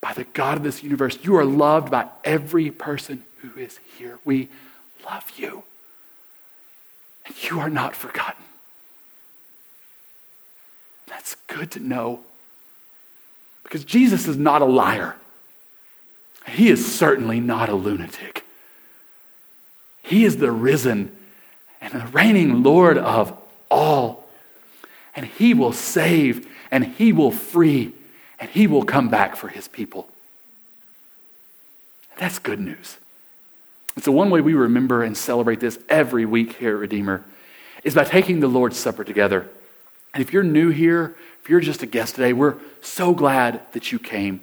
by 0.00 0.12
the 0.12 0.24
God 0.24 0.58
of 0.58 0.62
this 0.62 0.82
universe. 0.82 1.18
You 1.22 1.36
are 1.36 1.44
loved 1.44 1.90
by 1.90 2.08
every 2.24 2.70
person 2.70 3.24
who 3.38 3.58
is 3.58 3.80
here. 3.98 4.18
We 4.24 4.48
love 5.04 5.32
you. 5.36 5.64
And 7.24 7.34
you 7.42 7.58
are 7.58 7.70
not 7.70 7.96
forgotten. 7.96 8.45
That's 11.26 11.34
good 11.48 11.72
to 11.72 11.80
know. 11.80 12.20
Because 13.64 13.82
Jesus 13.82 14.28
is 14.28 14.36
not 14.36 14.62
a 14.62 14.64
liar. 14.64 15.16
He 16.46 16.68
is 16.68 16.94
certainly 16.94 17.40
not 17.40 17.68
a 17.68 17.74
lunatic. 17.74 18.44
He 20.04 20.24
is 20.24 20.36
the 20.36 20.52
risen 20.52 21.10
and 21.80 21.92
the 21.92 22.06
reigning 22.12 22.62
Lord 22.62 22.96
of 22.96 23.36
all. 23.68 24.28
And 25.16 25.26
He 25.26 25.52
will 25.52 25.72
save 25.72 26.46
and 26.70 26.84
He 26.84 27.12
will 27.12 27.32
free 27.32 27.90
and 28.38 28.48
He 28.48 28.68
will 28.68 28.84
come 28.84 29.08
back 29.08 29.34
for 29.34 29.48
His 29.48 29.66
people. 29.66 30.06
That's 32.18 32.38
good 32.38 32.60
news. 32.60 32.98
And 33.96 34.04
so, 34.04 34.12
one 34.12 34.30
way 34.30 34.40
we 34.40 34.54
remember 34.54 35.02
and 35.02 35.16
celebrate 35.16 35.58
this 35.58 35.76
every 35.88 36.24
week 36.24 36.52
here 36.52 36.76
at 36.76 36.78
Redeemer 36.78 37.24
is 37.82 37.96
by 37.96 38.04
taking 38.04 38.38
the 38.38 38.46
Lord's 38.46 38.78
Supper 38.78 39.02
together. 39.02 39.48
And 40.16 40.22
if 40.22 40.32
you're 40.32 40.42
new 40.42 40.70
here, 40.70 41.14
if 41.42 41.50
you're 41.50 41.60
just 41.60 41.82
a 41.82 41.86
guest 41.86 42.14
today, 42.14 42.32
we're 42.32 42.54
so 42.80 43.12
glad 43.12 43.60
that 43.72 43.92
you 43.92 43.98
came. 43.98 44.40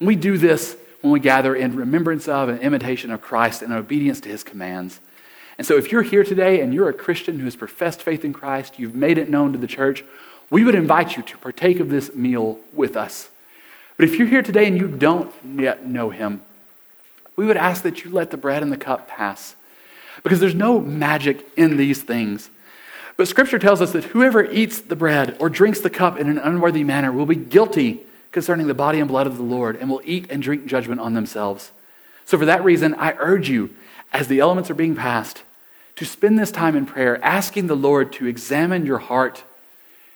We 0.00 0.16
do 0.16 0.38
this 0.38 0.74
when 1.02 1.12
we 1.12 1.20
gather 1.20 1.54
in 1.54 1.76
remembrance 1.76 2.26
of 2.28 2.48
and 2.48 2.58
imitation 2.60 3.10
of 3.10 3.20
Christ 3.20 3.60
and 3.60 3.74
obedience 3.74 4.22
to 4.22 4.30
his 4.30 4.42
commands. 4.42 4.98
And 5.58 5.66
so, 5.66 5.76
if 5.76 5.92
you're 5.92 6.00
here 6.00 6.24
today 6.24 6.62
and 6.62 6.72
you're 6.72 6.88
a 6.88 6.94
Christian 6.94 7.38
who 7.38 7.44
has 7.44 7.56
professed 7.56 8.00
faith 8.00 8.24
in 8.24 8.32
Christ, 8.32 8.78
you've 8.78 8.94
made 8.94 9.18
it 9.18 9.28
known 9.28 9.52
to 9.52 9.58
the 9.58 9.66
church, 9.66 10.02
we 10.48 10.64
would 10.64 10.74
invite 10.74 11.14
you 11.14 11.22
to 11.24 11.36
partake 11.36 11.78
of 11.78 11.90
this 11.90 12.14
meal 12.14 12.58
with 12.72 12.96
us. 12.96 13.28
But 13.98 14.08
if 14.08 14.14
you're 14.14 14.28
here 14.28 14.42
today 14.42 14.66
and 14.66 14.78
you 14.78 14.88
don't 14.88 15.30
yet 15.58 15.84
know 15.84 16.08
him, 16.08 16.40
we 17.36 17.44
would 17.44 17.58
ask 17.58 17.82
that 17.82 18.02
you 18.02 18.10
let 18.10 18.30
the 18.30 18.38
bread 18.38 18.62
and 18.62 18.72
the 18.72 18.78
cup 18.78 19.08
pass. 19.08 19.56
Because 20.22 20.40
there's 20.40 20.54
no 20.54 20.80
magic 20.80 21.44
in 21.54 21.76
these 21.76 22.02
things. 22.02 22.48
But 23.16 23.28
Scripture 23.28 23.58
tells 23.58 23.80
us 23.80 23.92
that 23.92 24.04
whoever 24.04 24.44
eats 24.44 24.80
the 24.80 24.96
bread 24.96 25.36
or 25.40 25.50
drinks 25.50 25.80
the 25.80 25.90
cup 25.90 26.18
in 26.18 26.28
an 26.28 26.38
unworthy 26.38 26.84
manner 26.84 27.12
will 27.12 27.26
be 27.26 27.36
guilty 27.36 28.00
concerning 28.32 28.66
the 28.66 28.74
body 28.74 29.00
and 29.00 29.08
blood 29.08 29.26
of 29.26 29.36
the 29.36 29.42
Lord 29.42 29.76
and 29.76 29.90
will 29.90 30.02
eat 30.04 30.30
and 30.30 30.42
drink 30.42 30.66
judgment 30.66 31.00
on 31.00 31.14
themselves. 31.14 31.72
So, 32.24 32.38
for 32.38 32.46
that 32.46 32.64
reason, 32.64 32.94
I 32.94 33.14
urge 33.18 33.48
you, 33.48 33.74
as 34.12 34.28
the 34.28 34.40
elements 34.40 34.70
are 34.70 34.74
being 34.74 34.94
passed, 34.94 35.42
to 35.96 36.04
spend 36.04 36.38
this 36.38 36.52
time 36.52 36.76
in 36.76 36.86
prayer, 36.86 37.22
asking 37.24 37.66
the 37.66 37.76
Lord 37.76 38.12
to 38.14 38.26
examine 38.26 38.86
your 38.86 38.98
heart, 38.98 39.44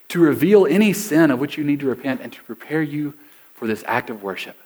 to 0.08 0.20
reveal 0.20 0.66
any 0.66 0.92
sin 0.92 1.30
of 1.30 1.40
which 1.40 1.58
you 1.58 1.64
need 1.64 1.80
to 1.80 1.86
repent, 1.86 2.20
and 2.20 2.32
to 2.32 2.42
prepare 2.44 2.82
you 2.82 3.14
for 3.54 3.66
this 3.66 3.84
act 3.86 4.10
of 4.10 4.22
worship. 4.22 4.56